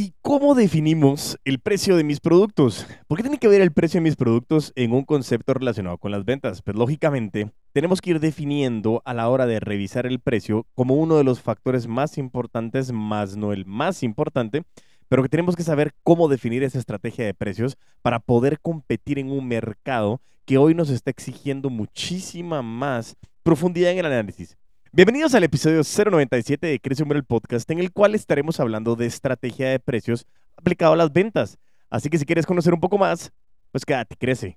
¿Y 0.00 0.14
cómo 0.22 0.54
definimos 0.54 1.40
el 1.44 1.58
precio 1.58 1.96
de 1.96 2.04
mis 2.04 2.20
productos? 2.20 2.86
¿Por 3.08 3.16
qué 3.16 3.24
tiene 3.24 3.38
que 3.38 3.48
ver 3.48 3.60
el 3.60 3.72
precio 3.72 3.98
de 3.98 4.02
mis 4.02 4.14
productos 4.14 4.72
en 4.76 4.92
un 4.92 5.02
concepto 5.02 5.54
relacionado 5.54 5.98
con 5.98 6.12
las 6.12 6.24
ventas? 6.24 6.62
Pues 6.62 6.76
lógicamente 6.76 7.50
tenemos 7.72 8.00
que 8.00 8.10
ir 8.10 8.20
definiendo 8.20 9.02
a 9.04 9.12
la 9.12 9.28
hora 9.28 9.46
de 9.46 9.58
revisar 9.58 10.06
el 10.06 10.20
precio 10.20 10.68
como 10.76 10.94
uno 10.94 11.16
de 11.16 11.24
los 11.24 11.40
factores 11.40 11.88
más 11.88 12.16
importantes, 12.16 12.92
más 12.92 13.36
no 13.36 13.52
el 13.52 13.66
más 13.66 14.04
importante, 14.04 14.62
pero 15.08 15.24
que 15.24 15.28
tenemos 15.28 15.56
que 15.56 15.64
saber 15.64 15.92
cómo 16.04 16.28
definir 16.28 16.62
esa 16.62 16.78
estrategia 16.78 17.24
de 17.24 17.34
precios 17.34 17.76
para 18.00 18.20
poder 18.20 18.60
competir 18.60 19.18
en 19.18 19.32
un 19.32 19.48
mercado 19.48 20.20
que 20.44 20.58
hoy 20.58 20.76
nos 20.76 20.90
está 20.90 21.10
exigiendo 21.10 21.70
muchísima 21.70 22.62
más 22.62 23.16
profundidad 23.42 23.90
en 23.90 23.98
el 23.98 24.06
análisis. 24.06 24.56
Bienvenidos 24.90 25.34
al 25.34 25.44
episodio 25.44 25.82
097 25.82 26.66
de 26.66 26.80
Crece 26.80 27.02
Humor 27.02 27.18
el 27.18 27.24
Podcast, 27.24 27.70
en 27.70 27.78
el 27.78 27.92
cual 27.92 28.14
estaremos 28.14 28.58
hablando 28.58 28.96
de 28.96 29.04
estrategia 29.04 29.68
de 29.68 29.78
precios 29.78 30.24
aplicado 30.56 30.94
a 30.94 30.96
las 30.96 31.12
ventas. 31.12 31.58
Así 31.90 32.08
que 32.08 32.16
si 32.16 32.24
quieres 32.24 32.46
conocer 32.46 32.72
un 32.72 32.80
poco 32.80 32.96
más, 32.96 33.30
pues 33.70 33.84
quédate, 33.84 34.16
crece. 34.16 34.56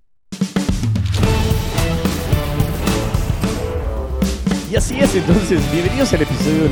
Y 4.71 4.75
así 4.77 4.97
es, 5.01 5.13
entonces, 5.15 5.69
bienvenidos 5.69 6.13
al 6.13 6.21
episodio 6.21 6.69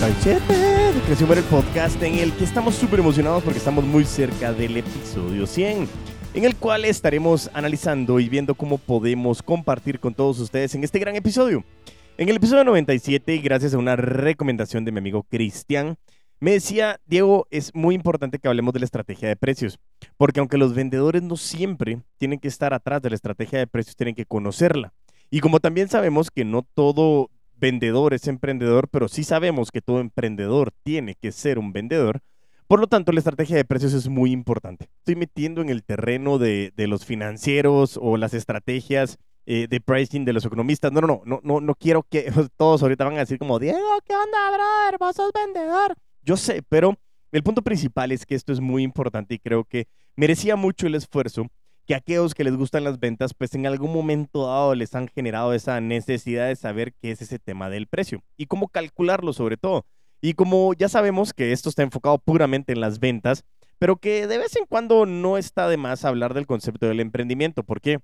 97 0.00 0.54
de 0.54 1.00
Crece 1.02 1.24
Humor 1.24 1.36
el 1.36 1.44
Podcast, 1.44 2.02
en 2.02 2.14
el 2.14 2.32
que 2.32 2.44
estamos 2.44 2.74
súper 2.74 3.00
emocionados 3.00 3.44
porque 3.44 3.58
estamos 3.58 3.84
muy 3.84 4.06
cerca 4.06 4.54
del 4.54 4.78
episodio 4.78 5.46
100 5.46 5.86
en 6.34 6.44
el 6.44 6.56
cual 6.56 6.84
estaremos 6.84 7.48
analizando 7.54 8.18
y 8.18 8.28
viendo 8.28 8.54
cómo 8.54 8.78
podemos 8.78 9.42
compartir 9.42 10.00
con 10.00 10.14
todos 10.14 10.40
ustedes 10.40 10.74
en 10.74 10.82
este 10.82 10.98
gran 10.98 11.14
episodio. 11.14 11.64
En 12.16 12.28
el 12.28 12.36
episodio 12.36 12.62
97, 12.62 13.38
gracias 13.38 13.74
a 13.74 13.78
una 13.78 13.96
recomendación 13.96 14.84
de 14.84 14.92
mi 14.92 14.98
amigo 14.98 15.24
Cristian, 15.24 15.96
me 16.38 16.52
decía, 16.52 17.00
Diego, 17.06 17.48
es 17.50 17.74
muy 17.74 17.96
importante 17.96 18.38
que 18.38 18.46
hablemos 18.46 18.72
de 18.72 18.78
la 18.78 18.84
estrategia 18.84 19.28
de 19.28 19.34
precios, 19.34 19.80
porque 20.16 20.38
aunque 20.38 20.56
los 20.56 20.74
vendedores 20.74 21.24
no 21.24 21.36
siempre 21.36 22.02
tienen 22.16 22.38
que 22.38 22.46
estar 22.46 22.72
atrás 22.72 23.02
de 23.02 23.10
la 23.10 23.16
estrategia 23.16 23.58
de 23.58 23.66
precios, 23.66 23.96
tienen 23.96 24.14
que 24.14 24.26
conocerla. 24.26 24.92
Y 25.28 25.40
como 25.40 25.58
también 25.58 25.88
sabemos 25.88 26.30
que 26.30 26.44
no 26.44 26.62
todo 26.62 27.30
vendedor 27.56 28.14
es 28.14 28.28
emprendedor, 28.28 28.86
pero 28.88 29.08
sí 29.08 29.24
sabemos 29.24 29.72
que 29.72 29.80
todo 29.80 29.98
emprendedor 29.98 30.70
tiene 30.84 31.16
que 31.16 31.32
ser 31.32 31.58
un 31.58 31.72
vendedor, 31.72 32.20
por 32.68 32.78
lo 32.78 32.86
tanto, 32.86 33.10
la 33.10 33.18
estrategia 33.18 33.56
de 33.56 33.64
precios 33.64 33.92
es 33.92 34.08
muy 34.08 34.30
importante. 34.30 34.88
Estoy 34.98 35.16
metiendo 35.16 35.62
en 35.62 35.68
el 35.68 35.82
terreno 35.82 36.38
de, 36.38 36.72
de 36.76 36.86
los 36.86 37.04
financieros 37.04 37.98
o 38.00 38.16
las 38.16 38.34
estrategias 38.34 39.18
eh, 39.46 39.66
de 39.68 39.80
pricing 39.80 40.24
de 40.24 40.32
los 40.32 40.44
economistas. 40.44 40.92
No, 40.92 41.00
no, 41.00 41.22
no, 41.24 41.40
no, 41.42 41.60
no 41.60 41.74
quiero 41.74 42.02
que 42.02 42.30
todos 42.56 42.82
ahorita 42.82 43.04
van 43.04 43.16
a 43.16 43.20
decir 43.20 43.38
como, 43.38 43.58
Diego, 43.58 43.78
¿qué 44.06 44.14
onda, 44.14 44.50
brother? 44.50 44.98
Vos 44.98 45.16
sos 45.16 45.32
vendedor. 45.32 45.94
Yo 46.22 46.36
sé, 46.36 46.62
pero 46.68 46.96
el 47.32 47.42
punto 47.42 47.62
principal 47.62 48.12
es 48.12 48.26
que 48.26 48.34
esto 48.34 48.52
es 48.52 48.60
muy 48.60 48.82
importante 48.82 49.34
y 49.34 49.38
creo 49.38 49.64
que 49.64 49.86
merecía 50.16 50.56
mucho 50.56 50.86
el 50.86 50.94
esfuerzo 50.94 51.46
que 51.86 51.94
aquellos 51.94 52.34
que 52.34 52.44
les 52.44 52.56
gustan 52.56 52.84
las 52.84 52.98
ventas, 52.98 53.34
pues 53.34 53.54
en 53.54 53.66
algún 53.66 53.92
momento 53.92 54.46
dado 54.46 54.74
les 54.74 54.94
han 54.94 55.08
generado 55.08 55.52
esa 55.52 55.80
necesidad 55.80 56.48
de 56.48 56.56
saber 56.56 56.94
qué 56.94 57.10
es 57.10 57.20
ese 57.20 57.38
tema 57.38 57.68
del 57.68 57.86
precio 57.86 58.22
y 58.36 58.46
cómo 58.46 58.68
calcularlo 58.68 59.32
sobre 59.32 59.56
todo. 59.56 59.84
Y 60.22 60.32
como 60.32 60.72
ya 60.72 60.88
sabemos 60.88 61.34
que 61.34 61.52
esto 61.52 61.68
está 61.68 61.82
enfocado 61.82 62.18
puramente 62.18 62.72
en 62.72 62.80
las 62.80 63.00
ventas, 63.00 63.44
pero 63.78 63.96
que 63.96 64.26
de 64.26 64.38
vez 64.38 64.56
en 64.56 64.64
cuando 64.66 65.04
no 65.04 65.36
está 65.36 65.68
de 65.68 65.76
más 65.76 66.06
hablar 66.06 66.32
del 66.32 66.46
concepto 66.46 66.86
del 66.86 67.00
emprendimiento. 67.00 67.64
¿Por 67.64 67.82
qué? 67.82 67.98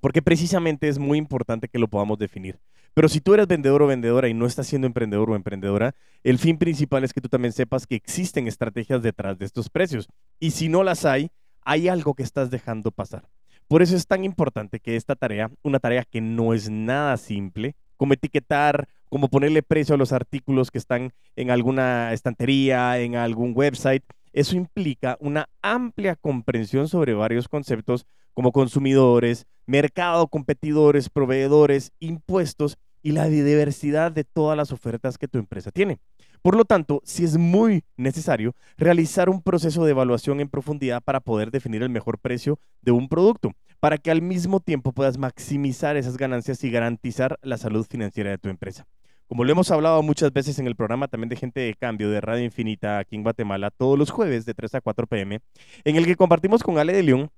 Porque 0.00 0.22
precisamente 0.22 0.88
es 0.88 0.98
muy 0.98 1.18
importante 1.18 1.68
que 1.68 1.78
lo 1.78 1.88
podamos 1.88 2.18
definir. 2.18 2.58
Pero 2.94 3.08
si 3.08 3.20
tú 3.20 3.34
eres 3.34 3.46
vendedor 3.46 3.82
o 3.82 3.86
vendedora 3.86 4.28
y 4.28 4.34
no 4.34 4.46
estás 4.46 4.66
siendo 4.66 4.86
emprendedor 4.86 5.30
o 5.30 5.36
emprendedora, 5.36 5.94
el 6.24 6.38
fin 6.38 6.58
principal 6.58 7.04
es 7.04 7.12
que 7.12 7.20
tú 7.20 7.28
también 7.28 7.52
sepas 7.52 7.86
que 7.86 7.94
existen 7.94 8.48
estrategias 8.48 9.02
detrás 9.02 9.38
de 9.38 9.46
estos 9.46 9.70
precios. 9.70 10.08
Y 10.40 10.50
si 10.50 10.68
no 10.68 10.82
las 10.82 11.04
hay, 11.04 11.30
hay 11.62 11.88
algo 11.88 12.14
que 12.14 12.22
estás 12.22 12.50
dejando 12.50 12.90
pasar. 12.90 13.28
Por 13.68 13.82
eso 13.82 13.94
es 13.94 14.06
tan 14.06 14.24
importante 14.24 14.80
que 14.80 14.96
esta 14.96 15.14
tarea, 15.14 15.50
una 15.62 15.78
tarea 15.78 16.04
que 16.04 16.20
no 16.20 16.52
es 16.54 16.68
nada 16.68 17.16
simple, 17.16 17.76
como 17.96 18.14
etiquetar, 18.14 18.88
como 19.08 19.28
ponerle 19.28 19.62
precio 19.62 19.94
a 19.94 19.98
los 19.98 20.12
artículos 20.12 20.70
que 20.70 20.78
están 20.78 21.12
en 21.36 21.50
alguna 21.50 22.12
estantería, 22.12 22.98
en 22.98 23.14
algún 23.14 23.52
website, 23.54 24.02
eso 24.32 24.56
implica 24.56 25.16
una 25.20 25.48
amplia 25.62 26.16
comprensión 26.16 26.88
sobre 26.88 27.14
varios 27.14 27.48
conceptos 27.48 28.06
como 28.34 28.52
consumidores, 28.52 29.46
mercado, 29.66 30.26
competidores, 30.28 31.08
proveedores, 31.08 31.92
impuestos 32.00 32.76
y 33.02 33.12
la 33.12 33.26
diversidad 33.26 34.12
de 34.12 34.24
todas 34.24 34.56
las 34.56 34.72
ofertas 34.72 35.18
que 35.18 35.28
tu 35.28 35.38
empresa 35.38 35.70
tiene. 35.70 35.98
Por 36.42 36.56
lo 36.56 36.64
tanto, 36.64 37.02
sí 37.04 37.24
es 37.24 37.36
muy 37.36 37.84
necesario 37.96 38.54
realizar 38.78 39.28
un 39.28 39.42
proceso 39.42 39.84
de 39.84 39.90
evaluación 39.90 40.40
en 40.40 40.48
profundidad 40.48 41.02
para 41.02 41.20
poder 41.20 41.50
definir 41.50 41.82
el 41.82 41.90
mejor 41.90 42.18
precio 42.18 42.58
de 42.80 42.92
un 42.92 43.08
producto, 43.08 43.52
para 43.78 43.98
que 43.98 44.10
al 44.10 44.22
mismo 44.22 44.60
tiempo 44.60 44.92
puedas 44.92 45.18
maximizar 45.18 45.96
esas 45.96 46.16
ganancias 46.16 46.64
y 46.64 46.70
garantizar 46.70 47.38
la 47.42 47.58
salud 47.58 47.86
financiera 47.86 48.30
de 48.30 48.38
tu 48.38 48.48
empresa. 48.48 48.86
Como 49.26 49.44
lo 49.44 49.52
hemos 49.52 49.70
hablado 49.70 50.02
muchas 50.02 50.32
veces 50.32 50.58
en 50.58 50.66
el 50.66 50.74
programa 50.74 51.06
también 51.06 51.28
de 51.28 51.36
Gente 51.36 51.60
de 51.60 51.74
Cambio 51.74 52.10
de 52.10 52.20
Radio 52.20 52.44
Infinita 52.44 52.98
aquí 52.98 53.14
en 53.14 53.22
Guatemala, 53.22 53.70
todos 53.70 53.96
los 53.96 54.10
jueves 54.10 54.44
de 54.44 54.54
3 54.54 54.74
a 54.76 54.80
4 54.80 55.06
pm, 55.06 55.40
en 55.84 55.96
el 55.96 56.04
que 56.04 56.16
compartimos 56.16 56.64
con 56.64 56.78
Ale 56.78 56.92
de 56.92 57.04
León 57.04 57.30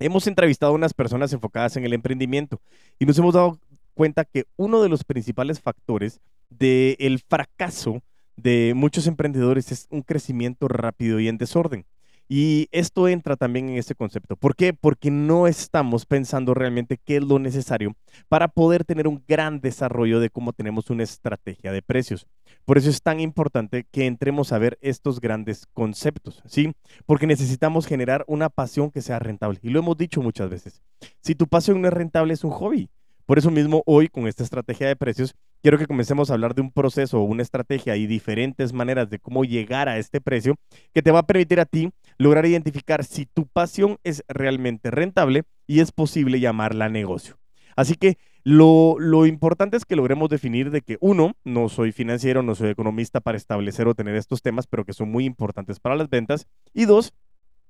Hemos 0.00 0.28
entrevistado 0.28 0.72
a 0.72 0.74
unas 0.76 0.94
personas 0.94 1.32
enfocadas 1.32 1.76
en 1.76 1.84
el 1.84 1.92
emprendimiento 1.92 2.60
y 3.00 3.06
nos 3.06 3.18
hemos 3.18 3.34
dado 3.34 3.58
cuenta 3.94 4.24
que 4.24 4.44
uno 4.56 4.80
de 4.80 4.88
los 4.88 5.02
principales 5.02 5.60
factores 5.60 6.20
del 6.50 7.20
fracaso 7.28 8.00
de 8.36 8.74
muchos 8.76 9.08
emprendedores 9.08 9.72
es 9.72 9.88
un 9.90 10.02
crecimiento 10.02 10.68
rápido 10.68 11.18
y 11.18 11.26
en 11.26 11.36
desorden. 11.36 11.84
Y 12.28 12.68
esto 12.72 13.08
entra 13.08 13.36
también 13.36 13.70
en 13.70 13.76
ese 13.76 13.94
concepto. 13.94 14.36
¿Por 14.36 14.54
qué? 14.54 14.74
Porque 14.74 15.10
no 15.10 15.46
estamos 15.46 16.04
pensando 16.04 16.52
realmente 16.52 16.98
qué 17.02 17.16
es 17.16 17.22
lo 17.22 17.38
necesario 17.38 17.96
para 18.28 18.48
poder 18.48 18.84
tener 18.84 19.08
un 19.08 19.24
gran 19.26 19.60
desarrollo 19.60 20.20
de 20.20 20.28
cómo 20.28 20.52
tenemos 20.52 20.90
una 20.90 21.04
estrategia 21.04 21.72
de 21.72 21.80
precios. 21.80 22.26
Por 22.66 22.76
eso 22.76 22.90
es 22.90 23.00
tan 23.00 23.20
importante 23.20 23.86
que 23.90 24.06
entremos 24.06 24.52
a 24.52 24.58
ver 24.58 24.78
estos 24.82 25.20
grandes 25.20 25.66
conceptos, 25.72 26.42
¿sí? 26.46 26.74
Porque 27.06 27.26
necesitamos 27.26 27.86
generar 27.86 28.24
una 28.28 28.50
pasión 28.50 28.90
que 28.90 29.00
sea 29.00 29.18
rentable. 29.18 29.58
Y 29.62 29.70
lo 29.70 29.78
hemos 29.78 29.96
dicho 29.96 30.20
muchas 30.20 30.50
veces. 30.50 30.82
Si 31.22 31.34
tu 31.34 31.46
pasión 31.46 31.80
no 31.80 31.88
es 31.88 31.94
rentable, 31.94 32.34
es 32.34 32.44
un 32.44 32.50
hobby. 32.50 32.90
Por 33.28 33.38
eso 33.38 33.50
mismo 33.50 33.82
hoy 33.84 34.08
con 34.08 34.26
esta 34.26 34.42
estrategia 34.42 34.88
de 34.88 34.96
precios 34.96 35.34
quiero 35.60 35.76
que 35.76 35.86
comencemos 35.86 36.30
a 36.30 36.32
hablar 36.32 36.54
de 36.54 36.62
un 36.62 36.70
proceso 36.70 37.20
una 37.20 37.42
estrategia 37.42 37.94
y 37.96 38.06
diferentes 38.06 38.72
maneras 38.72 39.10
de 39.10 39.18
cómo 39.18 39.44
llegar 39.44 39.86
a 39.86 39.98
este 39.98 40.20
precio 40.20 40.56
que 40.94 41.02
te 41.02 41.10
va 41.10 41.18
a 41.18 41.26
permitir 41.26 41.60
a 41.60 41.66
ti 41.66 41.90
lograr 42.18 42.44
identificar 42.46 43.04
si 43.04 43.26
tu 43.26 43.46
pasión 43.46 43.98
es 44.04 44.24
realmente 44.28 44.90
rentable 44.90 45.44
y 45.66 45.80
es 45.80 45.92
posible 45.92 46.40
llamarla 46.40 46.88
negocio. 46.88 47.38
Así 47.76 47.94
que 47.94 48.18
lo, 48.42 48.96
lo, 48.98 49.26
importante 49.26 49.76
es 49.76 49.84
que 49.84 49.94
logremos 49.94 50.28
definir 50.28 50.70
de 50.70 50.80
que 50.80 50.98
uno, 51.00 51.34
no 51.44 51.68
soy 51.68 51.92
financiero, 51.92 52.42
no 52.42 52.54
soy 52.54 52.70
economista 52.70 53.20
para 53.20 53.36
establecer 53.36 53.86
o 53.86 53.94
tener 53.94 54.16
estos 54.16 54.42
temas, 54.42 54.66
pero 54.66 54.84
que 54.84 54.92
son 54.92 55.10
muy 55.10 55.24
importantes 55.24 55.78
para 55.78 55.94
las 55.94 56.10
ventas. 56.10 56.46
Y 56.74 56.86
dos, 56.86 57.12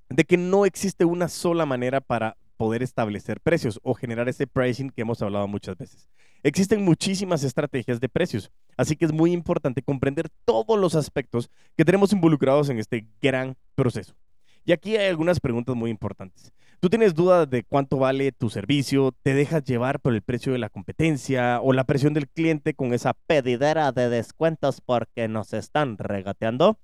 de 0.09 0.25
que 0.25 0.37
no 0.37 0.65
existe 0.65 1.05
una 1.05 1.29
sola 1.29 1.67
manera 1.67 2.01
para 2.01 2.37
poder 2.57 2.83
establecer 2.83 3.41
precios 3.41 3.79
o 3.83 3.95
generar 3.95 4.29
ese 4.29 4.47
pricing 4.47 4.91
que 4.91 5.03
hemos 5.03 5.21
hablado 5.23 5.47
muchas 5.47 5.77
veces. 5.77 6.09
Existen 6.43 6.85
muchísimas 6.85 7.43
estrategias 7.45 8.01
de 8.01 8.09
precios, 8.09 8.51
así 8.77 8.97
que 8.97 9.05
es 9.05 9.13
muy 9.13 9.33
importante 9.33 9.83
comprender 9.83 10.29
todos 10.45 10.79
los 10.79 10.95
aspectos 10.95 11.51
que 11.77 11.85
tenemos 11.85 12.13
involucrados 12.13 12.69
en 12.69 12.79
este 12.79 13.07
gran 13.21 13.57
proceso. 13.75 14.15
Y 14.65 14.73
aquí 14.73 14.97
hay 14.97 15.09
algunas 15.09 15.41
preguntas 15.41 15.75
muy 15.77 15.91
importantes. 15.91 16.53
¿Tú 16.81 16.89
tienes 16.89 17.15
dudas 17.15 17.51
de 17.51 17.65
cuánto 17.65 17.99
vale 17.99 18.31
tu 18.31 18.51
servicio? 18.51 19.13
¿Te 19.23 19.35
dejas 19.35 19.65
llevar 19.65 19.99
por 19.99 20.15
el 20.15 20.23
precio 20.23 20.53
de 20.53 20.59
la 20.59 20.69
competencia 20.69 21.61
o 21.61 21.73
la 21.73 21.83
presión 21.83 22.15
del 22.15 22.29
cliente 22.29 22.73
con 22.75 22.95
esa 22.95 23.15
pedidera 23.27 23.91
de 23.91 24.09
descuentos 24.09 24.81
porque 24.81 25.27
nos 25.27 25.53
están 25.55 25.99
regateando? 25.99 26.79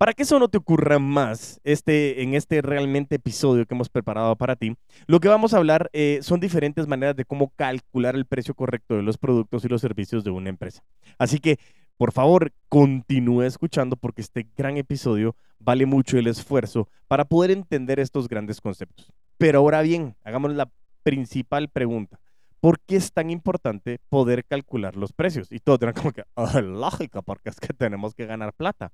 Para 0.00 0.14
que 0.14 0.22
eso 0.22 0.38
no 0.38 0.48
te 0.48 0.56
ocurra 0.56 0.98
más 0.98 1.60
este, 1.62 2.22
en 2.22 2.34
este 2.34 2.62
realmente 2.62 3.16
episodio 3.16 3.66
que 3.66 3.74
hemos 3.74 3.90
preparado 3.90 4.34
para 4.36 4.56
ti, 4.56 4.76
lo 5.06 5.20
que 5.20 5.28
vamos 5.28 5.52
a 5.52 5.58
hablar 5.58 5.90
eh, 5.92 6.20
son 6.22 6.40
diferentes 6.40 6.86
maneras 6.86 7.16
de 7.16 7.26
cómo 7.26 7.52
calcular 7.54 8.14
el 8.14 8.24
precio 8.24 8.54
correcto 8.54 8.94
de 8.94 9.02
los 9.02 9.18
productos 9.18 9.62
y 9.64 9.68
los 9.68 9.82
servicios 9.82 10.24
de 10.24 10.30
una 10.30 10.48
empresa. 10.48 10.82
Así 11.18 11.38
que, 11.38 11.58
por 12.00 12.12
favor, 12.12 12.50
continúe 12.70 13.42
escuchando 13.42 13.94
porque 13.94 14.22
este 14.22 14.48
gran 14.56 14.78
episodio 14.78 15.36
vale 15.58 15.84
mucho 15.84 16.16
el 16.16 16.28
esfuerzo 16.28 16.88
para 17.08 17.26
poder 17.26 17.50
entender 17.50 18.00
estos 18.00 18.26
grandes 18.26 18.58
conceptos. 18.62 19.12
Pero 19.36 19.58
ahora 19.58 19.82
bien, 19.82 20.16
hagamos 20.24 20.54
la 20.54 20.70
principal 21.02 21.68
pregunta. 21.68 22.18
¿Por 22.58 22.80
qué 22.80 22.96
es 22.96 23.12
tan 23.12 23.28
importante 23.28 24.00
poder 24.08 24.46
calcular 24.46 24.96
los 24.96 25.12
precios? 25.12 25.52
Y 25.52 25.58
todo 25.58 25.76
tiene 25.76 25.92
como 25.92 26.12
que, 26.12 26.24
oh, 26.36 26.62
lógica, 26.62 27.20
porque 27.20 27.50
es 27.50 27.60
que 27.60 27.74
tenemos 27.74 28.14
que 28.14 28.24
ganar 28.24 28.54
plata. 28.54 28.92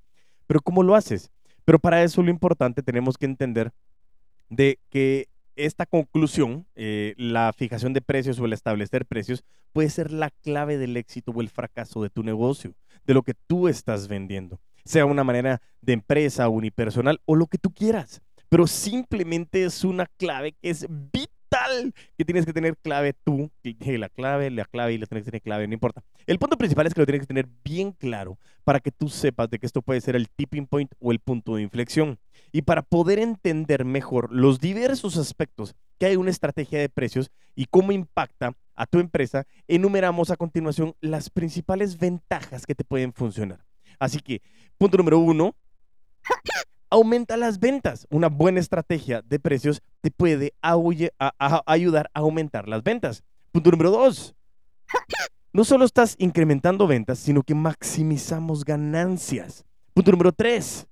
Pero 0.49 0.61
¿cómo 0.61 0.83
lo 0.83 0.97
haces? 0.97 1.31
Pero 1.65 1.79
para 1.79 2.03
eso 2.03 2.25
lo 2.25 2.31
importante 2.31 2.83
tenemos 2.83 3.17
que 3.17 3.27
entender 3.27 3.71
de 4.49 4.81
que 4.91 5.29
esta 5.55 5.87
conclusión, 5.87 6.67
eh, 6.75 7.15
la 7.19 7.53
fijación 7.53 7.93
de 7.93 8.03
precios 8.03 8.41
o 8.41 8.47
el 8.47 8.53
establecer 8.53 9.07
precios, 9.07 9.45
puede 9.73 9.91
ser 9.91 10.11
la 10.11 10.31
clave 10.31 10.77
del 10.77 10.97
éxito 10.97 11.31
o 11.31 11.41
el 11.41 11.51
fracaso 11.51 12.03
de 12.03 12.11
tu 12.11 12.23
negocio, 12.23 12.75
de 13.07 13.15
lo 13.15 13.23
que 13.23 13.35
tú 13.35 13.69
estás 13.69 14.09
vendiendo. 14.09 14.61
sea 14.85 15.05
una 15.05 15.25
manera 15.25 15.61
de 15.81 15.95
empresa, 15.95 16.49
unipersonal 16.49 17.21
o 17.25 17.35
lo 17.35 17.47
que 17.47 17.59
tú 17.59 17.73
quieras. 17.73 18.23
Pero 18.49 18.67
simplemente 18.67 19.65
es 19.65 19.83
una 19.83 20.07
clave 20.17 20.53
que 20.53 20.71
es 20.71 20.87
vital 20.89 21.93
que 22.17 22.25
tienes 22.25 22.45
que 22.47 22.53
tener 22.53 22.77
clave 22.77 23.15
tú. 23.25 23.51
La 23.63 24.09
clave, 24.09 24.51
la 24.51 24.65
clave 24.65 24.93
y 24.93 24.99
la 24.99 25.07
tienes 25.07 25.25
que 25.25 25.31
tener 25.31 25.43
clave, 25.43 25.67
no 25.67 25.75
importa. 25.75 26.03
El 26.27 26.39
punto 26.39 26.57
principal 26.57 26.87
es 26.87 26.95
que 26.95 27.01
lo 27.01 27.07
tienes 27.07 27.23
que 27.23 27.27
tener 27.27 27.49
bien 27.65 27.93
claro 27.93 28.39
para 28.65 28.81
que 28.81 28.91
tú 28.91 29.09
sepas 29.09 29.49
de 29.51 29.59
que 29.59 29.67
esto 29.67 29.83
puede 29.83 30.01
ser 30.01 30.17
el 30.17 30.29
tipping 30.29 30.67
point 30.67 30.93
o 30.99 31.13
el 31.13 31.21
punto 31.21 31.57
de 31.57 31.63
inflexión. 31.63 32.19
Y 32.53 32.63
para 32.63 32.83
poder 32.83 33.19
entender 33.19 33.85
mejor 33.85 34.33
los 34.33 34.61
diversos 34.61 35.17
aspectos 35.17 35.75
que 35.99 36.07
hay 36.07 36.17
una 36.17 36.31
estrategia 36.31 36.79
de 36.79 36.89
precios 36.89 37.31
y 37.55 37.67
cómo 37.67 37.93
impacta 37.93 38.53
a 38.77 38.87
tu 38.87 38.99
empresa, 38.99 39.47
enumeramos 39.67 40.31
a 40.31 40.37
continuación 40.37 40.95
las 41.01 41.31
principales 41.31 41.99
ventajas 41.99 42.67
que 42.67 42.75
te 42.75 42.85
pueden 42.85 43.13
funcionar. 43.13 43.65
Así 43.99 44.21
que, 44.21 44.43
punto 44.79 44.99
número 44.99 45.19
uno, 45.19 45.57
aumenta 46.91 47.37
las 47.37 47.59
ventas. 47.59 48.07
Una 48.11 48.29
buena 48.29 48.61
estrategia 48.61 49.23
de 49.23 49.41
precios 49.41 49.83
te 50.01 50.11
puede 50.11 50.53
ayudar 50.61 52.11
a 52.15 52.21
aumentar 52.21 52.69
las 52.69 52.83
ventas. 52.83 53.25
Punto 53.53 53.71
número 53.71 53.91
dos, 53.91 54.35
no 55.53 55.65
solo 55.65 55.85
estás 55.85 56.15
incrementando 56.19 56.87
ventas, 56.87 57.19
sino 57.19 57.43
que 57.43 57.55
maximizamos 57.55 58.65
ganancias. 58.65 59.65
Punto 59.95 60.11
número 60.11 60.33
tres, 60.33 60.87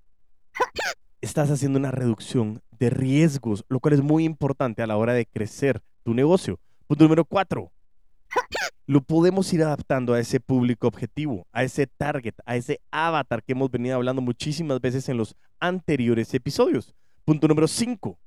estás 1.20 1.50
haciendo 1.50 1.78
una 1.78 1.90
reducción 1.90 2.62
de 2.78 2.90
riesgos, 2.90 3.64
lo 3.69 3.80
cual 3.80 3.94
es 3.94 4.02
muy 4.02 4.25
importante 4.25 4.82
a 4.82 4.87
la 4.87 4.96
hora 4.96 5.12
de 5.12 5.26
crecer 5.26 5.82
tu 6.02 6.14
negocio. 6.14 6.58
Punto 6.86 7.04
número 7.04 7.25
cuatro, 7.25 7.72
lo 8.86 9.00
podemos 9.00 9.50
ir 9.52 9.62
adaptando 9.62 10.12
a 10.12 10.20
ese 10.20 10.40
público 10.40 10.86
objetivo, 10.86 11.46
a 11.52 11.64
ese 11.64 11.86
target, 11.86 12.34
a 12.44 12.56
ese 12.56 12.81
avatar 12.90 13.42
que 13.42 13.52
hemos 13.52 13.70
venido 13.70 13.96
hablando 13.96 14.20
muchísimas 14.20 14.81
veces 14.81 15.08
en 15.08 15.16
los 15.16 15.34
anteriores 15.60 16.34
episodios. 16.34 16.94
Punto 17.25 17.48
número 17.48 17.66
5. 17.66 18.19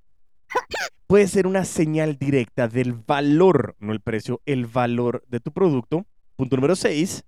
Puede 1.05 1.27
ser 1.27 1.45
una 1.45 1.65
señal 1.65 2.17
directa 2.17 2.67
del 2.67 2.93
valor, 2.93 3.75
no 3.79 3.93
el 3.93 4.01
precio, 4.01 4.41
el 4.45 4.65
valor 4.65 5.23
de 5.27 5.39
tu 5.39 5.51
producto. 5.51 6.05
Punto 6.35 6.55
número 6.55 6.75
6. 6.75 7.23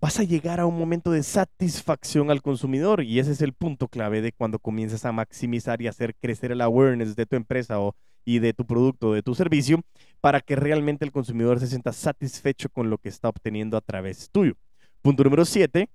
Vas 0.00 0.20
a 0.20 0.22
llegar 0.22 0.60
a 0.60 0.66
un 0.66 0.78
momento 0.78 1.10
de 1.10 1.22
satisfacción 1.22 2.30
al 2.30 2.42
consumidor 2.42 3.02
y 3.02 3.18
ese 3.20 3.32
es 3.32 3.40
el 3.40 3.54
punto 3.54 3.88
clave 3.88 4.20
de 4.20 4.32
cuando 4.32 4.58
comienzas 4.58 5.06
a 5.06 5.12
maximizar 5.12 5.80
y 5.80 5.86
hacer 5.86 6.14
crecer 6.14 6.52
el 6.52 6.60
awareness 6.60 7.16
de 7.16 7.24
tu 7.24 7.36
empresa 7.36 7.80
o 7.80 7.96
y 8.24 8.38
de 8.38 8.52
tu 8.52 8.66
producto, 8.66 9.12
de 9.12 9.22
tu 9.22 9.34
servicio, 9.34 9.80
para 10.20 10.40
que 10.40 10.56
realmente 10.56 11.04
el 11.04 11.12
consumidor 11.12 11.60
se 11.60 11.66
sienta 11.66 11.92
satisfecho 11.92 12.68
con 12.68 12.90
lo 12.90 12.98
que 12.98 13.08
está 13.08 13.28
obteniendo 13.28 13.76
a 13.76 13.80
través 13.80 14.30
tuyo. 14.30 14.54
Punto 15.02 15.24
número 15.24 15.44
7. 15.44 15.88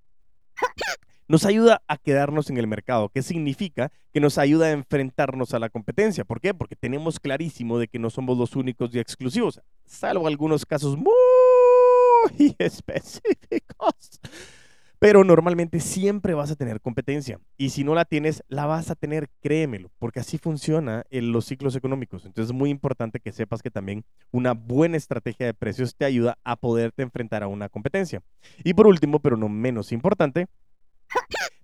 Nos 1.27 1.45
ayuda 1.45 1.83
a 1.87 1.97
quedarnos 1.97 2.49
en 2.49 2.57
el 2.57 2.67
mercado, 2.67 3.09
que 3.09 3.21
significa 3.21 3.91
que 4.11 4.19
nos 4.19 4.37
ayuda 4.37 4.67
a 4.67 4.71
enfrentarnos 4.71 5.53
a 5.53 5.59
la 5.59 5.69
competencia. 5.69 6.25
¿Por 6.25 6.41
qué? 6.41 6.53
Porque 6.55 6.75
tenemos 6.75 7.19
clarísimo 7.19 7.77
de 7.77 7.87
que 7.87 7.99
no 7.99 8.09
somos 8.09 8.37
los 8.37 8.55
únicos 8.55 8.93
y 8.93 8.99
exclusivos, 8.99 9.61
salvo 9.85 10.27
algunos 10.27 10.65
casos 10.65 10.97
muy 10.97 11.13
específicos 12.57 14.19
pero 14.99 15.23
normalmente 15.23 15.79
siempre 15.79 16.33
vas 16.33 16.51
a 16.51 16.55
tener 16.55 16.81
competencia. 16.81 17.39
Y 17.57 17.69
si 17.69 17.83
no 17.85 17.95
la 17.95 18.05
tienes, 18.05 18.43
la 18.49 18.65
vas 18.65 18.91
a 18.91 18.95
tener, 18.95 19.29
créemelo, 19.41 19.89
porque 19.97 20.19
así 20.19 20.37
funciona 20.37 21.05
en 21.09 21.31
los 21.31 21.45
ciclos 21.45 21.75
económicos. 21.75 22.25
Entonces 22.25 22.51
es 22.51 22.55
muy 22.55 22.69
importante 22.69 23.21
que 23.21 23.31
sepas 23.31 23.61
que 23.61 23.71
también 23.71 24.03
una 24.31 24.53
buena 24.53 24.97
estrategia 24.97 25.45
de 25.45 25.53
precios 25.53 25.95
te 25.95 26.05
ayuda 26.05 26.37
a 26.43 26.57
poderte 26.57 27.01
enfrentar 27.01 27.43
a 27.43 27.47
una 27.47 27.69
competencia. 27.69 28.21
Y 28.63 28.73
por 28.73 28.87
último, 28.87 29.19
pero 29.19 29.37
no 29.37 29.47
menos 29.47 29.93
importante, 29.93 30.47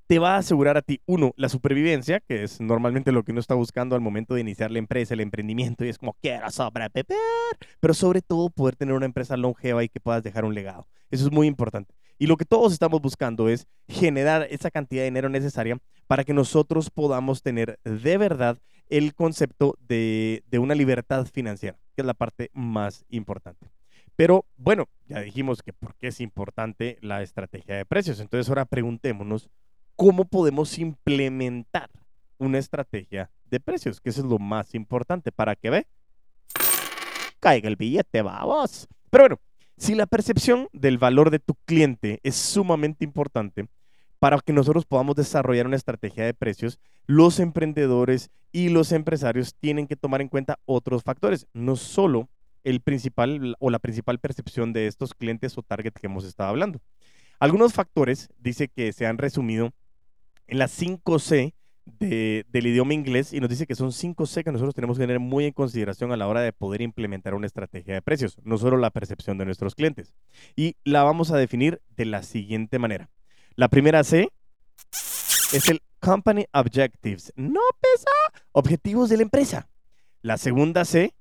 te 0.08 0.20
va 0.20 0.36
a 0.36 0.38
asegurar 0.38 0.78
a 0.78 0.82
ti, 0.82 1.02
uno, 1.06 1.34
la 1.36 1.50
supervivencia, 1.50 2.20
que 2.20 2.44
es 2.44 2.62
normalmente 2.62 3.12
lo 3.12 3.24
que 3.24 3.32
uno 3.32 3.42
está 3.42 3.56
buscando 3.56 3.96
al 3.96 4.02
momento 4.02 4.36
de 4.36 4.42
iniciar 4.42 4.72
la 4.72 4.80
empresa, 4.80 5.14
el 5.14 5.20
emprendimiento, 5.20 5.84
y 5.84 5.90
es 5.90 5.98
como 5.98 6.14
quiero 6.22 6.50
sobrepeper, 6.52 7.18
pero 7.80 7.94
sobre 7.94 8.22
todo 8.22 8.50
poder 8.50 8.76
tener 8.76 8.94
una 8.94 9.08
empresa 9.08 9.36
longeva 9.36 9.84
y 9.84 9.90
que 9.90 10.00
puedas 10.00 10.24
dejar 10.24 10.46
un 10.46 10.54
legado. 10.54 10.88
Eso 11.10 11.26
es 11.26 11.32
muy 11.32 11.48
importante. 11.48 11.96
Y 12.18 12.28
lo 12.28 12.38
que 12.38 12.46
todos 12.46 12.72
estamos 12.72 13.02
buscando 13.02 13.50
es 13.50 13.68
generar 13.88 14.48
esa 14.50 14.72
cantidad 14.72 15.02
de 15.02 15.06
dinero 15.06 15.30
necesaria 15.30 15.78
para 16.08 16.24
que 16.24 16.34
nosotros 16.34 16.90
podamos 16.90 17.42
tener 17.42 17.80
de 17.84 18.18
verdad 18.18 18.58
el 18.90 19.14
concepto 19.16 19.78
de, 19.80 20.44
una 20.54 20.76
libertad 20.76 21.26
financiera, 21.26 21.78
que 21.96 22.02
es 22.02 22.06
la 22.06 22.14
parte 22.14 22.52
más 22.54 23.04
importante. 23.10 23.70
Pero 24.16 24.46
bueno, 24.56 24.88
ya 25.08 25.20
dijimos 25.22 25.62
que 25.62 25.74
por 25.74 25.96
qué 25.96 26.08
es 26.08 26.22
importante 26.22 26.98
la 27.02 27.22
estrategia 27.22 27.76
de 27.76 27.86
precios. 27.86 28.20
Entonces 28.20 28.48
ahora 28.48 28.66
preguntémonos 28.66 29.50
cómo 29.96 30.26
podemos 30.26 30.78
implementar 30.78 31.90
una 32.38 32.60
estrategia 32.60 33.30
de 33.46 33.60
precios, 33.60 34.00
que 34.00 34.10
eso 34.10 34.22
es 34.22 34.28
lo 34.28 34.40
más 34.40 34.74
importante 34.74 35.32
para 35.32 35.56
que 35.56 35.70
ve, 35.70 35.88
caiga 37.40 37.68
el 37.68 37.76
billete, 37.76 38.22
vamos. 38.22 38.88
Pero 39.10 39.24
bueno, 39.24 39.40
si 39.78 39.96
la 39.96 40.06
percepción 40.06 40.68
del 40.72 40.98
valor 40.98 41.32
de 41.32 41.40
tu 41.40 41.56
cliente 41.66 42.20
es 42.24 42.36
sumamente 42.36 43.04
importante 43.04 43.68
para 44.20 44.40
que 44.40 44.54
nosotros 44.54 44.86
podamos 44.86 45.16
desarrollar 45.16 45.68
una 45.68 45.76
estrategia 45.76 46.26
de 46.26 46.34
precios, 46.34 46.80
los 47.06 47.40
emprendedores 47.40 48.32
y 48.52 48.70
los 48.70 48.92
empresarios 48.92 49.54
tienen 49.60 49.88
que 49.88 49.98
tomar 49.98 50.22
en 50.22 50.30
cuenta 50.30 50.60
otros 50.66 51.04
factores, 51.04 51.48
no 51.54 51.76
solo 51.76 52.30
el 52.64 52.80
principal 52.80 53.56
o 53.60 53.70
la 53.70 53.80
principal 53.80 54.20
percepción 54.20 54.74
de 54.74 54.88
estos 54.88 55.14
clientes 55.14 55.58
o 55.58 55.62
target 55.62 55.94
que 55.94 56.08
hemos 56.08 56.26
estado 56.26 56.50
hablando. 56.50 56.80
Algunos 57.40 57.74
factores 57.74 58.30
dice 58.40 58.70
que 58.70 58.94
se 58.94 59.06
han 59.06 59.18
resumido 59.18 59.74
en 60.48 60.58
las 60.58 60.82
5C 60.82 61.54
del 61.86 62.68
idioma 62.68 62.94
inglés 62.94 63.32
y 63.32 63.40
nos 63.40 63.50
dice 63.50 63.68
que 63.68 63.76
son 63.76 63.92
cinco 63.92 64.26
C 64.26 64.44
que 64.44 64.52
nosotros 64.52 64.74
tenemos 64.74 64.98
que 64.98 65.04
tener 65.04 65.20
muy 65.20 65.46
en 65.46 65.54
consideración 65.54 66.12
a 66.12 66.18
la 66.18 66.28
hora 66.28 66.42
de 66.42 66.52
poder 66.52 66.82
implementar 66.82 67.36
una 67.36 67.48
estrategia 67.48 67.94
de 67.94 68.02
precios, 68.02 68.38
no 68.44 68.58
solo 68.58 68.78
la 68.78 68.90
percepción 68.90 69.38
de 69.38 69.46
nuestros 69.46 69.76
clientes. 69.76 70.14
Y 70.56 70.76
la 70.84 71.04
vamos 71.04 71.32
a 71.32 71.38
definir 71.38 71.82
de 71.96 72.06
la 72.06 72.24
siguiente 72.24 72.80
manera. 72.80 73.10
La 73.56 73.70
primera 73.70 74.04
C 74.04 74.30
es 75.54 75.70
el 75.70 75.82
Company 76.00 76.46
Objectives. 76.54 77.34
No 77.36 77.62
pesa. 77.82 78.12
Objetivos 78.52 79.10
de 79.10 79.18
la 79.18 79.24
empresa. 79.24 79.70
La 80.22 80.38
segunda 80.38 80.86
C, 80.86 81.14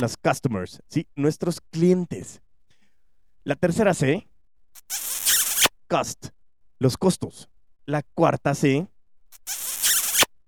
los 0.00 0.16
customers, 0.16 0.82
¿sí? 0.88 1.06
Nuestros 1.16 1.60
clientes. 1.60 2.42
La 3.42 3.56
tercera 3.56 3.94
C, 3.94 4.26
cost, 5.88 6.28
los 6.78 6.96
costos. 6.96 7.48
La 7.86 8.02
cuarta 8.02 8.54
C, 8.54 8.88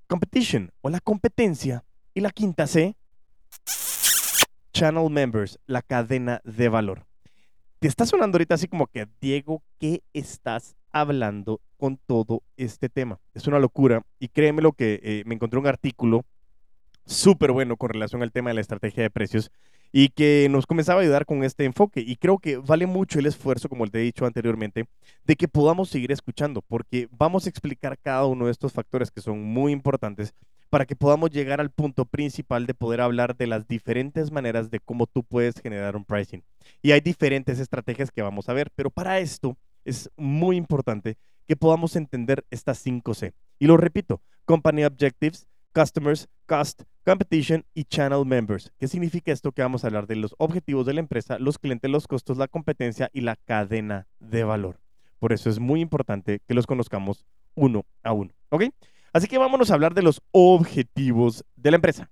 competition 0.07 0.73
o 0.81 0.91
la 0.91 1.01
competencia. 1.01 1.85
Y 2.15 2.21
la 2.21 2.31
quinta 2.31 2.67
C, 2.67 2.97
channel 4.73 5.11
members, 5.11 5.59
la 5.67 5.83
cadena 5.83 6.41
de 6.45 6.71
valor. 6.71 7.05
Te 7.79 7.89
está 7.89 8.07
sonando 8.07 8.37
ahorita 8.37 8.55
así 8.55 8.69
como 8.69 8.87
que, 8.87 9.07
Diego, 9.21 9.63
¿qué 9.79 10.03
estás 10.15 10.77
hablando 10.93 11.61
con 11.77 11.99
todo 11.99 12.43
este 12.57 12.89
tema? 12.89 13.21
Es 13.35 13.47
una 13.47 13.59
locura. 13.59 14.03
Y 14.19 14.29
créeme 14.29 14.63
lo 14.63 14.73
que 14.73 14.99
eh, 15.03 15.25
me 15.27 15.35
encontré 15.35 15.61
un 15.61 15.67
artículo 15.67 16.25
súper 17.05 17.53
bueno 17.53 17.77
con 17.77 17.91
relación 17.91 18.23
al 18.23 18.33
tema 18.33 18.51
de 18.51 18.55
la 18.55 18.61
estrategia 18.63 19.03
de 19.03 19.11
precios 19.11 19.51
y 19.93 20.09
que 20.11 20.49
nos 20.51 20.67
comenzaba 20.67 21.01
a 21.01 21.03
ayudar 21.03 21.27
con 21.27 21.45
este 21.45 21.65
enfoque. 21.65 22.01
Y 22.01 22.17
creo 22.17 22.39
que 22.39 22.57
vale 22.59 22.87
mucho 22.87 23.19
el 23.19 23.27
esfuerzo, 23.27 23.69
como 23.69 23.87
te 23.87 23.99
he 23.99 24.03
dicho 24.03 24.27
anteriormente, 24.27 24.87
de 25.25 25.37
que 25.37 25.49
podamos 25.49 25.89
seguir 25.89 26.13
escuchando, 26.13 26.63
porque 26.63 27.09
vamos 27.11 27.47
a 27.47 27.51
explicar 27.51 27.99
cada 27.99 28.27
uno 28.27 28.47
de 28.47 28.53
estos 28.53 28.73
factores 28.73 29.11
que 29.11 29.21
son 29.21 29.43
muy 29.43 29.73
importantes 29.73 30.35
para 30.71 30.85
que 30.85 30.97
podamos 30.97 31.31
llegar 31.31 31.61
al 31.61 31.71
punto 31.71 32.05
principal 32.05 32.67
de 32.67 32.75
poder 32.75 33.01
hablar 33.01 33.37
de 33.37 33.47
las 33.47 33.69
diferentes 33.69 34.31
maneras 34.31 34.71
de 34.71 34.81
cómo 34.81 35.07
tú 35.07 35.23
puedes 35.23 35.61
generar 35.61 35.97
un 35.97 36.05
pricing. 36.05 36.43
Y 36.83 36.93
hay 36.93 37.01
diferentes 37.01 37.59
estrategias 37.59 38.11
que 38.11 38.23
vamos 38.23 38.49
a 38.49 38.53
ver, 38.53 38.71
pero 38.75 38.91
para 38.91 39.21
esto 39.21 39.57
es 39.85 40.11
muy 40.17 40.57
importante 40.57 41.17
que 41.47 41.57
podamos 41.57 41.97
entender 41.97 42.45
estas 42.51 42.85
5C. 42.85 43.33
Y 43.59 43.67
lo 43.67 43.77
repito, 43.77 44.21
Company 44.45 44.85
Objectives, 44.85 45.47
Customers, 45.77 46.27
Cost, 46.47 46.85
Competition 47.05 47.63
y 47.75 47.85
Channel 47.85 48.25
Members. 48.25 48.73
¿Qué 48.79 48.89
significa 48.89 49.31
esto? 49.31 49.53
Que 49.53 49.61
vamos 49.61 49.85
a 49.85 49.89
hablar 49.89 50.07
de 50.07 50.17
los 50.17 50.35
objetivos 50.39 50.87
de 50.87 50.95
la 50.95 51.01
empresa, 51.01 51.39
los 51.39 51.59
clientes, 51.59 51.91
los 51.91 52.07
costos, 52.07 52.39
la 52.39 52.49
competencia 52.49 53.11
y 53.13 53.21
la 53.21 53.37
cadena 53.37 54.07
de 54.19 54.43
valor. 54.43 54.81
Por 55.19 55.35
eso 55.35 55.51
es 55.51 55.59
muy 55.59 55.83
importante 55.83 56.41
que 56.49 56.55
los 56.55 56.67
conozcamos 56.67 57.27
uno 57.55 57.85
a 58.03 58.15
uno. 58.15 58.33
¿Ok? 58.49 58.65
Así 59.13 59.27
que 59.29 59.37
vámonos 59.37 59.71
a 59.71 59.75
hablar 59.75 59.93
de 59.93 60.01
los 60.01 60.23
objetivos 60.31 61.45
de 61.57 61.71
la 61.71 61.77
empresa. 61.77 62.11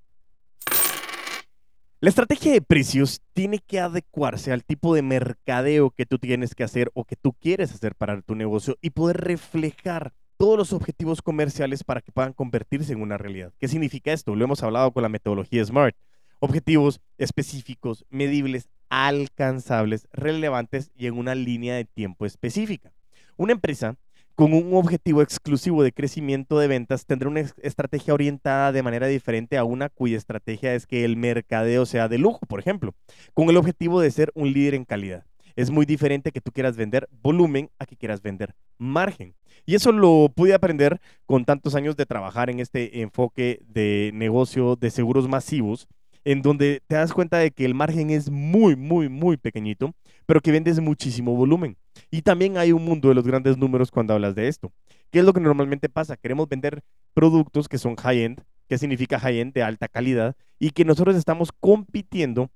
La 2.00 2.11
estrategia 2.11 2.52
de 2.52 2.61
precios 2.61 3.23
tiene 3.33 3.61
que 3.61 3.80
adecuarse 3.80 4.52
al 4.52 4.62
tipo 4.62 4.94
de 4.94 5.00
mercadeo 5.00 5.88
que 5.88 6.04
tú 6.04 6.18
tienes 6.18 6.54
que 6.54 6.64
hacer 6.64 6.90
o 6.92 7.06
que 7.06 7.16
tú 7.16 7.33
quieres 7.33 7.73
hacer 7.73 7.94
para 7.94 8.21
tu 8.21 8.35
negocio 8.35 8.76
y 8.83 8.90
poder 8.90 9.23
reflejar 9.23 10.12
todos 10.36 10.58
los 10.58 10.72
objetivos 10.72 11.22
comerciales 11.22 11.84
para 11.84 12.00
que 12.00 12.12
puedan 12.12 12.32
convertirse 12.32 12.92
en 12.92 13.02
una 13.02 13.18
realidad. 13.18 13.52
¿Qué 13.58 13.68
significa 13.68 14.12
esto? 14.12 14.34
Lo 14.34 14.44
hemos 14.44 14.62
hablado 14.62 14.92
con 14.92 15.02
la 15.02 15.08
metodología 15.08 15.64
SMART. 15.64 15.96
Objetivos 16.40 17.00
específicos, 17.18 18.04
medibles, 18.10 18.68
alcanzables, 18.88 20.08
relevantes 20.12 20.90
y 20.94 21.06
en 21.06 21.18
una 21.18 21.34
línea 21.34 21.76
de 21.76 21.84
tiempo 21.84 22.26
específica. 22.26 22.92
Una 23.36 23.52
empresa 23.52 23.96
con 24.34 24.52
un 24.52 24.74
objetivo 24.74 25.22
exclusivo 25.22 25.82
de 25.82 25.92
crecimiento 25.92 26.58
de 26.58 26.66
ventas, 26.66 27.06
tendrá 27.06 27.28
una 27.28 27.40
estrategia 27.62 28.14
orientada 28.14 28.72
de 28.72 28.82
manera 28.82 29.06
diferente 29.06 29.56
a 29.56 29.64
una 29.64 29.88
cuya 29.88 30.16
estrategia 30.16 30.74
es 30.74 30.86
que 30.86 31.04
el 31.04 31.16
mercadeo 31.16 31.86
sea 31.86 32.08
de 32.08 32.18
lujo, 32.18 32.40
por 32.46 32.58
ejemplo, 32.58 32.94
con 33.32 33.48
el 33.48 33.56
objetivo 33.56 34.00
de 34.00 34.10
ser 34.10 34.32
un 34.34 34.52
líder 34.52 34.74
en 34.74 34.84
calidad. 34.84 35.24
Es 35.56 35.70
muy 35.70 35.87
diferente 35.87 36.32
que 36.32 36.40
tú 36.40 36.50
quieras 36.50 36.76
vender 36.76 37.08
volumen 37.23 37.70
a 37.78 37.87
que 37.87 37.96
quieras 37.96 38.23
vender 38.23 38.54
margen. 38.78 39.34
Y 39.66 39.75
eso 39.75 39.92
lo 39.92 40.30
pude 40.34 40.54
aprender 40.54 41.00
con 41.26 41.44
tantos 41.44 41.75
años 41.75 41.96
de 41.96 42.06
trabajar 42.06 42.50
en 42.50 42.61
este 42.61 43.00
enfoque 43.00 43.61
de 43.66 44.11
negocio 44.14 44.76
de 44.76 44.90
seguros 44.90 45.28
masivos, 45.28 45.87
en 46.25 46.42
donde 46.42 46.82
te 46.87 46.96
das 46.96 47.12
cuenta 47.12 47.38
de 47.38 47.50
que 47.50 47.64
el 47.64 47.75
margen 47.75 48.11
es 48.11 48.30
muy, 48.30 48.76
muy, 48.76 49.08
muy 49.08 49.37
pequeñito, 49.37 49.94
pero 50.26 50.40
que 50.40 50.52
vendes 50.52 50.80
muchísimo 50.80 51.34
volumen. 51.37 51.76
Y 52.11 52.23
también 52.23 52.56
hay 52.56 52.73
un 52.73 52.84
mundo 52.84 53.08
de 53.08 53.14
los 53.14 53.26
grandes 53.26 53.56
números 53.56 53.90
cuando 53.90 54.14
hablas 54.14 54.34
de 54.34 54.49
esto. 54.49 54.73
¿Qué 55.11 55.20
es 55.20 55.25
lo 55.25 55.32
que 55.32 55.40
normalmente 55.40 55.88
pasa? 55.88 56.16
Queremos 56.16 56.49
vender 56.49 56.82
productos 57.12 57.68
que 57.68 57.78
son 57.78 57.94
high-end, 57.96 58.42
que 58.68 58.78
significa 58.78 59.20
high-end 59.20 59.52
de 59.52 59.62
alta 59.62 59.87
calidad, 59.87 60.34
y 60.58 60.70
que 60.70 60.84
nosotros 60.84 61.14
estamos 61.16 61.52
compitiendo 61.52 62.50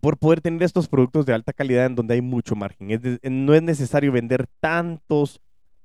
por 0.00 0.18
poder 0.18 0.40
tener 0.40 0.62
estos 0.62 0.88
productos 0.88 1.26
de 1.26 1.34
alta 1.34 1.52
calidad 1.52 1.86
en 1.86 1.94
donde 1.94 2.14
hay 2.14 2.20
mucho 2.20 2.56
margen. 2.56 2.88
no 3.22 3.54
es 3.54 3.62
necesario 3.62 4.12
vender 4.12 4.46
tantos, 4.60 5.40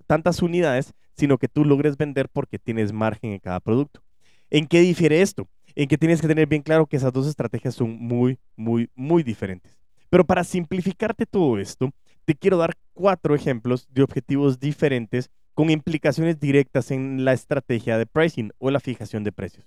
tantas 0.07 0.41
unidades, 0.41 0.93
sino 1.15 1.37
que 1.37 1.47
tú 1.47 1.65
logres 1.65 1.97
vender 1.97 2.29
porque 2.29 2.59
tienes 2.59 2.91
margen 2.93 3.31
en 3.31 3.39
cada 3.39 3.59
producto. 3.59 4.01
¿En 4.49 4.67
qué 4.67 4.81
difiere 4.81 5.21
esto? 5.21 5.47
En 5.75 5.87
que 5.87 5.97
tienes 5.97 6.21
que 6.21 6.27
tener 6.27 6.47
bien 6.47 6.61
claro 6.61 6.87
que 6.87 6.97
esas 6.97 7.13
dos 7.13 7.27
estrategias 7.27 7.75
son 7.75 7.97
muy, 7.99 8.39
muy, 8.55 8.89
muy 8.95 9.23
diferentes. 9.23 9.77
Pero 10.09 10.25
para 10.25 10.43
simplificarte 10.43 11.25
todo 11.25 11.59
esto, 11.59 11.91
te 12.25 12.35
quiero 12.35 12.57
dar 12.57 12.73
cuatro 12.93 13.35
ejemplos 13.35 13.87
de 13.89 14.01
objetivos 14.01 14.59
diferentes 14.59 15.29
con 15.53 15.69
implicaciones 15.69 16.39
directas 16.39 16.89
en 16.89 17.25
la 17.25 17.33
estrategia 17.33 17.97
de 17.97 18.05
pricing 18.05 18.51
o 18.57 18.71
la 18.71 18.79
fijación 18.79 19.23
de 19.23 19.31
precios. 19.31 19.65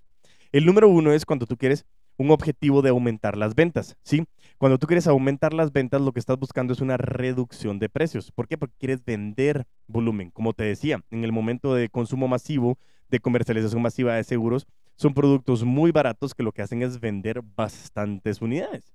El 0.51 0.67
número 0.67 0.89
uno 0.89 1.13
es 1.13 1.25
cuando 1.25 1.47
tú 1.47 1.57
quieres 1.57 1.85
un 2.17 2.31
objetivo 2.31 2.83
de 2.83 2.91
aumentar 2.91 3.37
las 3.37 3.55
ventas, 3.55 3.97
¿sí? 4.03 4.25
Cuando 4.59 4.79
tú 4.79 4.87
quieres 4.87 5.07
aumentar 5.07 5.55
las 5.55 5.73
ventas, 5.73 6.01
lo 6.01 6.13
que 6.13 6.21
estás 6.21 6.39
buscando 6.39 6.73
es 6.73 6.81
una 6.81 6.97
reducción 6.97 7.79
de 7.79 7.89
precios. 7.89 8.31
¿Por 8.31 8.47
qué? 8.47 8.57
Porque 8.57 8.77
quieres 8.79 9.05
vender 9.05 9.67
volumen. 9.89 10.31
Como 10.31 10.53
te 10.53 10.63
decía, 10.65 11.03
en 11.11 11.25
el 11.25 11.33
momento 11.33 11.75
de 11.75 11.89
consumo 11.89 12.29
masivo, 12.29 12.79
de 13.09 13.19
comercialización 13.19 13.83
masiva 13.83 14.15
de 14.15 14.25
seguros, 14.25 14.67
son 14.95 15.15
productos 15.15 15.65
muy 15.65 15.91
baratos 15.91 16.35
que 16.35 16.45
lo 16.45 16.53
que 16.53 16.63
hacen 16.63 16.83
es 16.83 17.01
vender 17.01 17.43
bastantes 17.57 18.41
unidades. 18.41 18.95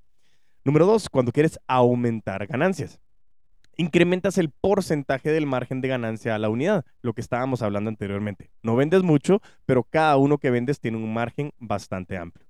Número 0.63 0.86
dos, 0.86 1.09
cuando 1.09 1.31
quieres 1.31 1.59
aumentar 1.67 2.47
ganancias. 2.47 3.00
Incrementas 3.75 4.38
el 4.38 4.50
porcentaje 4.50 5.31
del 5.31 5.45
margen 5.45 5.81
de 5.81 5.88
ganancia 5.88 6.33
a 6.33 6.39
la 6.39 6.50
unidad, 6.50 6.83
lo 7.01 7.13
que 7.13 7.21
estábamos 7.21 7.62
hablando 7.62 7.89
anteriormente. 7.89 8.50
No 8.63 8.75
vendes 8.75 9.03
mucho, 9.03 9.41
pero 9.65 9.83
cada 9.83 10.17
uno 10.17 10.39
que 10.39 10.50
vendes 10.50 10.79
tiene 10.79 10.97
un 10.97 11.13
margen 11.13 11.51
bastante 11.59 12.17
amplio. 12.17 12.46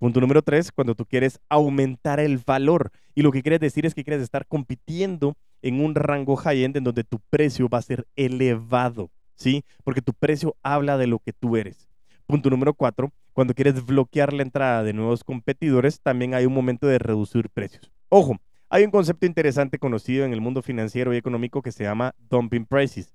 Punto 0.00 0.18
número 0.18 0.40
tres, 0.40 0.72
cuando 0.72 0.94
tú 0.94 1.04
quieres 1.04 1.40
aumentar 1.50 2.20
el 2.20 2.38
valor. 2.38 2.90
Y 3.14 3.20
lo 3.20 3.30
que 3.30 3.42
quieres 3.42 3.60
decir 3.60 3.84
es 3.84 3.94
que 3.94 4.02
quieres 4.02 4.22
estar 4.22 4.46
compitiendo 4.46 5.36
en 5.60 5.84
un 5.84 5.94
rango 5.94 6.36
high-end 6.36 6.78
en 6.78 6.84
donde 6.84 7.04
tu 7.04 7.20
precio 7.28 7.68
va 7.68 7.76
a 7.76 7.82
ser 7.82 8.06
elevado, 8.16 9.10
¿sí? 9.34 9.62
Porque 9.84 10.00
tu 10.00 10.14
precio 10.14 10.56
habla 10.62 10.96
de 10.96 11.06
lo 11.06 11.18
que 11.18 11.34
tú 11.34 11.58
eres. 11.58 11.86
Punto 12.24 12.48
número 12.48 12.72
cuatro, 12.72 13.12
cuando 13.34 13.52
quieres 13.52 13.84
bloquear 13.84 14.32
la 14.32 14.42
entrada 14.42 14.82
de 14.84 14.94
nuevos 14.94 15.22
competidores, 15.22 16.00
también 16.00 16.32
hay 16.32 16.46
un 16.46 16.54
momento 16.54 16.86
de 16.86 16.98
reducir 16.98 17.50
precios. 17.50 17.92
Ojo, 18.08 18.38
hay 18.70 18.84
un 18.84 18.90
concepto 18.90 19.26
interesante 19.26 19.78
conocido 19.78 20.24
en 20.24 20.32
el 20.32 20.40
mundo 20.40 20.62
financiero 20.62 21.12
y 21.12 21.18
económico 21.18 21.60
que 21.60 21.72
se 21.72 21.84
llama 21.84 22.14
dumping 22.30 22.64
prices. 22.64 23.14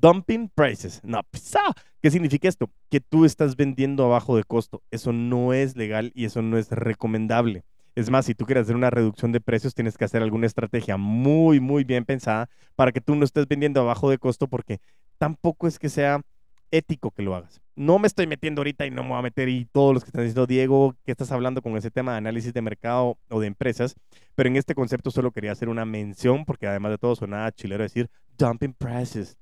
Dumping 0.00 0.48
prices. 0.54 1.00
No, 1.04 1.20
pues, 1.30 1.54
ah, 1.56 1.74
¿qué 2.00 2.10
significa 2.10 2.48
esto? 2.48 2.70
Que 2.90 3.00
tú 3.00 3.24
estás 3.24 3.56
vendiendo 3.56 4.04
abajo 4.04 4.36
de 4.36 4.44
costo. 4.44 4.82
Eso 4.90 5.12
no 5.12 5.52
es 5.52 5.76
legal 5.76 6.12
y 6.14 6.24
eso 6.24 6.40
no 6.42 6.56
es 6.56 6.70
recomendable. 6.70 7.64
Es 7.94 8.08
más, 8.08 8.24
si 8.24 8.34
tú 8.34 8.46
quieres 8.46 8.62
hacer 8.62 8.76
una 8.76 8.90
reducción 8.90 9.32
de 9.32 9.40
precios, 9.40 9.74
tienes 9.74 9.98
que 9.98 10.04
hacer 10.04 10.22
alguna 10.22 10.46
estrategia 10.46 10.96
muy, 10.96 11.60
muy 11.60 11.84
bien 11.84 12.04
pensada 12.04 12.48
para 12.76 12.92
que 12.92 13.00
tú 13.00 13.14
no 13.14 13.24
estés 13.24 13.46
vendiendo 13.46 13.80
abajo 13.80 14.08
de 14.08 14.18
costo 14.18 14.48
porque 14.48 14.80
tampoco 15.18 15.66
es 15.66 15.78
que 15.78 15.88
sea 15.88 16.22
ético 16.70 17.10
que 17.10 17.22
lo 17.22 17.34
hagas. 17.34 17.60
No 17.76 17.98
me 17.98 18.06
estoy 18.06 18.26
metiendo 18.26 18.60
ahorita 18.60 18.86
y 18.86 18.90
no 18.90 19.02
me 19.02 19.10
voy 19.10 19.18
a 19.18 19.22
meter 19.22 19.48
y 19.48 19.64
todos 19.64 19.94
los 19.94 20.04
que 20.04 20.08
están 20.08 20.22
diciendo, 20.22 20.46
Diego, 20.46 20.96
que 21.04 21.12
estás 21.12 21.32
hablando 21.32 21.62
con 21.62 21.76
ese 21.76 21.90
tema 21.90 22.12
de 22.12 22.18
análisis 22.18 22.52
de 22.52 22.62
mercado 22.62 23.18
o 23.28 23.40
de 23.40 23.46
empresas, 23.46 23.96
pero 24.34 24.48
en 24.48 24.56
este 24.56 24.74
concepto 24.74 25.10
solo 25.10 25.32
quería 25.32 25.52
hacer 25.52 25.68
una 25.68 25.84
mención 25.84 26.44
porque 26.44 26.66
además 26.66 26.92
de 26.92 26.98
todo 26.98 27.16
suena 27.16 27.50
chilero 27.52 27.82
decir 27.82 28.10
dumping 28.36 28.74
prices. 28.74 29.36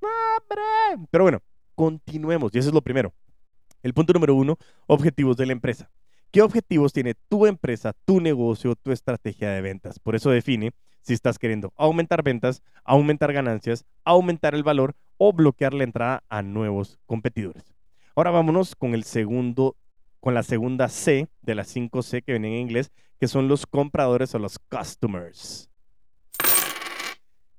Pero 1.11 1.25
bueno, 1.25 1.43
continuemos 1.75 2.55
y 2.55 2.59
eso 2.59 2.69
es 2.69 2.75
lo 2.75 2.83
primero. 2.83 3.13
El 3.83 3.95
punto 3.95 4.13
número 4.13 4.35
uno, 4.35 4.57
objetivos 4.87 5.37
de 5.37 5.47
la 5.47 5.53
empresa. 5.53 5.91
¿Qué 6.31 6.43
objetivos 6.43 6.93
tiene 6.93 7.15
tu 7.29 7.47
empresa, 7.47 7.95
tu 8.05 8.21
negocio, 8.21 8.75
tu 8.75 8.93
estrategia 8.93 9.51
de 9.51 9.63
ventas? 9.63 9.99
Por 9.99 10.15
eso 10.15 10.31
define 10.31 10.73
si 11.01 11.15
estás 11.15 11.39
queriendo 11.39 11.73
aumentar 11.77 12.23
ventas, 12.23 12.63
aumentar 12.85 13.33
ganancias, 13.33 13.87
aumentar 14.05 14.55
el 14.55 14.63
valor 14.63 14.95
o 15.19 15.33
bloquear 15.33 15.75
la 15.75 15.85
entrada 15.85 16.25
a 16.29 16.43
nuevos 16.43 16.99
competidores. 17.05 17.75
Ahora 18.17 18.31
vámonos 18.31 18.75
con 18.75 18.95
el 18.95 19.05
segundo, 19.05 19.77
con 20.21 20.35
la 20.35 20.43
segunda 20.43 20.89
C 20.89 21.29
de 21.43 21.55
las 21.55 21.69
5 21.69 22.03
C 22.03 22.23
que 22.23 22.33
vienen 22.33 22.55
en 22.55 22.61
inglés, 22.61 22.91
que 23.21 23.29
son 23.29 23.49
los 23.49 23.67
compradores 23.67 24.35
o 24.35 24.39
los 24.39 24.59
customers. 24.59 25.69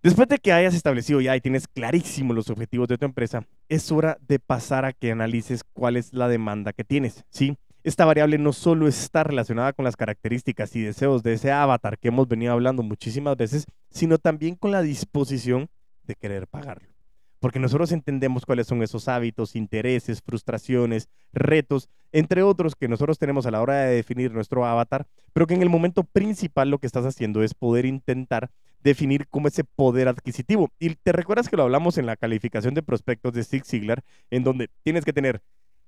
Después 0.01 0.29
de 0.29 0.37
que 0.37 0.53
hayas 0.53 0.73
establecido 0.73 1.19
ya 1.19 1.35
y 1.35 1.41
tienes 1.41 1.67
clarísimo 1.67 2.33
los 2.33 2.49
objetivos 2.49 2.87
de 2.87 2.97
tu 2.97 3.05
empresa, 3.05 3.45
es 3.67 3.91
hora 3.91 4.17
de 4.21 4.39
pasar 4.39 4.85
a 4.85 4.93
que 4.93 5.11
analices 5.11 5.63
cuál 5.73 5.97
es 5.97 6.13
la 6.13 6.29
demanda 6.29 6.71
que 6.71 6.85
tienes, 6.85 7.25
¿sí? 7.29 7.57
Esta 7.83 8.05
variable 8.05 8.37
no 8.37 8.53
solo 8.53 8.87
está 8.87 9.23
relacionada 9.23 9.73
con 9.73 9.85
las 9.85 9.97
características 9.97 10.75
y 10.75 10.81
deseos 10.81 11.23
de 11.23 11.33
ese 11.33 11.51
avatar 11.51 11.97
que 11.97 12.09
hemos 12.09 12.27
venido 12.27 12.53
hablando 12.53 12.83
muchísimas 12.83 13.35
veces, 13.35 13.65
sino 13.89 14.17
también 14.17 14.55
con 14.55 14.71
la 14.71 14.81
disposición 14.81 15.69
de 16.03 16.15
querer 16.15 16.47
pagarlo 16.47 16.88
porque 17.39 17.59
nosotros 17.59 17.91
entendemos 17.91 18.45
cuáles 18.45 18.67
son 18.67 18.83
esos 18.83 19.07
hábitos, 19.07 19.55
intereses, 19.55 20.21
frustraciones, 20.21 21.09
retos, 21.33 21.89
entre 22.11 22.43
otros 22.43 22.75
que 22.75 22.87
nosotros 22.87 23.17
tenemos 23.19 23.45
a 23.45 23.51
la 23.51 23.61
hora 23.61 23.81
de 23.81 23.95
definir 23.95 24.31
nuestro 24.31 24.65
avatar, 24.65 25.07
pero 25.33 25.47
que 25.47 25.53
en 25.53 25.61
el 25.61 25.69
momento 25.69 26.03
principal 26.03 26.69
lo 26.69 26.79
que 26.79 26.87
estás 26.87 27.05
haciendo 27.05 27.43
es 27.43 27.53
poder 27.53 27.85
intentar 27.85 28.49
definir 28.83 29.27
cómo 29.27 29.47
ese 29.47 29.63
poder 29.63 30.07
adquisitivo. 30.07 30.69
Y 30.79 30.95
te 30.95 31.11
recuerdas 31.11 31.49
que 31.49 31.57
lo 31.57 31.63
hablamos 31.63 31.97
en 31.97 32.05
la 32.05 32.15
calificación 32.15 32.73
de 32.73 32.83
prospectos 32.83 33.33
de 33.33 33.43
Zig 33.43 33.65
Ziglar, 33.65 34.03
en 34.31 34.43
donde 34.43 34.69
tienes 34.83 35.05
que 35.05 35.13
tener 35.13 35.41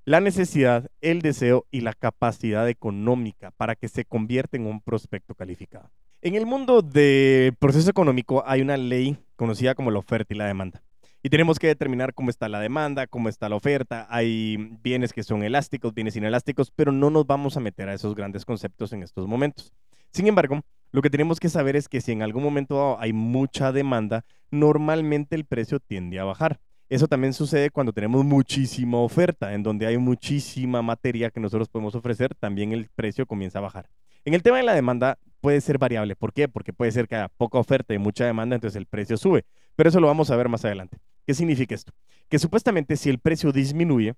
la 0.04 0.20
necesidad, 0.20 0.90
el 1.02 1.22
deseo 1.22 1.68
y 1.72 1.82
la 1.82 1.94
capacidad 1.94 2.68
económica 2.68 3.52
para 3.52 3.76
que 3.76 3.88
se 3.88 4.04
convierta 4.04 4.58
en 4.58 4.66
un 4.66 4.82
prospecto 4.82 5.36
calificado. 5.36 5.90
En 6.24 6.36
el 6.36 6.46
mundo 6.46 6.82
del 6.82 7.56
proceso 7.56 7.90
económico 7.90 8.44
hay 8.46 8.62
una 8.62 8.78
ley 8.78 9.18
conocida 9.36 9.76
como 9.76 9.92
la 9.92 10.00
oferta 10.00 10.34
y 10.34 10.38
la 10.38 10.48
demanda. 10.48 10.84
Y 11.24 11.30
tenemos 11.30 11.60
que 11.60 11.68
determinar 11.68 12.16
cómo 12.16 12.32
está 12.32 12.50
la 12.50 12.60
demanda, 12.60 13.06
cómo 13.06 13.30
está 13.30 13.48
la 13.48 13.56
oferta. 13.56 14.08
Hay 14.10 14.58
bienes 14.82 15.14
que 15.14 15.22
son 15.22 15.44
elásticos, 15.44 15.94
bienes 15.94 16.16
inelásticos, 16.16 16.72
pero 16.72 16.92
no 16.92 17.12
nos 17.12 17.28
vamos 17.28 17.58
a 17.58 17.60
meter 17.60 17.90
a 17.90 17.94
esos 17.94 18.16
grandes 18.16 18.44
conceptos 18.44 18.92
en 18.92 19.04
estos 19.04 19.28
momentos. 19.28 19.72
Sin 20.12 20.28
embargo, 20.28 20.62
lo 20.92 21.02
que 21.04 21.12
tenemos 21.12 21.40
que 21.40 21.48
saber 21.48 21.76
es 21.76 21.88
que 21.88 22.02
si 22.02 22.12
en 22.12 22.24
algún 22.24 22.42
momento 22.42 23.00
hay 23.00 23.14
mucha 23.14 23.72
demanda, 23.72 24.26
normalmente 24.50 25.36
el 25.36 25.46
precio 25.46 25.80
tiende 25.80 26.20
a 26.20 26.24
bajar. 26.24 26.60
Eso 26.90 27.08
también 27.08 27.34
sucede 27.34 27.70
cuando 27.70 27.94
tenemos 27.94 28.26
muchísima 28.26 28.98
oferta, 28.98 29.54
en 29.54 29.62
donde 29.62 29.86
hay 29.86 29.98
muchísima 30.00 30.82
materia 30.82 31.30
que 31.30 31.40
nosotros 31.40 31.70
podemos 31.70 31.94
ofrecer, 31.94 32.34
también 32.34 32.74
el 32.74 32.90
precio 32.96 33.28
comienza 33.28 33.60
a 33.60 33.62
bajar. 33.62 33.90
En 34.26 34.34
el 34.34 34.42
tema 34.42 34.58
de 34.58 34.64
la 34.64 34.74
demanda 34.74 35.18
puede 35.40 35.62
ser 35.62 35.78
variable. 35.78 36.16
¿Por 36.16 36.34
qué? 36.34 36.48
Porque 36.48 36.74
puede 36.74 36.92
ser 36.92 37.08
que 37.08 37.16
haya 37.16 37.30
poca 37.30 37.60
oferta 37.60 37.94
y 37.94 37.98
mucha 37.98 38.26
demanda, 38.26 38.56
entonces 38.56 38.76
el 38.76 38.88
precio 38.88 39.18
sube. 39.18 39.46
Pero 39.76 39.90
eso 39.90 40.00
lo 40.00 40.08
vamos 40.08 40.32
a 40.32 40.36
ver 40.36 40.50
más 40.50 40.66
adelante. 40.66 40.98
¿Qué 41.26 41.34
significa 41.34 41.76
esto? 41.76 41.94
Que 42.30 42.40
supuestamente 42.40 42.98
si 42.98 43.10
el 43.10 43.20
precio 43.20 43.52
disminuye, 43.52 44.16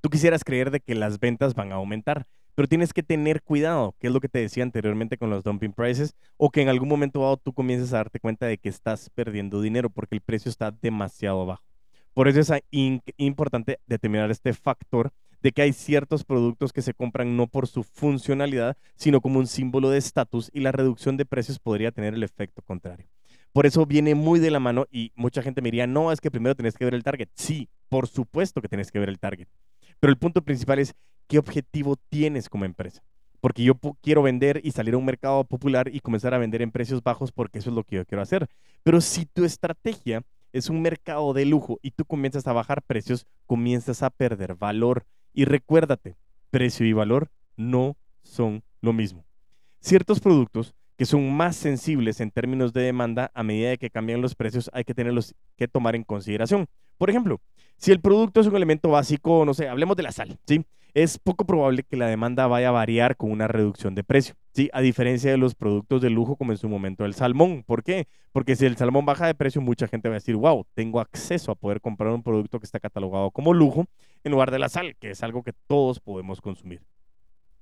tú 0.00 0.08
quisieras 0.08 0.44
creer 0.44 0.70
de 0.70 0.80
que 0.80 0.94
las 0.94 1.18
ventas 1.18 1.54
van 1.54 1.72
a 1.72 1.76
aumentar, 1.76 2.26
pero 2.54 2.68
tienes 2.68 2.92
que 2.92 3.02
tener 3.02 3.42
cuidado, 3.42 3.94
que 3.98 4.08
es 4.08 4.12
lo 4.12 4.20
que 4.20 4.28
te 4.28 4.40
decía 4.40 4.62
anteriormente 4.62 5.16
con 5.16 5.30
los 5.30 5.44
dumping 5.44 5.72
prices, 5.72 6.14
o 6.36 6.50
que 6.50 6.62
en 6.62 6.68
algún 6.68 6.88
momento 6.88 7.20
dado 7.20 7.36
tú 7.36 7.52
comiences 7.52 7.92
a 7.92 7.98
darte 7.98 8.20
cuenta 8.20 8.46
de 8.46 8.58
que 8.58 8.68
estás 8.68 9.10
perdiendo 9.10 9.60
dinero 9.60 9.90
porque 9.90 10.14
el 10.14 10.20
precio 10.20 10.50
está 10.50 10.70
demasiado 10.70 11.46
bajo. 11.46 11.64
Por 12.12 12.28
eso 12.28 12.40
es 12.40 12.62
importante 13.16 13.78
determinar 13.86 14.30
este 14.30 14.52
factor 14.52 15.12
de 15.42 15.52
que 15.52 15.62
hay 15.62 15.72
ciertos 15.72 16.24
productos 16.24 16.72
que 16.72 16.82
se 16.82 16.92
compran 16.92 17.36
no 17.36 17.46
por 17.46 17.66
su 17.66 17.82
funcionalidad, 17.82 18.76
sino 18.96 19.20
como 19.20 19.38
un 19.38 19.46
símbolo 19.46 19.90
de 19.90 19.98
estatus 19.98 20.50
y 20.52 20.60
la 20.60 20.72
reducción 20.72 21.16
de 21.16 21.24
precios 21.24 21.58
podría 21.58 21.92
tener 21.92 22.14
el 22.14 22.22
efecto 22.22 22.62
contrario. 22.62 23.06
Por 23.52 23.66
eso 23.66 23.84
viene 23.84 24.14
muy 24.14 24.38
de 24.38 24.50
la 24.50 24.60
mano 24.60 24.86
y 24.90 25.12
mucha 25.16 25.42
gente 25.42 25.60
me 25.60 25.68
diría, 25.68 25.86
no, 25.86 26.12
es 26.12 26.20
que 26.20 26.30
primero 26.30 26.54
tenés 26.54 26.76
que 26.76 26.84
ver 26.84 26.94
el 26.94 27.02
target. 27.02 27.28
Sí, 27.34 27.68
por 27.88 28.06
supuesto 28.06 28.60
que 28.62 28.68
tenés 28.68 28.92
que 28.92 29.00
ver 29.00 29.08
el 29.08 29.18
target. 29.18 29.48
Pero 29.98 30.12
el 30.12 30.18
punto 30.18 30.42
principal 30.42 30.78
es 30.78 30.94
qué 31.26 31.38
objetivo 31.38 31.96
tienes 32.08 32.48
como 32.48 32.64
empresa. 32.64 33.02
Porque 33.40 33.62
yo 33.62 33.74
quiero 34.02 34.22
vender 34.22 34.60
y 34.62 34.70
salir 34.72 34.94
a 34.94 34.98
un 34.98 35.04
mercado 35.04 35.44
popular 35.44 35.88
y 35.92 36.00
comenzar 36.00 36.34
a 36.34 36.38
vender 36.38 36.62
en 36.62 36.70
precios 36.70 37.02
bajos 37.02 37.32
porque 37.32 37.58
eso 37.58 37.70
es 37.70 37.76
lo 37.76 37.84
que 37.84 37.96
yo 37.96 38.04
quiero 38.04 38.22
hacer. 38.22 38.48
Pero 38.82 39.00
si 39.00 39.26
tu 39.26 39.44
estrategia 39.44 40.22
es 40.52 40.68
un 40.68 40.82
mercado 40.82 41.32
de 41.32 41.46
lujo 41.46 41.78
y 41.82 41.92
tú 41.92 42.04
comienzas 42.04 42.46
a 42.46 42.52
bajar 42.52 42.82
precios, 42.82 43.26
comienzas 43.46 44.02
a 44.02 44.10
perder 44.10 44.54
valor. 44.54 45.06
Y 45.32 45.44
recuérdate, 45.44 46.16
precio 46.50 46.86
y 46.86 46.92
valor 46.92 47.30
no 47.56 47.96
son 48.22 48.62
lo 48.80 48.92
mismo. 48.92 49.24
Ciertos 49.80 50.20
productos 50.20 50.74
que 51.00 51.06
son 51.06 51.32
más 51.32 51.56
sensibles 51.56 52.20
en 52.20 52.30
términos 52.30 52.74
de 52.74 52.82
demanda 52.82 53.30
a 53.32 53.42
medida 53.42 53.70
de 53.70 53.78
que 53.78 53.88
cambian 53.88 54.20
los 54.20 54.34
precios, 54.34 54.68
hay 54.74 54.84
que 54.84 54.92
tenerlos 54.92 55.34
que 55.56 55.66
tomar 55.66 55.96
en 55.96 56.04
consideración. 56.04 56.66
Por 56.98 57.08
ejemplo, 57.08 57.40
si 57.78 57.90
el 57.90 58.02
producto 58.02 58.42
es 58.42 58.46
un 58.48 58.54
elemento 58.54 58.90
básico, 58.90 59.46
no 59.46 59.54
sé, 59.54 59.66
hablemos 59.66 59.96
de 59.96 60.02
la 60.02 60.12
sal, 60.12 60.38
¿sí? 60.46 60.62
Es 60.92 61.16
poco 61.18 61.46
probable 61.46 61.84
que 61.84 61.96
la 61.96 62.06
demanda 62.06 62.46
vaya 62.48 62.68
a 62.68 62.72
variar 62.72 63.16
con 63.16 63.30
una 63.30 63.48
reducción 63.48 63.94
de 63.94 64.04
precio, 64.04 64.34
¿sí? 64.52 64.68
A 64.74 64.82
diferencia 64.82 65.30
de 65.30 65.38
los 65.38 65.54
productos 65.54 66.02
de 66.02 66.10
lujo 66.10 66.36
como 66.36 66.52
en 66.52 66.58
su 66.58 66.68
momento 66.68 67.06
el 67.06 67.14
salmón. 67.14 67.64
¿Por 67.66 67.82
qué? 67.82 68.06
Porque 68.30 68.54
si 68.54 68.66
el 68.66 68.76
salmón 68.76 69.06
baja 69.06 69.26
de 69.26 69.34
precio, 69.34 69.62
mucha 69.62 69.88
gente 69.88 70.10
va 70.10 70.16
a 70.16 70.18
decir, 70.18 70.36
wow, 70.36 70.66
tengo 70.74 71.00
acceso 71.00 71.50
a 71.50 71.54
poder 71.54 71.80
comprar 71.80 72.12
un 72.12 72.22
producto 72.22 72.60
que 72.60 72.66
está 72.66 72.78
catalogado 72.78 73.30
como 73.30 73.54
lujo 73.54 73.86
en 74.22 74.32
lugar 74.32 74.50
de 74.50 74.58
la 74.58 74.68
sal, 74.68 74.94
que 74.96 75.12
es 75.12 75.22
algo 75.22 75.42
que 75.44 75.54
todos 75.66 75.98
podemos 75.98 76.42
consumir. 76.42 76.82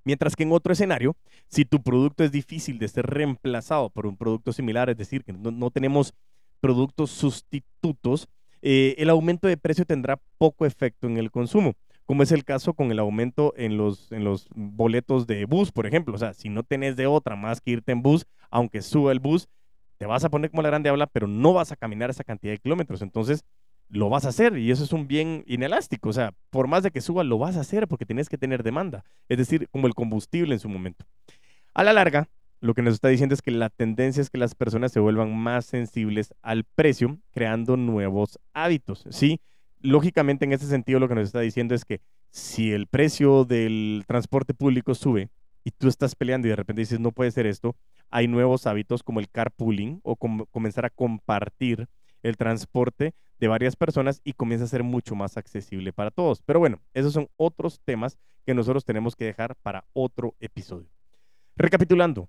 Mientras 0.04 0.36
que 0.36 0.44
en 0.44 0.52
otro 0.52 0.72
escenario, 0.72 1.16
si 1.48 1.64
tu 1.64 1.82
producto 1.82 2.24
es 2.24 2.32
difícil 2.32 2.78
de 2.78 2.88
ser 2.88 3.06
reemplazado 3.06 3.90
por 3.90 4.06
un 4.06 4.16
producto 4.16 4.52
similar, 4.52 4.90
es 4.90 4.96
decir, 4.96 5.24
que 5.24 5.32
no, 5.32 5.70
tenemos 5.70 6.14
productos 6.60 7.10
sustitutos, 7.10 8.28
eh, 8.62 8.94
el 8.98 9.10
aumento 9.10 9.48
de 9.48 9.56
precio 9.56 9.84
tendrá 9.84 10.18
poco 10.38 10.66
efecto 10.66 11.06
en 11.06 11.16
el 11.16 11.30
consumo, 11.30 11.74
como 12.06 12.22
es 12.22 12.32
el 12.32 12.44
caso 12.44 12.72
con 12.72 12.90
el 12.90 12.98
aumento 12.98 13.52
en 13.56 13.76
los, 13.76 14.10
en 14.12 14.24
los 14.24 14.48
boletos 14.54 15.26
de 15.26 15.44
bus, 15.44 15.70
por 15.72 15.86
ejemplo. 15.86 16.14
O 16.14 16.18
sea, 16.18 16.32
si 16.32 16.48
no 16.48 16.62
tenés 16.62 16.96
de 16.96 17.06
otra 17.06 17.36
más 17.36 17.60
que 17.60 17.72
irte 17.72 17.92
en 17.92 18.02
bus, 18.02 18.26
aunque 18.50 18.82
suba 18.82 19.12
el 19.12 19.20
bus, 19.20 19.48
te 19.98 20.06
vas 20.06 20.24
a 20.24 20.30
poner 20.30 20.50
como 20.50 20.62
la 20.62 20.70
grande 20.70 20.88
habla, 20.88 21.06
pero 21.06 21.26
no 21.26 21.52
vas 21.52 21.72
a 21.72 21.76
caminar 21.76 22.08
esa 22.08 22.24
cantidad 22.24 22.52
de 22.52 22.58
kilómetros. 22.58 23.02
Entonces, 23.02 23.44
lo 23.88 24.08
vas 24.08 24.24
a 24.24 24.28
hacer 24.28 24.58
y 24.58 24.70
eso 24.70 24.84
es 24.84 24.92
un 24.92 25.08
bien 25.08 25.44
inelástico. 25.46 26.08
O 26.08 26.12
sea, 26.12 26.32
por 26.50 26.66
más 26.66 26.82
de 26.82 26.90
que 26.90 27.00
suba, 27.00 27.24
lo 27.24 27.38
vas 27.38 27.56
a 27.56 27.60
hacer 27.60 27.88
porque 27.88 28.06
tienes 28.06 28.28
que 28.28 28.38
tener 28.38 28.62
demanda. 28.62 29.04
Es 29.28 29.38
decir, 29.38 29.68
como 29.70 29.86
el 29.86 29.94
combustible 29.94 30.54
en 30.54 30.60
su 30.60 30.68
momento. 30.68 31.04
A 31.74 31.84
la 31.84 31.92
larga, 31.92 32.28
lo 32.60 32.74
que 32.74 32.82
nos 32.82 32.94
está 32.94 33.08
diciendo 33.08 33.34
es 33.34 33.42
que 33.42 33.50
la 33.50 33.70
tendencia 33.70 34.20
es 34.20 34.30
que 34.30 34.38
las 34.38 34.54
personas 34.54 34.92
se 34.92 35.00
vuelvan 35.00 35.36
más 35.36 35.64
sensibles 35.64 36.34
al 36.42 36.64
precio, 36.64 37.18
creando 37.32 37.76
nuevos 37.76 38.38
hábitos. 38.52 39.04
Sí, 39.10 39.40
lógicamente 39.80 40.44
en 40.44 40.52
ese 40.52 40.66
sentido 40.66 40.98
lo 40.98 41.08
que 41.08 41.14
nos 41.14 41.28
está 41.28 41.40
diciendo 41.40 41.74
es 41.74 41.84
que 41.84 42.00
si 42.30 42.72
el 42.72 42.86
precio 42.86 43.44
del 43.44 44.04
transporte 44.06 44.54
público 44.54 44.94
sube 44.94 45.30
y 45.64 45.70
tú 45.70 45.88
estás 45.88 46.14
peleando 46.14 46.46
y 46.46 46.50
de 46.50 46.56
repente 46.56 46.82
dices 46.82 47.00
no 47.00 47.12
puede 47.12 47.30
ser 47.30 47.46
esto, 47.46 47.76
hay 48.10 48.26
nuevos 48.26 48.66
hábitos 48.66 49.02
como 49.02 49.20
el 49.20 49.28
carpooling 49.28 50.00
o 50.02 50.16
comenzar 50.16 50.84
a 50.84 50.90
compartir 50.90 51.88
el 52.22 52.36
transporte 52.36 53.14
de 53.38 53.48
varias 53.48 53.76
personas 53.76 54.20
y 54.24 54.32
comienza 54.32 54.64
a 54.64 54.68
ser 54.68 54.82
mucho 54.82 55.14
más 55.14 55.36
accesible 55.36 55.92
para 55.92 56.10
todos. 56.10 56.42
Pero 56.42 56.58
bueno, 56.58 56.80
esos 56.94 57.12
son 57.12 57.28
otros 57.36 57.80
temas 57.84 58.18
que 58.44 58.54
nosotros 58.54 58.84
tenemos 58.84 59.14
que 59.14 59.24
dejar 59.24 59.54
para 59.56 59.84
otro 59.92 60.34
episodio. 60.40 60.88
Recapitulando, 61.56 62.28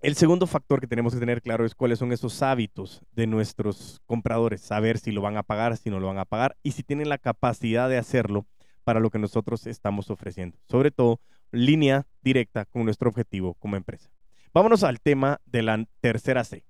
el 0.00 0.14
segundo 0.14 0.46
factor 0.46 0.80
que 0.80 0.86
tenemos 0.86 1.14
que 1.14 1.20
tener 1.20 1.40
claro 1.40 1.64
es 1.64 1.74
cuáles 1.74 1.98
son 1.98 2.12
esos 2.12 2.42
hábitos 2.42 3.02
de 3.12 3.26
nuestros 3.26 4.00
compradores, 4.06 4.60
saber 4.60 4.98
si 4.98 5.10
lo 5.10 5.22
van 5.22 5.36
a 5.36 5.42
pagar, 5.42 5.76
si 5.76 5.88
no 5.88 5.98
lo 5.98 6.08
van 6.08 6.18
a 6.18 6.24
pagar 6.26 6.56
y 6.62 6.72
si 6.72 6.82
tienen 6.82 7.08
la 7.08 7.18
capacidad 7.18 7.88
de 7.88 7.96
hacerlo 7.96 8.46
para 8.84 9.00
lo 9.00 9.10
que 9.10 9.18
nosotros 9.18 9.66
estamos 9.66 10.10
ofreciendo. 10.10 10.58
Sobre 10.68 10.90
todo, 10.90 11.20
línea 11.50 12.06
directa 12.22 12.66
con 12.66 12.84
nuestro 12.84 13.08
objetivo 13.08 13.54
como 13.54 13.76
empresa. 13.76 14.10
Vámonos 14.52 14.84
al 14.84 15.00
tema 15.00 15.40
de 15.46 15.62
la 15.62 15.84
tercera 16.00 16.44
C. 16.44 16.64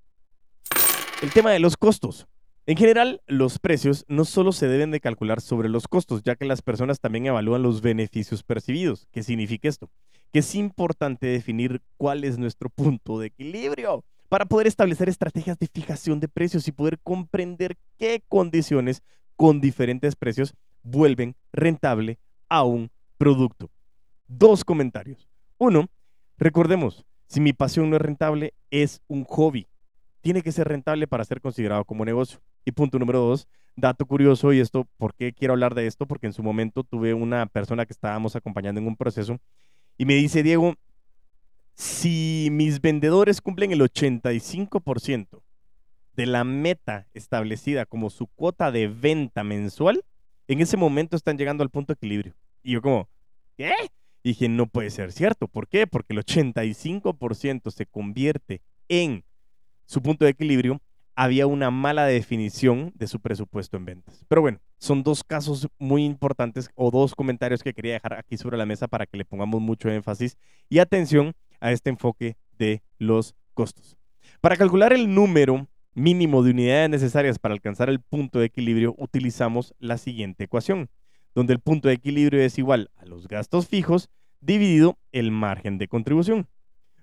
El 1.23 1.33
tema 1.33 1.51
de 1.51 1.59
los 1.59 1.77
costos. 1.77 2.27
En 2.69 2.77
general, 2.77 3.23
los 3.29 3.61
precios 3.61 4.05
no 4.09 4.25
solo 4.25 4.51
se 4.51 4.67
deben 4.67 4.91
de 4.91 4.99
calcular 4.99 5.41
sobre 5.41 5.69
los 5.69 5.87
costos, 5.87 6.25
ya 6.25 6.35
que 6.35 6.47
las 6.47 6.63
personas 6.63 6.99
también 6.99 7.27
evalúan 7.27 7.63
los 7.63 7.81
beneficios 7.81 8.43
percibidos. 8.43 9.07
¿Qué 9.13 9.23
significa 9.23 9.69
esto? 9.69 9.89
Que 10.33 10.41
es 10.41 10.53
importante 10.57 11.29
definir 11.29 11.81
cuál 11.97 12.25
es 12.25 12.39
nuestro 12.39 12.69
punto 12.69 13.21
de 13.21 13.29
equilibrio 13.29 14.05
para 14.29 14.47
poder 14.47 14.67
establecer 14.67 15.09
estrategias 15.09 15.61
de 15.61 15.69
fijación 15.69 16.19
de 16.19 16.27
precios 16.27 16.67
y 16.67 16.73
poder 16.73 16.99
comprender 16.99 17.77
qué 17.99 18.25
condiciones 18.29 19.01
con 19.37 19.61
diferentes 19.61 20.17
precios 20.17 20.53
vuelven 20.83 21.37
rentable 21.53 22.19
a 22.49 22.65
un 22.65 22.91
producto. 23.17 23.71
Dos 24.27 24.65
comentarios. 24.65 25.29
Uno, 25.59 25.87
recordemos, 26.37 27.05
si 27.29 27.41
mi 27.41 27.53
pasión 27.53 27.91
no 27.91 27.97
es 27.97 28.03
rentable, 28.03 28.55
es 28.73 29.03
un 29.07 29.23
hobby. 29.23 29.69
Tiene 30.27 30.43
que 30.43 30.51
ser 30.51 30.67
rentable 30.67 31.07
para 31.07 31.25
ser 31.25 31.41
considerado 31.41 31.85
como 31.85 32.05
negocio. 32.05 32.41
Y 32.65 32.73
punto 32.73 32.99
número 32.99 33.21
dos, 33.21 33.47
dato 33.77 34.05
curioso, 34.07 34.53
y 34.53 34.59
esto, 34.59 34.89
¿por 34.97 35.15
qué 35.15 35.33
quiero 35.33 35.53
hablar 35.53 35.77
de 35.77 35.87
esto? 35.87 36.05
Porque 36.05 36.27
en 36.27 36.33
su 36.33 36.43
momento 36.43 36.83
tuve 36.83 37.15
una 37.15 37.47
persona 37.47 37.87
que 37.87 37.93
estábamos 37.93 38.35
acompañando 38.35 38.81
en 38.81 38.89
un 38.89 38.97
proceso 38.97 39.39
y 39.97 40.05
me 40.05 40.17
dice, 40.17 40.43
Diego, 40.43 40.75
si 41.75 42.49
mis 42.51 42.81
vendedores 42.81 43.41
cumplen 43.41 43.71
el 43.71 43.81
85% 43.83 45.43
de 46.15 46.27
la 46.27 46.43
meta 46.43 47.07
establecida 47.15 47.87
como 47.87 48.11
su 48.11 48.27
cuota 48.27 48.73
de 48.73 48.89
venta 48.89 49.45
mensual, 49.45 50.05
en 50.49 50.61
ese 50.61 50.77
momento 50.77 51.15
están 51.15 51.39
llegando 51.39 51.63
al 51.63 51.71
punto 51.71 51.93
de 51.93 51.99
equilibrio. 51.99 52.35
Y 52.65 52.73
yo 52.73 52.83
como, 52.83 53.09
¿qué? 53.57 53.71
Y 54.25 54.31
dije, 54.31 54.49
no 54.49 54.67
puede 54.67 54.91
ser 54.91 55.13
cierto. 55.13 55.47
¿Por 55.47 55.69
qué? 55.69 55.87
Porque 55.87 56.15
el 56.15 56.19
85% 56.19 57.71
se 57.71 57.87
convierte 57.87 58.61
en 58.89 59.23
su 59.87 60.03
punto 60.03 60.25
de 60.25 60.33
equilibrio 60.33 60.81
había 61.15 61.47
una 61.47 61.71
mala 61.71 62.05
definición 62.05 62.93
de 62.95 63.07
su 63.07 63.21
presupuesto 63.21 63.79
en 63.79 63.87
ventas. 63.87 64.25
Pero 64.29 64.43
bueno, 64.43 64.61
son 64.79 65.03
dos 65.03 65.25
casos 65.25 65.67
muy 65.79 66.05
importantes 66.05 66.69
o 66.75 66.91
dos 66.91 67.15
comentarios 67.15 67.63
que 67.63 67.73
quería 67.73 67.95
dejar 67.95 68.13
aquí 68.15 68.37
sobre 68.37 68.59
la 68.59 68.67
mesa 68.67 68.87
para 68.87 69.07
que 69.07 69.17
le 69.17 69.25
pongamos 69.25 69.63
mucho 69.63 69.89
énfasis 69.89 70.37
y 70.69 70.79
atención 70.79 71.33
a 71.59 71.73
este 71.73 71.89
enfoque 71.89 72.37
de 72.59 72.83
los 72.99 73.35
costos. 73.55 73.97
Para 74.43 74.57
calcular 74.57 74.93
el 74.93 75.13
número 75.15 75.67
mínimo 75.95 76.43
de 76.43 76.51
unidades 76.51 76.91
necesarias 76.91 77.39
para 77.39 77.55
alcanzar 77.55 77.89
el 77.89 78.01
punto 78.01 78.39
de 78.39 78.47
equilibrio, 78.47 78.95
utilizamos 78.99 79.75
la 79.79 79.97
siguiente 79.97 80.45
ecuación, 80.45 80.91
donde 81.35 81.55
el 81.55 81.61
punto 81.61 81.89
de 81.89 81.95
equilibrio 81.95 82.43
es 82.43 82.59
igual 82.59 82.91
a 82.97 83.07
los 83.07 83.27
gastos 83.27 83.67
fijos 83.69 84.11
dividido 84.41 84.99
el 85.13 85.31
margen 85.31 85.79
de 85.79 85.89
contribución. 85.89 86.47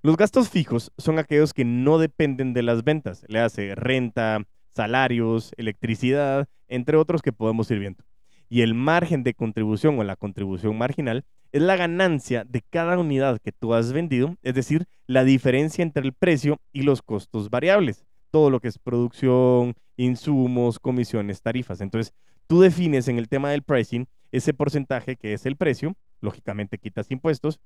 Los 0.05 0.17
gastos 0.17 0.49
fijos 0.49 0.91
son 0.97 1.17
aquellos 1.17 1.53
que 1.53 1.63
no 1.63 1.97
dependen 1.97 2.53
de 2.53 2.61
las 2.61 2.83
ventas, 2.83 3.23
le 3.29 3.39
hace 3.39 3.73
renta, 3.73 4.43
salarios, 4.67 5.53
electricidad, 5.55 6.49
entre 6.67 6.97
otros 6.97 7.21
que 7.21 7.31
podemos 7.31 7.71
ir 7.71 7.79
viendo. 7.79 8.03
Y 8.49 8.63
el 8.63 8.73
margen 8.73 9.23
de 9.23 9.33
contribución 9.33 9.97
o 9.97 10.03
la 10.03 10.17
contribución 10.17 10.77
marginal 10.77 11.23
es 11.53 11.61
la 11.61 11.77
ganancia 11.77 12.43
de 12.43 12.61
cada 12.69 12.99
unidad 12.99 13.39
que 13.39 13.53
tú 13.53 13.73
has 13.73 13.93
vendido, 13.93 14.35
es 14.43 14.55
decir, 14.55 14.87
la 15.07 15.23
diferencia 15.23 15.83
entre 15.83 16.03
el 16.03 16.11
precio 16.11 16.59
y 16.73 16.81
los 16.81 17.01
costos 17.01 17.49
variables, 17.49 18.03
todo 18.29 18.49
lo 18.49 18.59
que 18.59 18.67
es 18.67 18.79
producción, 18.79 19.73
insumos, 19.95 20.79
comisiones, 20.79 21.41
tarifas. 21.41 21.79
Entonces, 21.79 22.13
tú 22.47 22.59
defines 22.59 23.07
en 23.07 23.19
el 23.19 23.29
tema 23.29 23.51
del 23.51 23.63
pricing 23.63 24.09
ese 24.33 24.53
porcentaje 24.53 25.15
que 25.15 25.31
es 25.31 25.45
el 25.45 25.55
precio, 25.55 25.95
lógicamente 26.19 26.77
quitas 26.77 27.09
impuestos, 27.09 27.61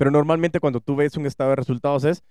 pero 0.00 0.10
normalmente 0.10 0.60
cuando 0.60 0.80
tú 0.80 0.96
ves 0.96 1.18
un 1.18 1.26
estado 1.26 1.50
de 1.50 1.56
resultados 1.56 2.04
es 2.04 2.24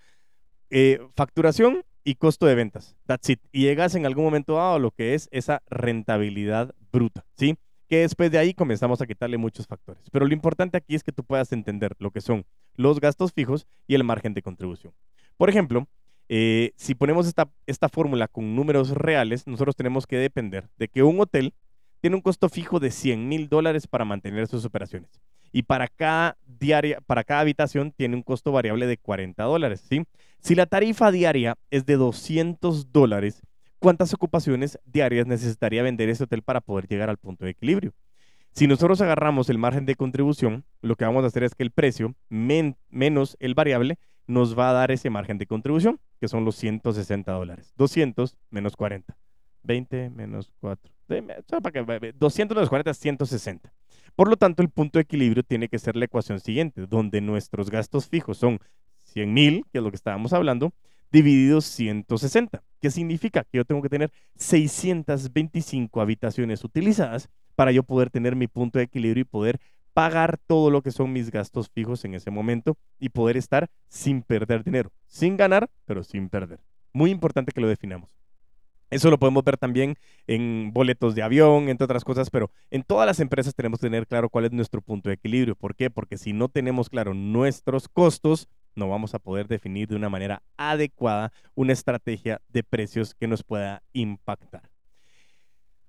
eh, 0.70 0.98
facturación 1.14 1.84
y 2.02 2.16
costo 2.16 2.46
de 2.46 2.56
ventas. 2.56 2.96
That's 3.06 3.30
it. 3.30 3.38
Y 3.52 3.62
llegas 3.62 3.94
en 3.94 4.06
algún 4.06 4.24
momento 4.24 4.56
dado 4.56 4.74
a 4.74 4.78
lo 4.80 4.90
que 4.90 5.14
es 5.14 5.28
esa 5.30 5.62
rentabilidad 5.70 6.74
bruta, 6.90 7.24
¿sí? 7.36 7.56
Que 7.88 7.98
después 7.98 8.32
de 8.32 8.38
ahí 8.38 8.54
comenzamos 8.54 9.00
a 9.00 9.06
quitarle 9.06 9.38
muchos 9.38 9.68
factores. 9.68 10.02
Pero 10.10 10.26
lo 10.26 10.34
importante 10.34 10.78
aquí 10.78 10.96
es 10.96 11.04
que 11.04 11.12
tú 11.12 11.22
puedas 11.22 11.52
entender 11.52 11.94
lo 12.00 12.10
que 12.10 12.20
son 12.20 12.44
los 12.74 12.98
gastos 12.98 13.32
fijos 13.32 13.68
y 13.86 13.94
el 13.94 14.02
margen 14.02 14.34
de 14.34 14.42
contribución. 14.42 14.92
Por 15.36 15.48
ejemplo, 15.48 15.86
eh, 16.28 16.72
si 16.74 16.96
ponemos 16.96 17.28
esta, 17.28 17.52
esta 17.68 17.88
fórmula 17.88 18.26
con 18.26 18.56
números 18.56 18.90
reales, 18.90 19.46
nosotros 19.46 19.76
tenemos 19.76 20.08
que 20.08 20.16
depender 20.16 20.68
de 20.76 20.88
que 20.88 21.04
un 21.04 21.20
hotel 21.20 21.54
tiene 22.00 22.16
un 22.16 22.22
costo 22.22 22.48
fijo 22.48 22.80
de 22.80 22.90
100 22.90 23.28
mil 23.28 23.48
dólares 23.48 23.86
para 23.86 24.04
mantener 24.04 24.48
sus 24.48 24.64
operaciones 24.64 25.20
y 25.52 25.62
para 25.62 25.88
cada, 25.88 26.36
diaria, 26.46 27.00
para 27.06 27.24
cada 27.24 27.40
habitación 27.40 27.92
tiene 27.92 28.16
un 28.16 28.22
costo 28.22 28.52
variable 28.52 28.86
de 28.86 28.98
40 28.98 29.42
dólares. 29.42 29.84
¿sí? 29.88 30.04
Si 30.40 30.54
la 30.54 30.66
tarifa 30.66 31.10
diaria 31.10 31.56
es 31.70 31.86
de 31.86 31.96
200 31.96 32.92
dólares, 32.92 33.42
¿cuántas 33.78 34.14
ocupaciones 34.14 34.78
diarias 34.84 35.26
necesitaría 35.26 35.82
vender 35.82 36.08
ese 36.08 36.24
hotel 36.24 36.42
para 36.42 36.60
poder 36.60 36.86
llegar 36.86 37.10
al 37.10 37.18
punto 37.18 37.44
de 37.44 37.52
equilibrio? 37.52 37.92
Si 38.52 38.66
nosotros 38.66 39.00
agarramos 39.00 39.48
el 39.48 39.58
margen 39.58 39.86
de 39.86 39.94
contribución, 39.94 40.64
lo 40.82 40.96
que 40.96 41.04
vamos 41.04 41.24
a 41.24 41.28
hacer 41.28 41.44
es 41.44 41.54
que 41.54 41.62
el 41.62 41.70
precio 41.70 42.14
menos 42.28 43.36
el 43.38 43.54
variable 43.54 43.98
nos 44.26 44.58
va 44.58 44.70
a 44.70 44.72
dar 44.72 44.90
ese 44.90 45.10
margen 45.10 45.38
de 45.38 45.46
contribución, 45.46 46.00
que 46.20 46.28
son 46.28 46.44
los 46.44 46.56
160 46.56 47.30
dólares. 47.32 47.72
200 47.76 48.36
menos 48.50 48.76
40. 48.76 49.16
20 49.62 50.10
menos 50.10 50.52
4. 50.60 50.92
200 52.16 52.56
menos 52.56 52.68
40 52.68 52.90
es 52.90 52.98
160. 52.98 53.72
Por 54.14 54.28
lo 54.28 54.36
tanto, 54.36 54.62
el 54.62 54.70
punto 54.70 54.98
de 54.98 55.02
equilibrio 55.02 55.42
tiene 55.42 55.68
que 55.68 55.78
ser 55.78 55.96
la 55.96 56.04
ecuación 56.04 56.40
siguiente, 56.40 56.86
donde 56.86 57.20
nuestros 57.20 57.70
gastos 57.70 58.08
fijos 58.08 58.38
son 58.38 58.58
100 59.04 59.32
mil, 59.32 59.64
que 59.72 59.78
es 59.78 59.84
lo 59.84 59.90
que 59.90 59.96
estábamos 59.96 60.32
hablando, 60.32 60.72
dividido 61.10 61.60
160. 61.60 62.62
¿Qué 62.80 62.90
significa? 62.90 63.44
Que 63.44 63.58
yo 63.58 63.64
tengo 63.64 63.82
que 63.82 63.88
tener 63.88 64.12
625 64.36 66.00
habitaciones 66.00 66.64
utilizadas 66.64 67.28
para 67.56 67.72
yo 67.72 67.82
poder 67.82 68.10
tener 68.10 68.36
mi 68.36 68.46
punto 68.46 68.78
de 68.78 68.84
equilibrio 68.84 69.22
y 69.22 69.24
poder 69.24 69.60
pagar 69.92 70.38
todo 70.46 70.70
lo 70.70 70.82
que 70.82 70.92
son 70.92 71.12
mis 71.12 71.30
gastos 71.30 71.68
fijos 71.68 72.04
en 72.04 72.14
ese 72.14 72.30
momento 72.30 72.76
y 72.98 73.08
poder 73.10 73.36
estar 73.36 73.68
sin 73.88 74.22
perder 74.22 74.64
dinero, 74.64 74.92
sin 75.06 75.36
ganar, 75.36 75.68
pero 75.84 76.04
sin 76.04 76.28
perder. 76.28 76.60
Muy 76.92 77.10
importante 77.10 77.52
que 77.52 77.60
lo 77.60 77.68
definamos. 77.68 78.08
Eso 78.90 79.10
lo 79.10 79.18
podemos 79.18 79.44
ver 79.44 79.56
también 79.56 79.96
en 80.26 80.72
boletos 80.72 81.14
de 81.14 81.22
avión, 81.22 81.68
entre 81.68 81.84
otras 81.84 82.04
cosas, 82.04 82.30
pero 82.30 82.50
en 82.70 82.82
todas 82.82 83.06
las 83.06 83.20
empresas 83.20 83.54
tenemos 83.54 83.80
que 83.80 83.86
tener 83.86 84.06
claro 84.06 84.28
cuál 84.28 84.46
es 84.46 84.52
nuestro 84.52 84.82
punto 84.82 85.08
de 85.08 85.14
equilibrio. 85.14 85.54
¿Por 85.54 85.74
qué? 85.76 85.90
Porque 85.90 86.18
si 86.18 86.32
no 86.32 86.48
tenemos 86.48 86.88
claro 86.88 87.14
nuestros 87.14 87.88
costos, 87.88 88.48
no 88.74 88.88
vamos 88.88 89.14
a 89.14 89.18
poder 89.18 89.48
definir 89.48 89.88
de 89.88 89.96
una 89.96 90.08
manera 90.08 90.42
adecuada 90.56 91.32
una 91.54 91.72
estrategia 91.72 92.40
de 92.48 92.62
precios 92.62 93.14
que 93.14 93.28
nos 93.28 93.42
pueda 93.42 93.82
impactar. 93.92 94.69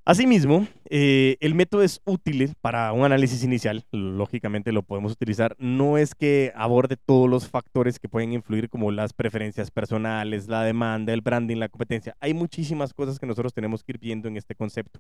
Asimismo, 0.04 0.68
eh, 0.90 1.38
el 1.42 1.54
método 1.54 1.84
es 1.84 2.02
útil 2.06 2.56
para 2.60 2.92
un 2.92 3.06
análisis 3.06 3.44
inicial, 3.44 3.86
lógicamente 3.92 4.72
lo 4.72 4.82
podemos 4.82 5.12
utilizar, 5.12 5.56
no 5.60 6.00
es 6.00 6.16
que 6.16 6.52
aborde 6.56 6.98
todos 6.98 7.30
los 7.30 7.48
factores 7.48 8.00
que 8.00 8.10
pueden 8.10 8.34
influir 8.34 8.68
como 8.68 8.90
las 8.90 9.14
preferencias 9.14 9.70
personales, 9.70 10.48
la 10.48 10.64
demanda, 10.64 11.14
el 11.14 11.22
branding, 11.22 11.58
la 11.58 11.70
competencia. 11.70 12.18
Hay 12.20 12.34
muchísimas 12.34 12.96
cosas 12.96 13.20
que 13.20 13.28
nosotros 13.28 13.54
tenemos 13.54 13.84
que 13.84 13.92
ir 13.92 14.00
viendo 14.00 14.28
en 14.28 14.38
este 14.38 14.56
concepto. 14.56 15.00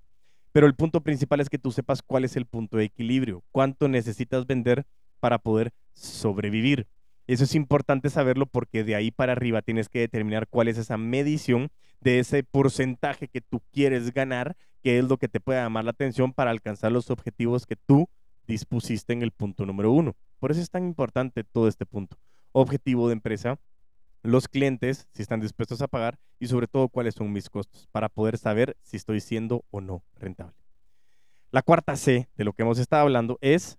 Pero 0.51 0.67
el 0.67 0.75
punto 0.75 1.01
principal 1.01 1.39
es 1.39 1.49
que 1.49 1.57
tú 1.57 1.71
sepas 1.71 2.03
cuál 2.03 2.23
es 2.23 2.35
el 2.35 2.45
punto 2.45 2.77
de 2.77 2.83
equilibrio, 2.83 3.43
cuánto 3.51 3.87
necesitas 3.87 4.45
vender 4.45 4.85
para 5.19 5.39
poder 5.39 5.71
sobrevivir. 5.93 6.85
Eso 7.25 7.45
es 7.45 7.55
importante 7.55 8.11
saberlo 8.11 8.45
porque 8.45 8.83
de 8.83 8.95
ahí 8.95 9.09
para 9.09 9.31
arriba 9.31 9.63
tienes 9.63 9.89
que 9.89 9.99
determinar 9.99 10.47
cuál 10.47 10.67
es 10.67 10.77
esa 10.77 10.97
medición 10.97 11.71
de 12.01 12.19
ese 12.19 12.43
porcentaje 12.43 13.27
que 13.27 13.41
tú 13.41 13.61
quieres 13.71 14.13
ganar, 14.13 14.57
que 14.81 14.99
es 14.99 15.05
lo 15.05 15.17
que 15.17 15.27
te 15.27 15.39
puede 15.39 15.61
llamar 15.61 15.85
la 15.85 15.91
atención 15.91 16.33
para 16.33 16.51
alcanzar 16.51 16.91
los 16.91 17.09
objetivos 17.09 17.65
que 17.65 17.75
tú 17.75 18.09
dispusiste 18.47 19.13
en 19.13 19.21
el 19.21 19.31
punto 19.31 19.65
número 19.65 19.91
uno. 19.91 20.15
Por 20.39 20.51
eso 20.51 20.61
es 20.61 20.69
tan 20.69 20.85
importante 20.85 21.43
todo 21.43 21.67
este 21.67 21.85
punto. 21.85 22.17
Objetivo 22.51 23.07
de 23.07 23.13
empresa, 23.13 23.59
los 24.23 24.47
clientes, 24.47 25.07
si 25.13 25.21
están 25.21 25.39
dispuestos 25.39 25.81
a 25.81 25.87
pagar 25.87 26.19
y 26.39 26.47
sobre 26.47 26.67
todo 26.67 26.89
cuáles 26.89 27.15
son 27.15 27.31
mis 27.31 27.49
costos 27.49 27.87
para 27.91 28.09
poder 28.09 28.37
saber 28.37 28.75
si 28.81 28.97
estoy 28.97 29.19
siendo 29.19 29.63
o 29.71 29.81
no 29.81 30.03
rentable. 30.19 30.55
La 31.51 31.61
cuarta 31.61 31.95
C 31.95 32.29
de 32.35 32.43
lo 32.43 32.53
que 32.53 32.63
hemos 32.63 32.79
estado 32.79 33.03
hablando 33.03 33.37
es 33.41 33.77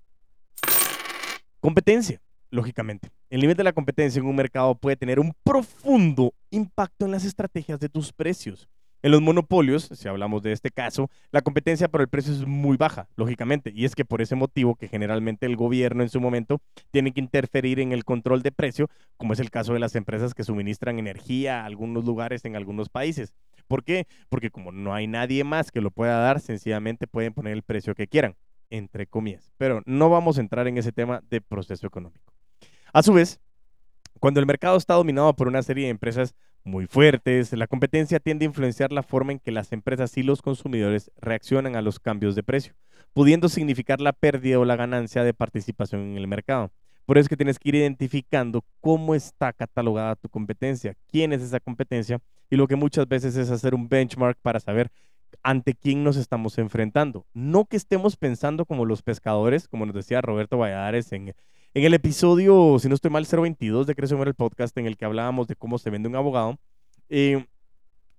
competencia 1.61 2.21
lógicamente. 2.53 3.11
El 3.31 3.41
nivel 3.41 3.57
de 3.57 3.65
la 3.65 3.73
competencia 3.73 4.21
en 4.21 4.27
un 4.27 4.37
mercado 4.37 4.75
puede 4.77 4.97
tener 4.97 5.19
un 5.19 5.35
profundo 5.43 6.35
impacto 6.51 7.07
en 7.07 7.13
las 7.13 7.25
estrategias 7.25 7.81
de 7.81 7.89
tus 7.89 8.13
precios. 8.13 8.69
En 9.05 9.11
los 9.11 9.21
monopolios, 9.21 9.89
si 9.93 10.07
hablamos 10.07 10.45
de 10.45 10.53
este 10.53 10.71
caso, 10.71 11.11
la 11.33 11.43
competencia 11.43 11.89
por 11.89 12.03
el 12.03 12.09
precio 12.09 12.33
es 12.33 12.47
muy 12.47 12.77
baja, 12.77 13.09
lógicamente, 13.17 13.73
y 13.75 13.85
es 13.85 13.97
que 13.97 14.05
por 14.05 14.23
ese 14.23 14.37
motivo 14.37 14.77
que 14.77 14.87
generalmente 14.87 15.45
el 15.45 15.57
gobierno 15.57 16.05
en 16.05 16.09
su 16.09 16.21
momento 16.21 16.61
tiene 16.93 17.13
que 17.13 17.19
interferir 17.19 17.81
en 17.81 17.91
el 17.91 18.05
control 18.05 18.43
de 18.43 18.53
precio, 18.53 18.89
como 19.17 19.33
es 19.33 19.41
el 19.41 19.51
caso 19.51 19.73
de 19.73 19.81
las 19.81 19.97
empresas 19.97 20.35
que 20.35 20.45
suministran 20.45 21.01
energía 21.01 21.63
a 21.63 21.67
algunos 21.67 22.05
lugares 22.05 22.45
en 22.45 22.55
algunos 22.55 22.91
países. 22.91 23.35
¿Por 23.67 23.83
qué? 23.83 24.07
Porque 24.29 24.51
como 24.51 24.71
no 24.71 24.95
hay 24.95 25.09
nadie 25.09 25.43
más 25.43 25.73
que 25.73 25.81
lo 25.81 25.91
pueda 25.91 26.19
dar, 26.19 26.39
sencillamente 26.39 27.09
pueden 27.09 27.35
poner 27.35 27.55
el 27.55 27.65
precio 27.65 27.97
que 27.97 28.07
quieran, 28.07 28.37
entre 28.71 29.09
comillas. 29.09 29.51
Pero 29.59 29.83
no 29.85 30.11
vamos 30.11 30.39
a 30.39 30.43
entrar 30.43 30.69
en 30.69 30.79
ese 30.79 30.93
tema 30.93 31.25
de 31.29 31.41
proceso 31.41 31.89
económico. 31.89 32.33
A 32.93 33.03
su 33.03 33.13
vez, 33.13 33.41
cuando 34.21 34.39
el 34.39 34.47
mercado 34.47 34.77
está 34.77 34.95
dominado 34.95 35.35
por 35.35 35.49
una 35.49 35.65
serie 35.65 35.87
de 35.87 35.91
empresas 35.91 36.37
muy 36.65 36.87
fuertes, 36.87 37.53
la 37.53 37.67
competencia 37.67 38.21
tiende 38.21 38.45
a 38.45 38.49
influenciar 38.49 38.93
la 38.93 39.03
forma 39.03 39.33
en 39.33 39.39
que 39.39 39.51
las 39.51 39.73
empresas 39.73 40.17
y 40.17 40.23
los 40.23 40.43
consumidores 40.43 41.11
reaccionan 41.21 41.77
a 41.77 41.83
los 41.83 41.99
cambios 41.99 42.35
de 42.35 42.43
precio, 42.43 42.75
pudiendo 43.13 43.49
significar 43.49 44.01
la 44.01 44.13
pérdida 44.13 44.59
o 44.59 44.65
la 44.65 44.77
ganancia 44.77 45.25
de 45.25 45.35
participación 45.35 46.03
en 46.03 46.17
el 46.17 46.29
mercado. 46.29 46.71
Por 47.05 47.19
eso 47.19 47.23
es 47.23 47.29
que 47.29 47.37
tienes 47.37 47.59
que 47.59 47.71
ir 47.71 47.75
identificando 47.75 48.65
cómo 48.81 49.15
está 49.15 49.53
catalogada 49.53 50.17
tu 50.17 50.29
competencia, 50.29 50.95
quién 51.09 51.33
es 51.33 51.43
esa 51.43 51.59
competencia 51.59 52.21
y 52.49 52.57
lo 52.57 52.69
que 52.69 52.77
muchas 52.77 53.09
veces 53.09 53.37
es 53.37 53.51
hacer 53.51 53.75
un 53.75 53.89
benchmark 53.89 54.39
para 54.41 54.61
saber 54.61 54.91
ante 55.43 55.75
quién 55.75 56.05
nos 56.05 56.17
estamos 56.17 56.59
enfrentando. 56.59 57.27
No 57.35 57.65
que 57.65 57.77
estemos 57.77 58.17
pensando 58.17 58.67
como 58.67 58.85
los 58.85 59.03
pescadores, 59.03 59.67
como 59.67 59.87
nos 59.87 59.95
decía 59.95 60.21
Roberto 60.21 60.59
Valladares 60.59 61.13
en 61.13 61.35
en 61.75 61.85
el 61.85 61.95
episodio, 61.95 62.79
si 62.79 62.89
no 62.89 62.95
estoy 62.95 63.11
mal, 63.11 63.27
022 63.27 63.87
de 63.87 63.95
Crecer 63.95 64.19
el 64.29 64.35
podcast 64.35 64.77
en 64.77 64.87
el 64.87 64.99
que 64.99 65.07
hablábamos 65.07 65.49
de 65.49 65.57
cómo 65.57 65.79
se 65.79 65.89
vende 65.89 66.09
un 66.09 66.17
abogado, 66.17 66.59
eh, 67.09 67.47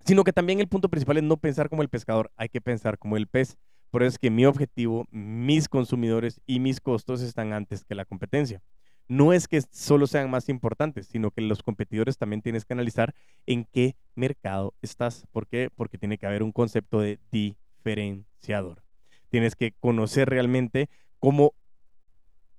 sino 0.04 0.24
que 0.24 0.32
también 0.32 0.58
el 0.58 0.66
punto 0.66 0.88
principal 0.88 1.18
es 1.18 1.22
no 1.22 1.36
pensar 1.36 1.68
como 1.68 1.82
el 1.82 1.88
pescador, 1.88 2.32
hay 2.36 2.48
que 2.48 2.60
pensar 2.60 2.98
como 2.98 3.16
el 3.16 3.28
pez. 3.28 3.56
Por 3.90 4.02
eso 4.02 4.14
es 4.14 4.18
que 4.18 4.30
mi 4.30 4.44
objetivo, 4.44 5.06
mis 5.12 5.68
consumidores 5.68 6.40
y 6.46 6.58
mis 6.58 6.80
costos 6.80 7.20
están 7.20 7.52
antes 7.52 7.84
que 7.84 7.94
la 7.94 8.04
competencia. 8.04 8.60
No 9.06 9.32
es 9.32 9.46
que 9.46 9.62
solo 9.70 10.08
sean 10.08 10.30
más 10.30 10.48
importantes, 10.48 11.06
sino 11.06 11.30
que 11.30 11.40
los 11.40 11.62
competidores 11.62 12.18
también 12.18 12.42
tienes 12.42 12.64
que 12.64 12.72
analizar 12.72 13.14
en 13.46 13.64
qué 13.70 13.94
mercado 14.16 14.74
estás. 14.82 15.28
¿Por 15.30 15.46
qué? 15.46 15.70
Porque 15.72 15.96
tiene 15.96 16.18
que 16.18 16.26
haber 16.26 16.42
un 16.42 16.50
concepto 16.50 17.00
de 17.00 17.20
diferenciador. 17.30 18.82
Tienes 19.28 19.54
que 19.54 19.72
conocer 19.78 20.28
realmente 20.28 20.88
cómo 21.20 21.54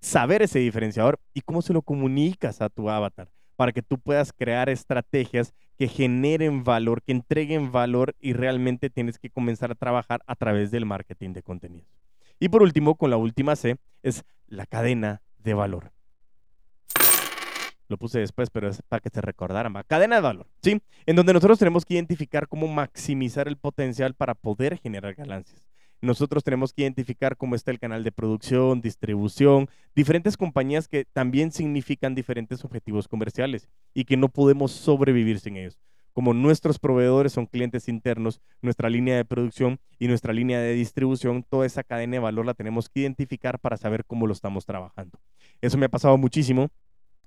saber 0.02 0.42
ese 0.42 0.60
diferenciador 0.60 1.20
y 1.34 1.42
cómo 1.42 1.62
se 1.62 1.74
lo 1.74 1.82
comunicas 1.82 2.62
a 2.62 2.70
tu 2.70 2.90
avatar 2.90 3.30
para 3.56 3.72
que 3.72 3.82
tú 3.82 4.00
puedas 4.00 4.34
crear 4.34 4.70
estrategias 4.70 5.54
que 5.78 5.88
generen 5.88 6.64
valor, 6.64 7.02
que 7.02 7.12
entreguen 7.12 7.72
valor 7.72 8.16
y 8.20 8.34
realmente 8.34 8.90
tienes 8.90 9.18
que 9.20 9.30
comenzar 9.30 9.72
a 9.72 9.76
trabajar 9.76 10.22
a 10.28 10.36
través 10.36 10.72
del 10.72 10.86
marketing 10.86 11.34
de 11.34 11.44
contenidos. 11.44 11.90
Y 12.40 12.50
por 12.50 12.64
último, 12.64 12.96
con 12.96 13.10
la 13.10 13.18
última 13.18 13.56
C, 13.56 13.78
es 14.04 14.24
la 14.48 14.66
cadena 14.66 15.22
de 15.40 15.54
valor. 15.54 15.92
Lo 17.88 17.98
puse 17.98 18.20
después, 18.20 18.50
pero 18.50 18.68
es 18.68 18.82
para 18.82 19.00
que 19.00 19.10
se 19.10 19.22
recordaran. 19.22 19.74
Cadena 19.88 20.16
de 20.16 20.22
valor, 20.22 20.48
¿sí? 20.62 20.82
En 21.06 21.16
donde 21.16 21.34
nosotros 21.34 21.60
tenemos 21.60 21.86
que 21.86 21.94
identificar 21.94 22.48
cómo 22.48 22.68
maximizar 22.68 23.48
el 23.48 23.58
potencial 23.58 24.16
para 24.16 24.34
poder 24.34 24.80
generar 24.80 25.14
ganancias 25.14 25.65
nosotros 26.06 26.44
tenemos 26.44 26.74
que 26.74 26.84
identificar 26.84 27.38
cómo 27.38 27.56
está 27.56 27.72
el 27.72 27.80
canal 27.80 28.04
de 28.04 28.12
producción, 28.12 28.82
distribución, 28.82 29.70
diferentes 29.96 30.38
compañías 30.38 30.88
que 30.88 31.06
también 31.06 31.52
significan 31.52 32.16
diferentes 32.16 32.64
objetivos 32.64 33.08
comerciales 33.08 33.68
y 33.94 34.06
que 34.06 34.18
no 34.18 34.30
podemos 34.30 34.72
sobrevivir 34.72 35.40
sin 35.40 35.58
ellos. 35.58 35.80
Como 36.14 36.34
nuestros 36.34 36.80
proveedores 36.80 37.34
son 37.34 37.46
clientes 37.46 37.90
internos, 37.90 38.40
nuestra 38.62 38.90
línea 38.90 39.18
de 39.18 39.26
producción 39.26 39.80
y 40.00 40.08
nuestra 40.08 40.32
línea 40.32 40.62
de 40.62 40.74
distribución, 40.74 41.44
toda 41.44 41.66
esa 41.66 41.84
cadena 41.84 42.14
de 42.14 42.20
valor 42.20 42.46
la 42.46 42.54
tenemos 42.54 42.88
que 42.88 43.02
identificar 43.02 43.60
para 43.60 43.76
saber 43.76 44.06
cómo 44.06 44.26
lo 44.26 44.32
estamos 44.32 44.66
trabajando. 44.66 45.20
Eso 45.60 45.78
me 45.78 45.88
ha 45.88 45.90
pasado 45.90 46.18
muchísimo 46.18 46.70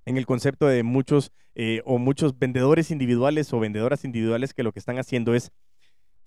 en 0.07 0.17
el 0.17 0.25
concepto 0.25 0.67
de 0.67 0.83
muchos 0.85 1.33
eh, 1.55 1.83
o 1.85 1.99
muchos 1.99 2.38
vendedores 2.38 2.91
individuales 2.91 3.53
o 3.53 3.61
vendedoras 3.61 4.07
individuales 4.07 4.55
que 4.55 4.62
lo 4.62 4.73
que 4.73 4.79
están 4.79 4.99
haciendo 4.99 5.35
es 5.35 5.53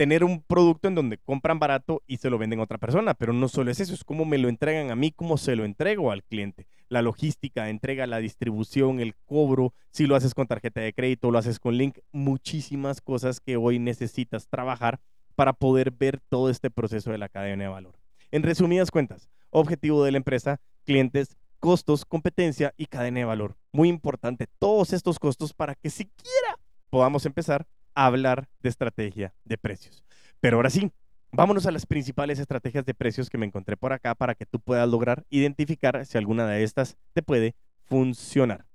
tener 0.02 0.24
un 0.24 0.42
producto 0.42 0.88
en 0.88 0.96
donde 0.96 1.20
compran 1.20 1.60
barato 1.60 2.02
y 2.08 2.18
se 2.18 2.32
lo 2.32 2.40
venden 2.40 2.60
a 2.60 2.64
otra 2.64 2.80
persona, 2.80 3.14
pero 3.14 3.34
no 3.34 3.48
solo 3.48 3.70
es 3.70 3.80
eso, 3.80 3.94
es 3.94 4.04
cómo 4.04 4.26
me 4.26 4.40
lo 4.40 4.50
entregan 4.50 4.90
a 4.90 4.96
mí, 4.96 5.12
cómo 5.12 5.38
se 5.38 5.56
lo 5.56 5.64
entrego 5.64 6.12
al 6.12 6.24
cliente. 6.24 6.66
La 6.90 7.04
logística, 7.04 7.70
entrega, 7.70 8.08
la 8.08 8.18
distribución, 8.18 9.00
el 9.00 9.14
cobro, 9.28 9.76
si 9.92 10.08
lo 10.08 10.16
haces 10.16 10.34
con 10.34 10.48
tarjeta 10.48 10.82
de 10.82 10.94
crédito, 10.94 11.30
lo 11.30 11.38
haces 11.38 11.60
con 11.60 11.78
link, 11.78 12.00
muchísimas 12.12 13.00
cosas 13.00 13.40
que 13.40 13.58
hoy 13.58 13.78
necesitas 13.78 14.48
trabajar 14.48 15.00
para 15.36 15.54
poder 15.54 15.92
ver 15.92 16.20
todo 16.30 16.50
este 16.50 16.72
proceso 16.72 17.12
de 17.12 17.20
la 17.20 17.30
cadena 17.30 17.66
de 17.66 17.70
valor. 17.70 17.94
En 18.32 18.42
resumidas 18.42 18.90
cuentas, 18.90 19.30
objetivo 19.52 20.04
de 20.04 20.14
la 20.14 20.18
empresa, 20.18 20.60
clientes, 20.84 21.38
costos, 21.60 22.06
competencia 22.06 22.74
y 22.76 22.88
cadena 22.88 23.20
de 23.20 23.26
valor. 23.26 23.56
Muy 23.72 23.88
importante, 23.88 24.48
todos 24.58 24.94
estos 24.94 25.20
costos 25.20 25.54
para 25.54 25.76
que 25.76 25.92
siquiera 25.92 26.58
podamos 26.90 27.28
empezar 27.28 27.68
hablar 27.96 28.48
de 28.62 28.70
estrategia 28.70 29.34
de 29.46 29.58
precios. 29.58 30.04
Pero 30.40 30.58
ahora 30.58 30.70
sí, 30.70 30.92
vámonos 31.32 31.66
a 31.66 31.72
las 31.72 31.86
principales 31.86 32.40
estrategias 32.40 32.86
de 32.86 32.94
precios 32.94 33.30
que 33.30 33.38
me 33.38 33.46
encontré 33.46 33.78
por 33.78 33.94
acá 33.94 34.16
para 34.16 34.36
que 34.36 34.46
tú 34.46 34.60
puedas 34.60 34.88
lograr 34.90 35.26
identificar 35.30 36.06
si 36.06 36.18
alguna 36.18 36.48
de 36.48 36.64
estas 36.64 36.98
te 37.14 37.22
puede 37.22 37.56
funcionar. 37.84 38.66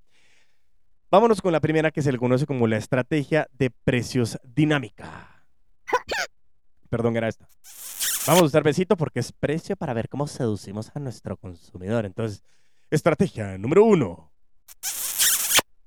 Vámonos 1.11 1.40
con 1.40 1.52
la 1.52 1.61
primera 1.61 1.90
que 1.90 2.02
se 2.02 2.12
le 2.12 2.18
conoce 2.18 2.46
como 2.46 2.66
la 2.66 2.76
estrategia 2.76 3.48
de 3.52 3.70
precios 3.70 4.38
dinámica. 4.42 5.44
Perdón, 6.90 7.16
era 7.16 7.29
esta. 7.29 7.48
Vamos 8.26 8.42
a 8.42 8.46
usar 8.46 8.64
besito 8.64 8.96
porque 8.96 9.20
es 9.20 9.33
precio 9.33 9.76
para 9.76 9.94
ver 9.94 10.09
cómo 10.09 10.26
seducimos 10.26 10.90
a 10.94 10.98
nuestro 10.98 11.37
consumidor. 11.37 12.07
Entonces, 12.07 12.42
estrategia 12.90 13.57
número 13.57 13.85
uno. 13.85 14.33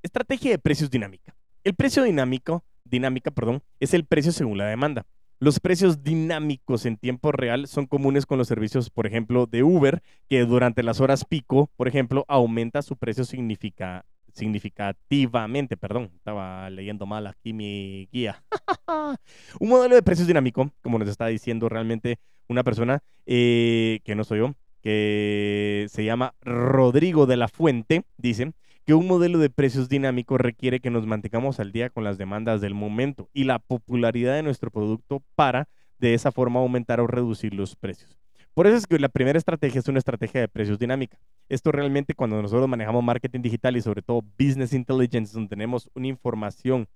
Estrategia 0.02 0.52
de 0.52 0.60
precios 0.60 0.90
dinámica. 0.90 1.36
El 1.66 1.76
precio 1.76 2.04
dinámico 2.04 2.64
dinámica, 2.90 3.32
perdón, 3.32 3.62
es 3.80 3.94
el 3.94 4.06
precio 4.06 4.32
según 4.32 4.58
la 4.58 4.66
demanda. 4.66 5.06
Los 5.42 5.62
precios 5.62 6.04
dinámicos 6.04 6.86
en 6.86 6.98
tiempo 6.98 7.32
real 7.32 7.68
son 7.68 7.88
comunes 7.88 8.26
con 8.26 8.38
los 8.38 8.50
servicios, 8.50 8.90
por 8.90 9.08
ejemplo, 9.08 9.46
de 9.46 9.64
Uber, 9.64 10.04
que 10.28 10.44
durante 10.44 10.84
las 10.84 11.00
horas 11.00 11.24
pico, 11.24 11.72
por 11.78 11.88
ejemplo, 11.88 12.26
aumenta 12.28 12.82
su 12.82 12.98
precio 12.98 13.24
significativamente, 13.24 15.78
perdón, 15.78 16.12
estaba 16.14 16.70
leyendo 16.70 17.06
mal 17.06 17.26
aquí 17.26 17.54
mi 17.54 18.10
guía. 18.12 18.44
un 19.62 19.70
modelo 19.70 19.96
de 19.96 20.04
precios 20.04 20.28
dinámico, 20.28 20.74
como 20.82 21.00
nos 21.00 21.08
está 21.08 21.28
diciendo 21.28 21.70
realmente 21.70 22.20
una 22.50 22.66
persona 22.66 23.02
eh, 23.26 24.02
que 24.04 24.16
no 24.16 24.26
soy 24.26 24.40
yo, 24.40 24.56
que 24.82 25.88
se 25.90 26.04
llama 26.04 26.34
Rodrigo 26.42 27.28
de 27.28 27.38
la 27.38 27.48
Fuente, 27.48 28.04
dice 28.18 28.52
que 28.90 28.96
un 28.96 29.06
modelo 29.06 29.38
de 29.38 29.52
precios 29.52 29.88
dinámico 29.88 30.40
requiere 30.40 30.80
que 30.80 30.90
nos 30.90 31.06
mantengamos 31.06 31.60
al 31.60 31.72
día 31.72 31.92
con 31.92 32.04
las 32.04 32.18
demandas 32.18 32.60
del 32.60 32.74
momento 32.74 33.30
y 33.34 33.44
la 33.44 33.60
popularidad 33.60 34.34
de 34.34 34.42
nuestro 34.42 34.72
producto 34.72 35.22
para 35.36 35.70
de 36.00 36.16
esa 36.16 36.32
forma 36.32 36.60
aumentar 36.60 37.00
o 37.00 37.06
reducir 37.06 37.54
los 37.54 37.76
precios. 37.76 38.18
Por 38.56 38.66
eso 38.66 38.78
es 38.78 38.88
que 38.88 38.98
la 38.98 39.10
primera 39.10 39.38
estrategia 39.38 39.78
es 39.78 39.88
una 39.88 40.00
estrategia 40.00 40.42
de 40.42 40.48
precios 40.48 40.80
dinámica. 40.80 41.20
Esto 41.50 41.72
realmente 41.72 42.16
cuando 42.16 42.42
nosotros 42.42 42.68
manejamos 42.68 43.04
marketing 43.04 43.42
digital 43.44 43.78
y 43.78 43.82
sobre 43.84 44.02
todo 44.02 44.24
business 44.40 44.74
intelligence, 44.74 45.34
donde 45.34 45.50
tenemos 45.50 45.88
una 45.94 46.08
información 46.08 46.88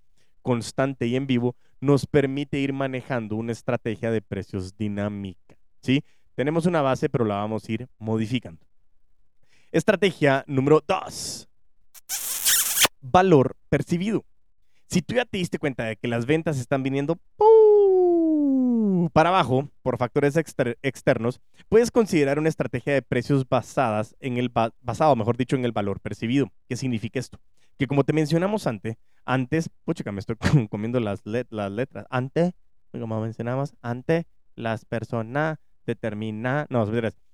constante 0.42 1.06
y 1.06 1.16
en 1.16 1.28
vivo, 1.28 1.56
nos 1.80 2.08
permite 2.08 2.58
ir 2.58 2.74
manejando 2.74 3.36
una 3.36 3.52
estrategia 3.52 4.10
de 4.10 4.24
precios 4.24 4.76
dinámica. 4.76 5.60
¿sí? 5.80 6.04
Tenemos 6.34 6.66
una 6.66 6.82
base, 6.82 7.08
pero 7.08 7.24
la 7.24 7.36
vamos 7.36 7.70
a 7.70 7.72
ir 7.72 7.88
modificando. 8.00 8.66
Estrategia 9.72 10.44
número 10.48 10.84
dos. 10.88 11.48
Valor 13.04 13.58
percibido. 13.70 14.24
Si 14.88 15.02
tú 15.02 15.16
ya 15.16 15.26
te 15.26 15.38
diste 15.38 15.60
cuenta 15.60 15.84
de 15.84 15.98
que 15.98 16.08
las 16.08 16.26
ventas 16.26 16.58
están 16.58 16.84
viniendo 16.84 17.20
para 19.12 19.30
abajo 19.30 19.70
por 19.82 19.98
factores 19.98 20.38
externos, 20.38 21.42
puedes 21.68 21.92
considerar 21.92 22.40
una 22.40 22.48
estrategia 22.48 22.94
de 22.94 23.02
precios 23.02 23.48
basadas 23.48 24.16
en 24.22 24.38
el 24.38 24.50
basado, 24.82 25.16
mejor 25.18 25.36
dicho, 25.36 25.58
en 25.58 25.66
el 25.66 25.74
valor 25.74 26.00
percibido. 26.00 26.52
¿Qué 26.70 26.78
significa 26.78 27.20
esto? 27.20 27.40
Que 27.78 27.88
como 27.88 28.06
te 28.06 28.14
mencionamos 28.14 28.68
antes, 28.68 28.96
antes, 29.26 29.70
pucha, 29.84 30.10
me 30.12 30.20
estoy 30.20 30.38
comiendo 30.70 31.00
las, 31.02 31.24
las 31.26 31.72
letras. 31.72 32.06
Antes, 32.10 32.54
como 32.92 33.20
mencionamos, 33.20 33.74
antes 33.82 34.26
las 34.56 34.86
personas 34.86 35.58
determinan, 35.86 36.68
no, 36.70 36.88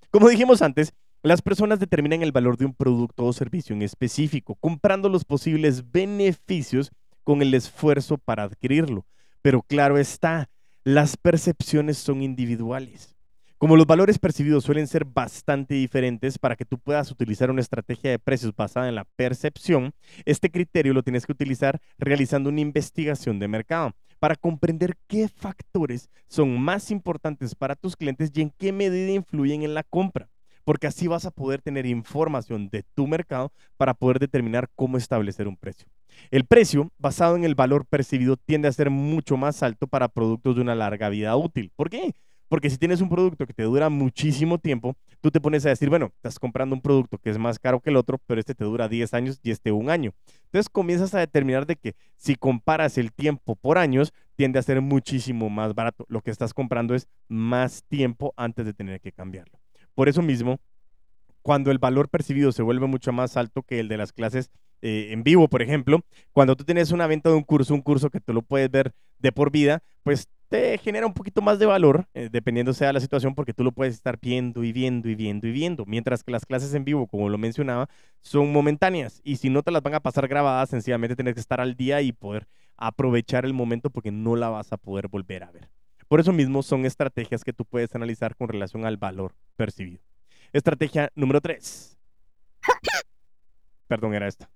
como 0.09 0.29
dijimos 0.29 0.63
antes, 0.63 0.93
las 1.21 1.41
personas 1.41 1.79
determinan 1.79 2.21
el 2.21 2.31
valor 2.31 2.55
de 2.55 2.65
un 2.65 2.73
producto 2.73 3.25
o 3.25 3.33
servicio 3.33 3.75
en 3.75 3.81
específico, 3.81 4.55
comprando 4.55 5.09
los 5.09 5.25
posibles 5.25 5.91
beneficios 5.91 6.91
con 7.25 7.41
el 7.41 7.53
esfuerzo 7.53 8.17
para 8.17 8.43
adquirirlo. 8.43 9.05
Pero 9.41 9.61
claro 9.61 9.97
está, 9.97 10.49
las 10.85 11.17
percepciones 11.17 11.97
son 11.97 12.21
individuales. 12.21 13.17
Como 13.57 13.75
los 13.75 13.85
valores 13.85 14.17
percibidos 14.17 14.63
suelen 14.63 14.87
ser 14.87 15.03
bastante 15.03 15.73
diferentes 15.73 16.39
para 16.39 16.55
que 16.55 16.63
tú 16.63 16.79
puedas 16.79 17.11
utilizar 17.11 17.51
una 17.51 17.59
estrategia 17.59 18.11
de 18.11 18.19
precios 18.19 18.55
basada 18.55 18.87
en 18.87 18.95
la 18.95 19.03
percepción, 19.17 19.91
este 20.23 20.49
criterio 20.49 20.93
lo 20.93 21.03
tienes 21.03 21.25
que 21.25 21.33
utilizar 21.33 21.81
realizando 21.97 22.49
una 22.49 22.61
investigación 22.61 23.39
de 23.39 23.49
mercado 23.49 23.93
para 24.19 24.37
comprender 24.37 24.95
qué 25.07 25.27
factores 25.27 26.09
son 26.29 26.57
más 26.61 26.91
importantes 26.91 27.53
para 27.55 27.75
tus 27.75 27.97
clientes 27.97 28.31
y 28.33 28.41
en 28.41 28.53
qué 28.57 28.71
medida 28.71 29.11
influyen 29.11 29.63
en 29.63 29.73
la 29.73 29.83
compra 29.83 30.29
porque 30.63 30.87
así 30.87 31.07
vas 31.07 31.25
a 31.25 31.31
poder 31.31 31.61
tener 31.61 31.85
información 31.85 32.69
de 32.69 32.83
tu 32.95 33.07
mercado 33.07 33.51
para 33.77 33.93
poder 33.93 34.19
determinar 34.19 34.69
cómo 34.75 34.97
establecer 34.97 35.47
un 35.47 35.57
precio. 35.57 35.87
El 36.31 36.45
precio, 36.45 36.91
basado 36.97 37.35
en 37.35 37.43
el 37.43 37.55
valor 37.55 37.85
percibido, 37.85 38.37
tiende 38.37 38.67
a 38.67 38.73
ser 38.73 38.89
mucho 38.89 39.37
más 39.37 39.63
alto 39.63 39.87
para 39.87 40.09
productos 40.09 40.55
de 40.55 40.61
una 40.61 40.75
larga 40.75 41.09
vida 41.09 41.35
útil. 41.35 41.71
¿Por 41.75 41.89
qué? 41.89 42.13
Porque 42.49 42.71
si 42.71 42.77
tienes 42.77 42.99
un 42.99 43.09
producto 43.09 43.45
que 43.45 43.53
te 43.53 43.63
dura 43.63 43.89
muchísimo 43.89 44.57
tiempo, 44.57 44.95
tú 45.21 45.29
te 45.29 45.39
pones 45.39 45.65
a 45.65 45.69
decir, 45.69 45.87
bueno, 45.87 46.11
estás 46.15 46.39
comprando 46.39 46.75
un 46.75 46.81
producto 46.81 47.19
que 47.19 47.29
es 47.29 47.37
más 47.37 47.59
caro 47.59 47.79
que 47.79 47.91
el 47.91 47.95
otro, 47.95 48.19
pero 48.25 48.39
este 48.39 48.55
te 48.55 48.63
dura 48.63 48.87
10 48.87 49.13
años 49.13 49.39
y 49.43 49.51
este 49.51 49.71
un 49.71 49.91
año. 49.91 50.13
Entonces 50.45 50.67
comienzas 50.67 51.13
a 51.13 51.19
determinar 51.19 51.67
de 51.67 51.75
que 51.75 51.95
si 52.17 52.35
comparas 52.35 52.97
el 52.97 53.13
tiempo 53.13 53.55
por 53.55 53.77
años, 53.77 54.13
tiende 54.35 54.57
a 54.57 54.63
ser 54.63 54.81
muchísimo 54.81 55.49
más 55.49 55.75
barato. 55.75 56.05
Lo 56.09 56.21
que 56.21 56.31
estás 56.31 56.53
comprando 56.55 56.95
es 56.95 57.07
más 57.27 57.83
tiempo 57.83 58.33
antes 58.35 58.65
de 58.65 58.73
tener 58.73 58.99
que 58.99 59.11
cambiarlo. 59.11 59.59
Por 59.99 60.07
eso 60.07 60.21
mismo, 60.21 60.61
cuando 61.41 61.71
el 61.71 61.77
valor 61.77 62.07
percibido 62.07 62.53
se 62.53 62.61
vuelve 62.63 62.87
mucho 62.87 63.11
más 63.11 63.35
alto 63.35 63.63
que 63.63 63.81
el 63.81 63.89
de 63.89 63.97
las 63.97 64.13
clases 64.13 64.49
eh, 64.81 65.09
en 65.11 65.23
vivo, 65.25 65.49
por 65.49 65.61
ejemplo, 65.61 65.99
cuando 66.31 66.55
tú 66.55 66.63
tienes 66.63 66.91
una 66.93 67.05
venta 67.05 67.27
de 67.27 67.35
un 67.35 67.43
curso, 67.43 67.73
un 67.73 67.81
curso 67.81 68.09
que 68.09 68.21
tú 68.21 68.31
lo 68.31 68.41
puedes 68.41 68.71
ver 68.71 68.93
de 69.17 69.33
por 69.33 69.51
vida, 69.51 69.83
pues 70.03 70.29
te 70.47 70.77
genera 70.77 71.05
un 71.05 71.13
poquito 71.13 71.41
más 71.41 71.59
de 71.59 71.65
valor, 71.65 72.07
eh, 72.13 72.29
dependiendo 72.31 72.71
sea 72.71 72.93
la 72.93 73.01
situación, 73.01 73.35
porque 73.35 73.53
tú 73.53 73.65
lo 73.65 73.73
puedes 73.73 73.93
estar 73.93 74.17
viendo 74.21 74.63
y 74.63 74.71
viendo 74.71 75.09
y 75.09 75.15
viendo 75.15 75.47
y 75.47 75.51
viendo, 75.51 75.85
mientras 75.85 76.23
que 76.23 76.31
las 76.31 76.45
clases 76.45 76.73
en 76.73 76.85
vivo, 76.85 77.05
como 77.05 77.27
lo 77.27 77.37
mencionaba, 77.37 77.89
son 78.21 78.53
momentáneas 78.53 79.19
y 79.25 79.35
si 79.35 79.49
no 79.49 79.63
te 79.63 79.71
las 79.71 79.83
van 79.83 79.95
a 79.95 79.99
pasar 79.99 80.29
grabadas, 80.29 80.69
sencillamente 80.69 81.17
tienes 81.17 81.33
que 81.33 81.41
estar 81.41 81.59
al 81.59 81.75
día 81.75 82.01
y 82.01 82.13
poder 82.13 82.47
aprovechar 82.77 83.43
el 83.43 83.53
momento 83.53 83.89
porque 83.89 84.11
no 84.11 84.37
la 84.37 84.47
vas 84.47 84.71
a 84.71 84.77
poder 84.77 85.09
volver 85.09 85.43
a 85.43 85.51
ver. 85.51 85.69
Por 86.09 86.19
eso 86.19 86.33
mismo 86.33 86.63
son 86.63 86.87
estrategias 86.87 87.43
que 87.43 87.53
tú 87.53 87.65
puedes 87.65 87.93
analizar 87.93 88.35
con 88.35 88.49
relación 88.49 88.83
al 88.83 88.97
valor 88.97 89.35
percibido. 89.55 90.01
Estrategia 90.51 91.11
número 91.13 91.39
3. 91.39 91.99
Perdón, 93.87 94.15
era 94.15 94.27
esta. 94.27 94.49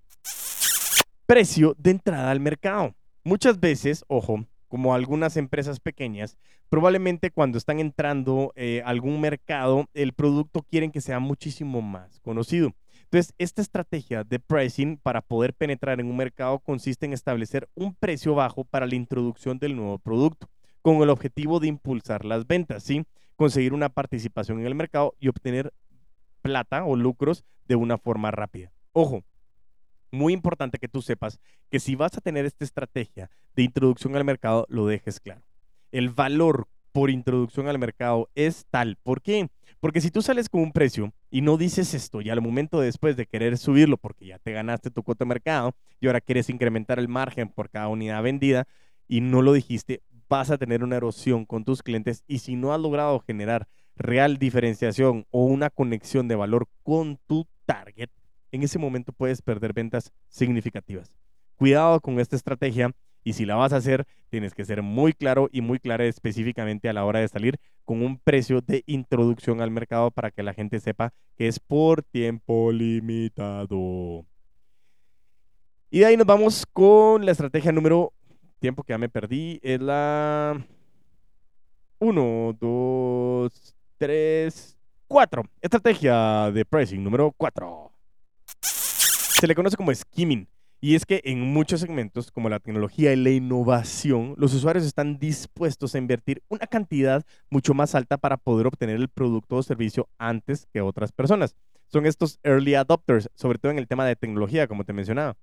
Precio 1.26 1.76
de 1.78 1.92
entrada 1.92 2.32
al 2.32 2.40
mercado. 2.40 2.96
Muchas 3.22 3.60
veces, 3.60 4.04
ojo, 4.08 4.44
como 4.66 4.96
algunas 4.96 5.36
empresas 5.36 5.78
pequeñas, 5.78 6.36
probablemente 6.68 7.30
cuando 7.30 7.56
están 7.56 7.78
entrando 7.78 8.52
eh, 8.56 8.82
a 8.84 8.88
algún 8.88 9.20
mercado, 9.20 9.88
el 9.94 10.12
producto 10.12 10.66
quieren 10.68 10.90
que 10.90 11.00
sea 11.00 11.20
muchísimo 11.20 11.80
más 11.80 12.18
conocido. 12.18 12.74
Entonces, 13.04 13.32
esta 13.38 13.62
estrategia 13.62 14.24
de 14.24 14.40
pricing 14.40 14.96
para 14.96 15.20
poder 15.20 15.54
penetrar 15.54 16.00
en 16.00 16.08
un 16.08 16.16
mercado 16.16 16.58
consiste 16.58 17.06
en 17.06 17.12
establecer 17.12 17.68
un 17.76 17.94
precio 17.94 18.34
bajo 18.34 18.64
para 18.64 18.88
la 18.88 18.96
introducción 18.96 19.60
del 19.60 19.76
nuevo 19.76 20.00
producto 20.00 20.48
con 20.84 20.96
el 20.96 21.08
objetivo 21.08 21.60
de 21.60 21.68
impulsar 21.68 22.26
las 22.26 22.46
ventas, 22.46 22.82
¿sí? 22.82 23.06
Conseguir 23.36 23.72
una 23.72 23.88
participación 23.88 24.60
en 24.60 24.66
el 24.66 24.74
mercado 24.74 25.14
y 25.18 25.28
obtener 25.28 25.72
plata 26.42 26.84
o 26.84 26.94
lucros 26.94 27.42
de 27.66 27.74
una 27.74 27.96
forma 27.96 28.30
rápida. 28.30 28.70
Ojo, 28.92 29.24
muy 30.10 30.34
importante 30.34 30.78
que 30.78 30.86
tú 30.86 31.00
sepas 31.00 31.40
que 31.70 31.80
si 31.80 31.94
vas 31.94 32.18
a 32.18 32.20
tener 32.20 32.44
esta 32.44 32.66
estrategia 32.66 33.30
de 33.56 33.62
introducción 33.62 34.14
al 34.14 34.24
mercado, 34.24 34.66
lo 34.68 34.86
dejes 34.86 35.20
claro. 35.20 35.40
El 35.90 36.10
valor 36.10 36.68
por 36.92 37.08
introducción 37.08 37.66
al 37.66 37.78
mercado 37.78 38.28
es 38.34 38.66
tal. 38.68 38.98
¿Por 39.02 39.22
qué? 39.22 39.48
Porque 39.80 40.02
si 40.02 40.10
tú 40.10 40.20
sales 40.20 40.50
con 40.50 40.60
un 40.60 40.72
precio 40.72 41.14
y 41.30 41.40
no 41.40 41.56
dices 41.56 41.94
esto 41.94 42.20
y 42.20 42.28
al 42.28 42.42
momento 42.42 42.78
después 42.78 43.16
de 43.16 43.24
querer 43.24 43.56
subirlo 43.56 43.96
porque 43.96 44.26
ya 44.26 44.38
te 44.38 44.52
ganaste 44.52 44.90
tu 44.90 45.02
cuota 45.02 45.24
de 45.24 45.30
mercado 45.30 45.74
y 45.98 46.08
ahora 46.08 46.20
quieres 46.20 46.50
incrementar 46.50 46.98
el 46.98 47.08
margen 47.08 47.48
por 47.48 47.70
cada 47.70 47.88
unidad 47.88 48.22
vendida 48.22 48.68
y 49.08 49.22
no 49.22 49.40
lo 49.40 49.54
dijiste, 49.54 50.02
vas 50.34 50.50
a 50.50 50.58
tener 50.58 50.82
una 50.82 50.96
erosión 50.96 51.44
con 51.44 51.64
tus 51.64 51.80
clientes 51.80 52.24
y 52.26 52.40
si 52.40 52.56
no 52.56 52.74
has 52.74 52.80
logrado 52.80 53.20
generar 53.20 53.68
real 53.94 54.36
diferenciación 54.36 55.26
o 55.30 55.44
una 55.44 55.70
conexión 55.70 56.26
de 56.26 56.34
valor 56.34 56.66
con 56.82 57.20
tu 57.28 57.46
target, 57.66 58.10
en 58.50 58.64
ese 58.64 58.80
momento 58.80 59.12
puedes 59.12 59.42
perder 59.42 59.72
ventas 59.72 60.12
significativas. 60.28 61.16
Cuidado 61.54 62.00
con 62.00 62.18
esta 62.18 62.34
estrategia 62.34 62.90
y 63.22 63.34
si 63.34 63.46
la 63.46 63.54
vas 63.54 63.72
a 63.72 63.76
hacer, 63.76 64.06
tienes 64.28 64.54
que 64.54 64.64
ser 64.64 64.82
muy 64.82 65.12
claro 65.12 65.48
y 65.52 65.60
muy 65.60 65.78
clara 65.78 66.04
específicamente 66.04 66.88
a 66.88 66.92
la 66.92 67.04
hora 67.04 67.20
de 67.20 67.28
salir 67.28 67.60
con 67.84 68.02
un 68.02 68.18
precio 68.18 68.60
de 68.60 68.82
introducción 68.86 69.60
al 69.60 69.70
mercado 69.70 70.10
para 70.10 70.32
que 70.32 70.42
la 70.42 70.52
gente 70.52 70.80
sepa 70.80 71.12
que 71.36 71.46
es 71.46 71.60
por 71.60 72.02
tiempo 72.02 72.72
limitado. 72.72 74.26
Y 75.92 76.00
de 76.00 76.06
ahí 76.06 76.16
nos 76.16 76.26
vamos 76.26 76.66
con 76.72 77.24
la 77.24 77.30
estrategia 77.30 77.70
número 77.70 78.12
tiempo 78.58 78.82
que 78.82 78.92
ya 78.92 78.98
me 78.98 79.08
perdí 79.08 79.60
es 79.62 79.80
la 79.80 80.64
1, 81.98 82.56
2, 82.60 83.74
3, 83.98 84.78
4. 85.08 85.42
Estrategia 85.60 86.50
de 86.50 86.64
pricing 86.64 87.02
número 87.02 87.32
4. 87.36 87.92
Se 88.60 89.46
le 89.46 89.54
conoce 89.54 89.76
como 89.76 89.94
skimming. 89.94 90.48
Y 90.80 90.94
es 90.94 91.06
que 91.06 91.22
en 91.24 91.40
muchos 91.40 91.80
segmentos, 91.80 92.30
como 92.30 92.50
la 92.50 92.60
tecnología 92.60 93.14
y 93.14 93.16
la 93.16 93.30
innovación, 93.30 94.34
los 94.36 94.52
usuarios 94.52 94.84
están 94.84 95.18
dispuestos 95.18 95.94
a 95.94 95.98
invertir 95.98 96.42
una 96.48 96.66
cantidad 96.66 97.24
mucho 97.48 97.72
más 97.72 97.94
alta 97.94 98.18
para 98.18 98.36
poder 98.36 98.66
obtener 98.66 98.96
el 98.96 99.08
producto 99.08 99.56
o 99.56 99.62
servicio 99.62 100.10
antes 100.18 100.66
que 100.74 100.82
otras 100.82 101.10
personas. 101.10 101.56
Son 101.86 102.04
estos 102.04 102.38
early 102.42 102.74
adopters, 102.74 103.30
sobre 103.34 103.58
todo 103.58 103.72
en 103.72 103.78
el 103.78 103.88
tema 103.88 104.04
de 104.04 104.14
tecnología, 104.14 104.68
como 104.68 104.84
te 104.84 104.92
mencionaba. 104.92 105.36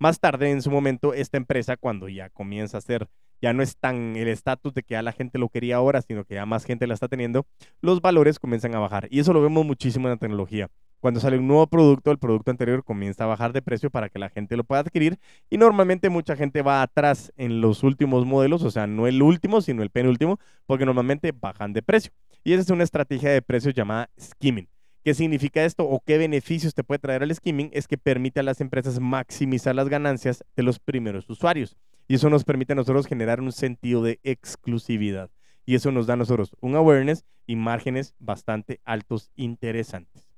Más 0.00 0.18
tarde, 0.18 0.50
en 0.50 0.62
su 0.62 0.70
momento, 0.70 1.12
esta 1.12 1.36
empresa, 1.36 1.76
cuando 1.76 2.08
ya 2.08 2.30
comienza 2.30 2.78
a 2.78 2.80
ser, 2.80 3.06
ya 3.42 3.52
no 3.52 3.62
es 3.62 3.76
tan 3.76 4.16
el 4.16 4.28
estatus 4.28 4.72
de 4.72 4.82
que 4.82 4.92
ya 4.94 5.02
la 5.02 5.12
gente 5.12 5.38
lo 5.38 5.50
quería 5.50 5.76
ahora, 5.76 6.00
sino 6.00 6.24
que 6.24 6.36
ya 6.36 6.46
más 6.46 6.64
gente 6.64 6.86
la 6.86 6.94
está 6.94 7.06
teniendo, 7.06 7.46
los 7.82 8.00
valores 8.00 8.38
comienzan 8.38 8.74
a 8.74 8.78
bajar. 8.78 9.08
Y 9.10 9.20
eso 9.20 9.34
lo 9.34 9.42
vemos 9.42 9.66
muchísimo 9.66 10.08
en 10.08 10.14
la 10.14 10.16
tecnología. 10.16 10.70
Cuando 11.00 11.20
sale 11.20 11.36
un 11.36 11.46
nuevo 11.46 11.66
producto, 11.66 12.10
el 12.12 12.18
producto 12.18 12.50
anterior 12.50 12.82
comienza 12.82 13.24
a 13.24 13.26
bajar 13.26 13.52
de 13.52 13.60
precio 13.60 13.90
para 13.90 14.08
que 14.08 14.18
la 14.18 14.30
gente 14.30 14.56
lo 14.56 14.64
pueda 14.64 14.80
adquirir 14.80 15.18
y 15.50 15.58
normalmente 15.58 16.08
mucha 16.08 16.34
gente 16.34 16.62
va 16.62 16.80
atrás 16.80 17.30
en 17.36 17.60
los 17.60 17.82
últimos 17.82 18.24
modelos, 18.24 18.62
o 18.62 18.70
sea, 18.70 18.86
no 18.86 19.06
el 19.06 19.20
último, 19.20 19.60
sino 19.60 19.82
el 19.82 19.90
penúltimo, 19.90 20.38
porque 20.64 20.86
normalmente 20.86 21.34
bajan 21.38 21.74
de 21.74 21.82
precio. 21.82 22.10
Y 22.42 22.54
esa 22.54 22.62
es 22.62 22.70
una 22.70 22.84
estrategia 22.84 23.28
de 23.32 23.42
precios 23.42 23.74
llamada 23.74 24.08
skimming 24.18 24.66
¿Qué 25.02 25.14
significa 25.14 25.64
esto 25.64 25.84
o 25.84 26.00
qué 26.04 26.18
beneficios 26.18 26.74
te 26.74 26.84
puede 26.84 26.98
traer 26.98 27.22
el 27.22 27.34
skimming? 27.34 27.70
Es 27.72 27.88
que 27.88 27.96
permite 27.96 28.40
a 28.40 28.42
las 28.42 28.60
empresas 28.60 29.00
maximizar 29.00 29.74
las 29.74 29.88
ganancias 29.88 30.44
de 30.56 30.62
los 30.62 30.78
primeros 30.78 31.28
usuarios. 31.30 31.76
Y 32.06 32.16
eso 32.16 32.28
nos 32.28 32.44
permite 32.44 32.74
a 32.74 32.76
nosotros 32.76 33.06
generar 33.06 33.40
un 33.40 33.52
sentido 33.52 34.02
de 34.02 34.20
exclusividad. 34.24 35.30
Y 35.64 35.74
eso 35.74 35.90
nos 35.90 36.06
da 36.06 36.14
a 36.14 36.16
nosotros 36.16 36.54
un 36.60 36.74
awareness 36.74 37.24
y 37.46 37.56
márgenes 37.56 38.14
bastante 38.18 38.80
altos, 38.84 39.30
interesantes. 39.36 40.28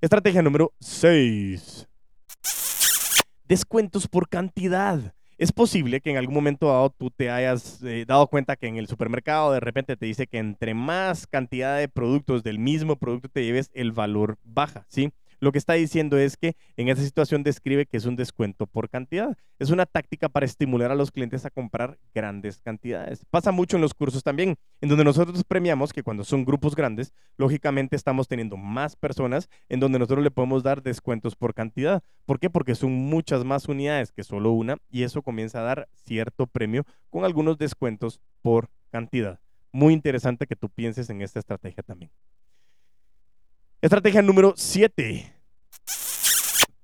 Estrategia 0.00 0.42
número 0.42 0.72
6. 0.80 1.86
Descuentos 3.46 4.08
por 4.08 4.28
cantidad. 4.28 5.14
Es 5.36 5.52
posible 5.52 6.00
que 6.00 6.10
en 6.10 6.16
algún 6.16 6.34
momento 6.34 6.68
dado 6.68 6.90
tú 6.90 7.10
te 7.10 7.30
hayas 7.30 7.82
eh, 7.82 8.04
dado 8.06 8.28
cuenta 8.28 8.56
que 8.56 8.68
en 8.68 8.76
el 8.76 8.86
supermercado 8.86 9.52
de 9.52 9.60
repente 9.60 9.96
te 9.96 10.06
dice 10.06 10.26
que 10.28 10.38
entre 10.38 10.74
más 10.74 11.26
cantidad 11.26 11.76
de 11.78 11.88
productos 11.88 12.42
del 12.44 12.58
mismo 12.58 12.96
producto 12.96 13.28
te 13.28 13.44
lleves, 13.44 13.70
el 13.74 13.92
valor 13.92 14.38
baja, 14.44 14.86
¿sí? 14.88 15.12
Lo 15.44 15.52
que 15.52 15.58
está 15.58 15.74
diciendo 15.74 16.16
es 16.16 16.38
que 16.38 16.56
en 16.78 16.88
esa 16.88 17.02
situación 17.02 17.42
describe 17.42 17.84
que 17.84 17.98
es 17.98 18.06
un 18.06 18.16
descuento 18.16 18.66
por 18.66 18.88
cantidad. 18.88 19.36
Es 19.58 19.68
una 19.68 19.84
táctica 19.84 20.30
para 20.30 20.46
estimular 20.46 20.90
a 20.90 20.94
los 20.94 21.10
clientes 21.10 21.44
a 21.44 21.50
comprar 21.50 21.98
grandes 22.14 22.62
cantidades. 22.62 23.26
Pasa 23.28 23.52
mucho 23.52 23.76
en 23.76 23.82
los 23.82 23.92
cursos 23.92 24.22
también, 24.22 24.56
en 24.80 24.88
donde 24.88 25.04
nosotros 25.04 25.44
premiamos 25.44 25.92
que 25.92 26.02
cuando 26.02 26.24
son 26.24 26.46
grupos 26.46 26.74
grandes, 26.74 27.12
lógicamente 27.36 27.94
estamos 27.94 28.26
teniendo 28.26 28.56
más 28.56 28.96
personas 28.96 29.50
en 29.68 29.80
donde 29.80 29.98
nosotros 29.98 30.24
le 30.24 30.30
podemos 30.30 30.62
dar 30.62 30.82
descuentos 30.82 31.36
por 31.36 31.52
cantidad. 31.52 32.02
¿Por 32.24 32.40
qué? 32.40 32.48
Porque 32.48 32.74
son 32.74 32.92
muchas 32.92 33.44
más 33.44 33.68
unidades 33.68 34.12
que 34.12 34.24
solo 34.24 34.50
una 34.52 34.78
y 34.90 35.02
eso 35.02 35.20
comienza 35.20 35.60
a 35.60 35.64
dar 35.64 35.88
cierto 35.92 36.46
premio 36.46 36.86
con 37.10 37.26
algunos 37.26 37.58
descuentos 37.58 38.18
por 38.40 38.70
cantidad. 38.90 39.38
Muy 39.72 39.92
interesante 39.92 40.46
que 40.46 40.56
tú 40.56 40.70
pienses 40.70 41.10
en 41.10 41.20
esta 41.20 41.38
estrategia 41.38 41.82
también. 41.82 42.10
Estrategia 43.82 44.22
número 44.22 44.54
7. 44.56 45.33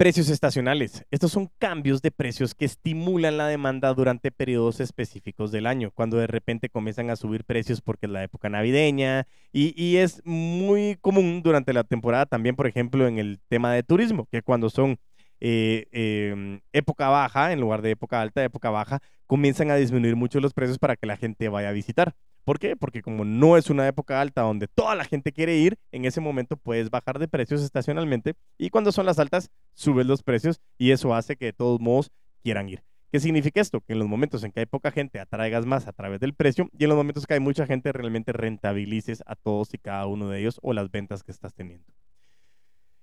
Precios 0.01 0.31
estacionales. 0.31 1.05
Estos 1.11 1.31
son 1.31 1.51
cambios 1.59 2.01
de 2.01 2.11
precios 2.11 2.55
que 2.55 2.65
estimulan 2.65 3.37
la 3.37 3.49
demanda 3.49 3.93
durante 3.93 4.33
periodos 4.33 4.81
específicos 4.81 5.53
del 5.53 5.67
año, 5.67 5.91
cuando 5.91 6.17
de 6.17 6.27
repente 6.27 6.71
comienzan 6.71 7.11
a 7.11 7.17
subir 7.17 7.45
precios 7.45 7.83
porque 7.83 8.07
es 8.07 8.13
la 8.13 8.23
época 8.23 8.49
navideña 8.49 9.27
y, 9.53 9.97
es 9.99 10.23
muy 10.25 10.97
común 11.03 11.43
durante 11.43 11.75
la 11.75 11.85
temporada 11.85 12.25
también, 12.25 12.57
por 12.57 12.67
ejemplo, 12.67 13.07
en 13.07 13.19
el 13.19 13.41
tema 13.49 13.75
de 13.75 13.83
turismo, 13.83 14.27
que 14.33 14.41
cuando 14.41 14.71
son 14.71 14.97
eh, 15.39 15.87
em, 15.93 16.61
época 16.73 17.11
baja, 17.11 17.53
en 17.53 17.61
lugar 17.61 17.83
de 17.83 17.91
época 17.91 18.23
alta, 18.23 18.43
época 18.43 18.71
baja, 18.71 19.01
comienzan 19.27 19.71
a 19.71 19.77
disminuir 19.77 20.17
mucho 20.17 20.41
los 20.41 20.55
precios 20.55 20.79
para 20.79 20.97
que 20.97 21.07
la 21.07 21.19
gente 21.19 21.51
vaya 21.51 21.69
a 21.69 21.73
visitar. 21.73 22.15
¿Por 22.45 22.59
qué? 22.59 22.77
Porque 22.77 23.03
como 23.03 23.25
no 23.25 23.57
es 23.57 23.71
una 23.71 23.87
época 23.87 24.21
alta 24.21 24.43
donde 24.43 24.67
toda 24.67 24.95
la 24.95 25.05
gente 25.05 25.33
quiere 25.33 25.57
ir, 25.57 25.79
en 25.93 26.05
ese 26.05 26.21
momento 26.21 26.57
puedes 26.57 26.91
bajar 26.91 27.19
de 27.19 27.29
precios 27.29 27.63
estacionalmente 27.63 28.35
y 28.59 28.71
cuando 28.71 28.93
son 28.93 29.07
las 29.07 29.19
altas, 29.19 29.51
subes 29.75 30.07
los 30.07 30.23
precios 30.23 30.61
y 30.79 30.91
eso 30.91 31.15
hace 31.15 31.37
que 31.37 31.47
de 31.47 31.53
todos 31.53 31.81
modos 31.81 32.11
quieran 32.43 32.69
ir. 32.69 32.83
¿Qué 33.13 33.19
significa 33.19 33.61
esto? 33.61 33.81
Que 33.81 33.93
en 33.93 33.99
los 33.99 34.09
momentos 34.09 34.45
en 34.45 34.53
que 34.53 34.61
hay 34.61 34.67
poca 34.67 34.93
gente 34.93 35.19
atraigas 35.19 35.67
más 35.67 35.89
a 35.89 35.93
través 35.93 36.21
del 36.21 36.33
precio 36.33 36.69
y 36.79 36.85
en 36.85 36.91
los 36.91 36.97
momentos 36.97 37.27
que 37.27 37.35
hay 37.35 37.41
mucha 37.41 37.67
gente 37.67 37.93
realmente 37.93 38.33
rentabilices 38.33 39.23
a 39.27 39.35
todos 39.35 39.75
y 39.75 39.79
cada 39.79 40.07
uno 40.07 40.29
de 40.29 40.41
ellos 40.41 40.61
o 40.63 40.73
las 40.73 40.91
ventas 40.91 41.23
que 41.23 41.33
estás 41.33 41.53
teniendo. 41.53 41.87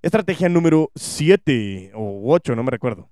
Estrategia 0.02 0.48
número 0.48 0.92
7 0.96 1.92
o 1.94 2.32
8, 2.32 2.56
no 2.56 2.64
me 2.64 2.72
recuerdo 2.72 3.10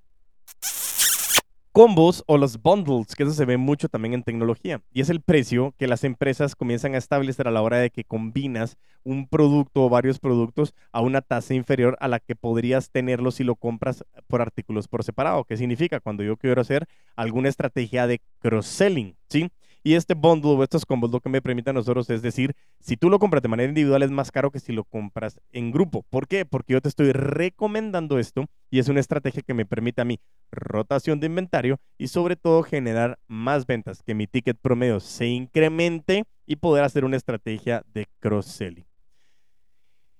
combos 1.76 2.24
o 2.26 2.38
los 2.38 2.62
bundles, 2.62 3.14
que 3.14 3.24
eso 3.24 3.32
se 3.32 3.44
ve 3.44 3.58
mucho 3.58 3.90
también 3.90 4.14
en 4.14 4.22
tecnología. 4.22 4.80
Y 4.94 5.02
es 5.02 5.10
el 5.10 5.20
precio 5.20 5.74
que 5.76 5.86
las 5.86 6.04
empresas 6.04 6.54
comienzan 6.54 6.94
a 6.94 6.96
establecer 6.96 7.48
a 7.48 7.50
la 7.50 7.60
hora 7.60 7.76
de 7.76 7.90
que 7.90 8.02
combinas 8.02 8.78
un 9.04 9.28
producto 9.28 9.84
o 9.84 9.90
varios 9.90 10.18
productos 10.18 10.72
a 10.90 11.02
una 11.02 11.20
tasa 11.20 11.52
inferior 11.52 11.98
a 12.00 12.08
la 12.08 12.18
que 12.18 12.34
podrías 12.34 12.88
tenerlo 12.90 13.30
si 13.30 13.44
lo 13.44 13.56
compras 13.56 14.06
por 14.26 14.40
artículos 14.40 14.88
por 14.88 15.04
separado. 15.04 15.44
¿Qué 15.44 15.58
significa? 15.58 16.00
Cuando 16.00 16.22
yo 16.22 16.38
quiero 16.38 16.62
hacer 16.62 16.86
alguna 17.14 17.50
estrategia 17.50 18.06
de 18.06 18.22
cross-selling, 18.38 19.14
¿sí? 19.28 19.50
Y 19.86 19.94
este 19.94 20.14
bundle 20.14 20.50
o 20.50 20.64
estos 20.64 20.84
combos 20.84 21.12
lo 21.12 21.20
que 21.20 21.28
me 21.28 21.40
permite 21.40 21.70
a 21.70 21.72
nosotros 21.72 22.10
es 22.10 22.20
decir, 22.20 22.56
si 22.80 22.96
tú 22.96 23.08
lo 23.08 23.20
compras 23.20 23.40
de 23.40 23.48
manera 23.48 23.68
individual 23.68 24.02
es 24.02 24.10
más 24.10 24.32
caro 24.32 24.50
que 24.50 24.58
si 24.58 24.72
lo 24.72 24.82
compras 24.82 25.38
en 25.52 25.70
grupo. 25.70 26.02
¿Por 26.10 26.26
qué? 26.26 26.44
Porque 26.44 26.72
yo 26.72 26.80
te 26.80 26.88
estoy 26.88 27.12
recomendando 27.12 28.18
esto 28.18 28.46
y 28.68 28.80
es 28.80 28.88
una 28.88 28.98
estrategia 28.98 29.42
que 29.46 29.54
me 29.54 29.64
permite 29.64 30.00
a 30.00 30.04
mí 30.04 30.18
rotación 30.50 31.20
de 31.20 31.28
inventario 31.28 31.78
y 31.98 32.08
sobre 32.08 32.34
todo 32.34 32.64
generar 32.64 33.20
más 33.28 33.64
ventas, 33.64 34.02
que 34.02 34.16
mi 34.16 34.26
ticket 34.26 34.58
promedio 34.60 34.98
se 34.98 35.26
incremente 35.26 36.24
y 36.46 36.56
poder 36.56 36.82
hacer 36.82 37.04
una 37.04 37.16
estrategia 37.16 37.84
de 37.94 38.08
cross-selling. 38.18 38.86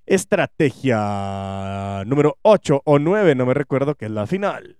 Estrategia 0.06 2.04
número 2.06 2.38
8 2.42 2.82
o 2.84 2.98
9, 3.00 3.34
no 3.34 3.46
me 3.46 3.54
recuerdo 3.54 3.96
que 3.96 4.04
es 4.04 4.12
la 4.12 4.28
final. 4.28 4.76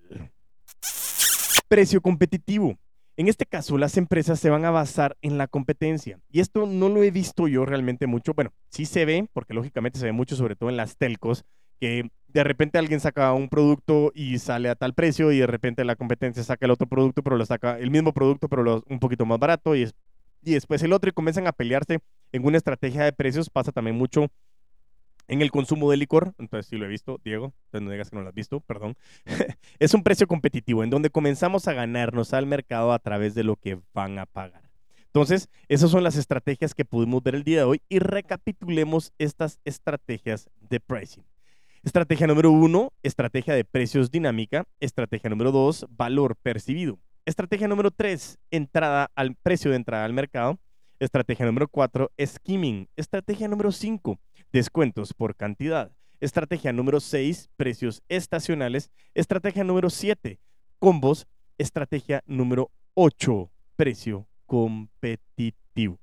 Precio 1.66 2.00
competitivo. 2.00 2.78
En 3.18 3.28
este 3.28 3.46
caso, 3.46 3.78
las 3.78 3.96
empresas 3.96 4.38
se 4.38 4.50
van 4.50 4.66
a 4.66 4.70
basar 4.70 5.16
en 5.22 5.38
la 5.38 5.46
competencia. 5.46 6.20
Y 6.30 6.40
esto 6.40 6.66
no 6.66 6.90
lo 6.90 7.02
he 7.02 7.10
visto 7.10 7.48
yo 7.48 7.64
realmente 7.64 8.06
mucho. 8.06 8.34
Bueno, 8.34 8.52
sí 8.68 8.84
se 8.84 9.06
ve, 9.06 9.26
porque 9.32 9.54
lógicamente 9.54 9.98
se 9.98 10.04
ve 10.04 10.12
mucho, 10.12 10.36
sobre 10.36 10.54
todo 10.54 10.68
en 10.68 10.76
las 10.76 10.98
telcos, 10.98 11.44
que 11.80 12.10
de 12.28 12.44
repente 12.44 12.76
alguien 12.78 13.00
saca 13.00 13.32
un 13.32 13.48
producto 13.48 14.12
y 14.14 14.38
sale 14.38 14.68
a 14.68 14.74
tal 14.74 14.92
precio 14.92 15.32
y 15.32 15.38
de 15.38 15.46
repente 15.46 15.82
la 15.84 15.96
competencia 15.96 16.42
saca 16.42 16.66
el 16.66 16.72
otro 16.72 16.86
producto, 16.86 17.22
pero 17.22 17.38
lo 17.38 17.46
saca 17.46 17.78
el 17.78 17.90
mismo 17.90 18.12
producto, 18.12 18.48
pero 18.50 18.84
un 18.86 18.98
poquito 18.98 19.24
más 19.24 19.38
barato 19.38 19.74
y, 19.74 19.90
y 20.42 20.52
después 20.52 20.82
el 20.82 20.92
otro 20.92 21.08
y 21.08 21.14
comienzan 21.14 21.46
a 21.46 21.52
pelearse 21.52 22.00
en 22.32 22.44
una 22.44 22.58
estrategia 22.58 23.04
de 23.04 23.14
precios. 23.14 23.48
Pasa 23.48 23.72
también 23.72 23.96
mucho 23.96 24.26
en 25.28 25.42
el 25.42 25.50
consumo 25.50 25.90
de 25.90 25.96
licor, 25.96 26.34
entonces 26.38 26.66
sí 26.66 26.76
lo 26.76 26.84
he 26.84 26.88
visto, 26.88 27.20
Diego, 27.24 27.52
entonces 27.66 27.84
no 27.84 27.90
digas 27.90 28.10
que 28.10 28.16
no 28.16 28.22
lo 28.22 28.28
has 28.28 28.34
visto, 28.34 28.60
perdón, 28.60 28.96
es 29.78 29.94
un 29.94 30.02
precio 30.02 30.26
competitivo 30.26 30.84
en 30.84 30.90
donde 30.90 31.10
comenzamos 31.10 31.68
a 31.68 31.72
ganarnos 31.72 32.32
al 32.32 32.46
mercado 32.46 32.92
a 32.92 32.98
través 32.98 33.34
de 33.34 33.44
lo 33.44 33.56
que 33.56 33.78
van 33.92 34.18
a 34.18 34.26
pagar. 34.26 34.66
Entonces, 35.06 35.48
esas 35.68 35.90
son 35.90 36.04
las 36.04 36.16
estrategias 36.16 36.74
que 36.74 36.84
pudimos 36.84 37.22
ver 37.22 37.36
el 37.36 37.42
día 37.42 37.58
de 37.60 37.64
hoy 37.64 37.82
y 37.88 38.00
recapitulemos 38.00 39.12
estas 39.16 39.58
estrategias 39.64 40.50
de 40.60 40.78
pricing. 40.78 41.24
Estrategia 41.82 42.26
número 42.26 42.50
uno, 42.50 42.92
estrategia 43.02 43.54
de 43.54 43.64
precios 43.64 44.10
dinámica. 44.10 44.64
Estrategia 44.78 45.30
número 45.30 45.52
dos, 45.52 45.86
valor 45.88 46.36
percibido. 46.36 46.98
Estrategia 47.24 47.66
número 47.66 47.90
tres, 47.90 48.38
entrada 48.50 49.10
al 49.14 49.36
precio 49.36 49.70
de 49.70 49.76
entrada 49.76 50.04
al 50.04 50.12
mercado. 50.12 50.58
Estrategia 50.98 51.46
número 51.46 51.68
cuatro, 51.68 52.10
skimming. 52.20 52.88
Estrategia 52.96 53.48
número 53.48 53.72
cinco, 53.72 54.18
descuentos 54.52 55.12
por 55.12 55.36
cantidad. 55.36 55.92
Estrategia 56.20 56.72
número 56.72 57.00
6, 57.00 57.50
precios 57.56 58.02
estacionales. 58.08 58.90
Estrategia 59.14 59.64
número 59.64 59.90
7, 59.90 60.38
combos. 60.78 61.26
Estrategia 61.58 62.22
número 62.26 62.70
8, 62.94 63.50
precio 63.76 64.26
competitivo. 64.46 65.98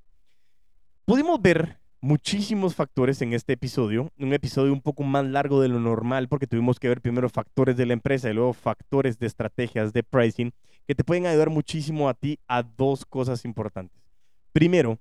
Pudimos 1.05 1.41
ver 1.41 1.79
muchísimos 2.01 2.75
factores 2.75 3.21
en 3.21 3.33
este 3.33 3.53
episodio, 3.53 4.11
un 4.17 4.33
episodio 4.33 4.73
un 4.73 4.81
poco 4.81 5.03
más 5.03 5.25
largo 5.25 5.61
de 5.61 5.69
lo 5.69 5.79
normal 5.79 6.27
porque 6.27 6.47
tuvimos 6.47 6.79
que 6.79 6.89
ver 6.89 7.01
primero 7.01 7.29
factores 7.29 7.77
de 7.77 7.85
la 7.85 7.93
empresa 7.93 8.29
y 8.29 8.33
luego 8.33 8.53
factores 8.53 9.17
de 9.19 9.27
estrategias 9.27 9.93
de 9.93 10.03
pricing 10.03 10.51
que 10.85 10.95
te 10.95 11.03
pueden 11.03 11.25
ayudar 11.25 11.49
muchísimo 11.49 12.09
a 12.09 12.13
ti 12.13 12.39
a 12.47 12.61
dos 12.61 13.05
cosas 13.05 13.45
importantes. 13.45 14.03
Primero, 14.51 14.99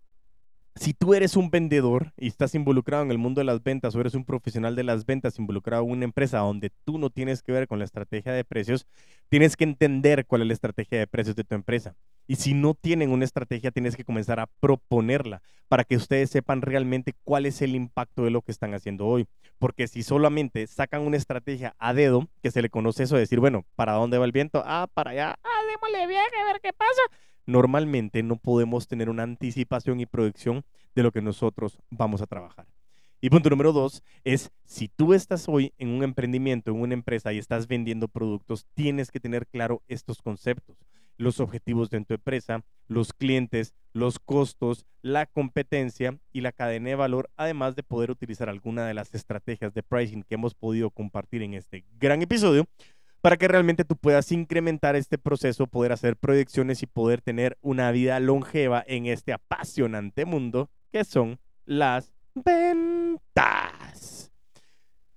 si 0.74 0.94
tú 0.94 1.14
eres 1.14 1.36
un 1.36 1.50
vendedor 1.50 2.12
y 2.16 2.28
estás 2.28 2.54
involucrado 2.54 3.02
en 3.02 3.10
el 3.10 3.18
mundo 3.18 3.40
de 3.40 3.44
las 3.44 3.62
ventas 3.62 3.94
o 3.94 4.00
eres 4.00 4.14
un 4.14 4.24
profesional 4.24 4.74
de 4.74 4.84
las 4.84 5.04
ventas 5.04 5.38
involucrado 5.38 5.84
en 5.84 5.90
una 5.90 6.04
empresa 6.04 6.38
donde 6.38 6.70
tú 6.84 6.98
no 6.98 7.10
tienes 7.10 7.42
que 7.42 7.52
ver 7.52 7.68
con 7.68 7.78
la 7.78 7.84
estrategia 7.84 8.32
de 8.32 8.44
precios, 8.44 8.86
tienes 9.28 9.56
que 9.56 9.64
entender 9.64 10.26
cuál 10.26 10.42
es 10.42 10.48
la 10.48 10.54
estrategia 10.54 10.98
de 10.98 11.06
precios 11.06 11.36
de 11.36 11.44
tu 11.44 11.54
empresa. 11.54 11.94
Y 12.26 12.36
si 12.36 12.54
no 12.54 12.74
tienen 12.74 13.10
una 13.10 13.24
estrategia, 13.24 13.70
tienes 13.70 13.96
que 13.96 14.04
comenzar 14.04 14.40
a 14.40 14.46
proponerla 14.60 15.42
para 15.68 15.84
que 15.84 15.96
ustedes 15.96 16.30
sepan 16.30 16.62
realmente 16.62 17.14
cuál 17.24 17.46
es 17.46 17.60
el 17.60 17.74
impacto 17.74 18.24
de 18.24 18.30
lo 18.30 18.42
que 18.42 18.52
están 18.52 18.72
haciendo 18.74 19.06
hoy. 19.06 19.26
Porque 19.58 19.88
si 19.88 20.02
solamente 20.02 20.66
sacan 20.66 21.02
una 21.02 21.16
estrategia 21.16 21.74
a 21.78 21.92
dedo, 21.92 22.28
que 22.42 22.50
se 22.50 22.62
le 22.62 22.70
conoce 22.70 23.02
eso 23.02 23.16
de 23.16 23.22
decir, 23.22 23.40
bueno, 23.40 23.64
¿para 23.74 23.92
dónde 23.92 24.18
va 24.18 24.24
el 24.24 24.32
viento? 24.32 24.62
Ah, 24.64 24.88
para 24.94 25.10
allá. 25.10 25.38
Ah, 25.42 25.60
démosle 25.68 26.06
viaje 26.06 26.36
a 26.40 26.52
ver 26.52 26.60
qué 26.62 26.72
pasa 26.72 27.02
normalmente 27.46 28.22
no 28.22 28.36
podemos 28.36 28.88
tener 28.88 29.08
una 29.08 29.22
anticipación 29.22 30.00
y 30.00 30.06
proyección 30.06 30.64
de 30.94 31.02
lo 31.02 31.12
que 31.12 31.22
nosotros 31.22 31.78
vamos 31.90 32.22
a 32.22 32.26
trabajar. 32.26 32.66
Y 33.20 33.30
punto 33.30 33.50
número 33.50 33.72
dos 33.72 34.02
es, 34.24 34.50
si 34.64 34.88
tú 34.88 35.14
estás 35.14 35.48
hoy 35.48 35.72
en 35.78 35.90
un 35.90 36.02
emprendimiento, 36.02 36.72
en 36.72 36.80
una 36.80 36.94
empresa 36.94 37.32
y 37.32 37.38
estás 37.38 37.68
vendiendo 37.68 38.08
productos, 38.08 38.66
tienes 38.74 39.12
que 39.12 39.20
tener 39.20 39.46
claro 39.46 39.80
estos 39.86 40.20
conceptos, 40.20 40.76
los 41.18 41.38
objetivos 41.38 41.88
de 41.88 42.04
tu 42.04 42.14
empresa, 42.14 42.64
los 42.88 43.12
clientes, 43.12 43.74
los 43.92 44.18
costos, 44.18 44.86
la 45.02 45.26
competencia 45.26 46.18
y 46.32 46.40
la 46.40 46.50
cadena 46.50 46.88
de 46.88 46.96
valor, 46.96 47.30
además 47.36 47.76
de 47.76 47.84
poder 47.84 48.10
utilizar 48.10 48.48
alguna 48.48 48.86
de 48.86 48.94
las 48.94 49.14
estrategias 49.14 49.72
de 49.72 49.84
pricing 49.84 50.24
que 50.24 50.34
hemos 50.34 50.54
podido 50.54 50.90
compartir 50.90 51.42
en 51.42 51.54
este 51.54 51.84
gran 52.00 52.22
episodio 52.22 52.66
para 53.22 53.36
que 53.36 53.48
realmente 53.48 53.84
tú 53.84 53.96
puedas 53.96 54.30
incrementar 54.32 54.96
este 54.96 55.16
proceso, 55.16 55.68
poder 55.68 55.92
hacer 55.92 56.16
proyecciones 56.16 56.82
y 56.82 56.86
poder 56.86 57.22
tener 57.22 57.56
una 57.62 57.90
vida 57.92 58.20
longeva 58.20 58.84
en 58.86 59.06
este 59.06 59.32
apasionante 59.32 60.24
mundo 60.24 60.68
que 60.90 61.04
son 61.04 61.38
las 61.64 62.12
ventas. 62.34 64.32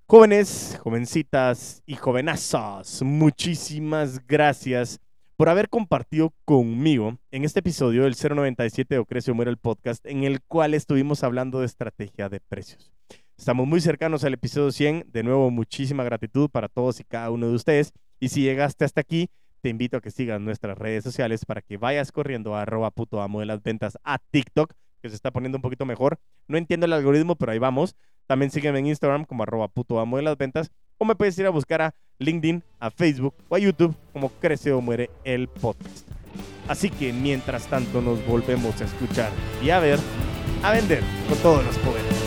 Jóvenes, 0.06 0.78
jovencitas 0.80 1.82
y 1.84 1.96
jovenazos, 1.96 3.02
muchísimas 3.02 4.24
gracias 4.24 5.00
por 5.36 5.48
haber 5.48 5.68
compartido 5.68 6.32
conmigo 6.44 7.18
en 7.32 7.44
este 7.44 7.58
episodio 7.58 8.04
del 8.04 8.14
097 8.14 8.94
de 8.94 9.00
Ocrecio 9.00 9.34
Muere 9.34 9.50
el 9.50 9.58
podcast, 9.58 10.06
en 10.06 10.22
el 10.22 10.40
cual 10.42 10.74
estuvimos 10.74 11.24
hablando 11.24 11.58
de 11.58 11.66
estrategia 11.66 12.28
de 12.28 12.38
precios. 12.38 12.92
Estamos 13.38 13.66
muy 13.66 13.82
cercanos 13.82 14.24
al 14.24 14.32
episodio 14.32 14.72
100. 14.72 15.10
De 15.12 15.22
nuevo, 15.22 15.50
muchísima 15.50 16.02
gratitud 16.02 16.48
para 16.48 16.68
todos 16.68 17.00
y 17.00 17.04
cada 17.04 17.30
uno 17.30 17.46
de 17.48 17.54
ustedes. 17.54 17.92
Y 18.18 18.30
si 18.30 18.40
llegaste 18.40 18.84
hasta 18.86 19.02
aquí, 19.02 19.28
te 19.60 19.68
invito 19.68 19.98
a 19.98 20.00
que 20.00 20.10
sigas 20.10 20.40
nuestras 20.40 20.78
redes 20.78 21.04
sociales 21.04 21.44
para 21.44 21.60
que 21.60 21.76
vayas 21.76 22.12
corriendo 22.12 22.54
a 22.54 22.62
arroba 22.62 22.90
puto 22.90 23.20
amo 23.20 23.40
de 23.40 23.46
las 23.46 23.62
ventas 23.62 23.98
a 24.04 24.18
TikTok, 24.18 24.72
que 25.02 25.10
se 25.10 25.14
está 25.14 25.30
poniendo 25.30 25.58
un 25.58 25.62
poquito 25.62 25.84
mejor. 25.84 26.18
No 26.48 26.56
entiendo 26.56 26.86
el 26.86 26.94
algoritmo, 26.94 27.36
pero 27.36 27.52
ahí 27.52 27.58
vamos. 27.58 27.94
También 28.26 28.50
sígueme 28.50 28.78
en 28.78 28.86
Instagram 28.86 29.26
como 29.26 29.42
arroba 29.42 29.68
puto 29.68 30.00
amo 30.00 30.16
de 30.16 30.22
las 30.22 30.38
ventas. 30.38 30.70
O 30.96 31.04
me 31.04 31.14
puedes 31.14 31.38
ir 31.38 31.46
a 31.46 31.50
buscar 31.50 31.82
a 31.82 31.94
LinkedIn, 32.18 32.64
a 32.80 32.90
Facebook 32.90 33.34
o 33.50 33.54
a 33.54 33.58
YouTube 33.58 33.94
como 34.14 34.30
Crece 34.30 34.72
o 34.72 34.80
Muere 34.80 35.10
el 35.24 35.48
podcast. 35.48 36.08
Así 36.68 36.88
que 36.88 37.12
mientras 37.12 37.66
tanto 37.66 38.00
nos 38.00 38.26
volvemos 38.26 38.80
a 38.80 38.84
escuchar 38.84 39.30
y 39.62 39.68
a 39.70 39.78
ver, 39.78 40.00
a 40.62 40.72
vender 40.72 41.02
con 41.28 41.38
todos 41.38 41.64
los 41.64 41.78
poderes. 41.78 42.25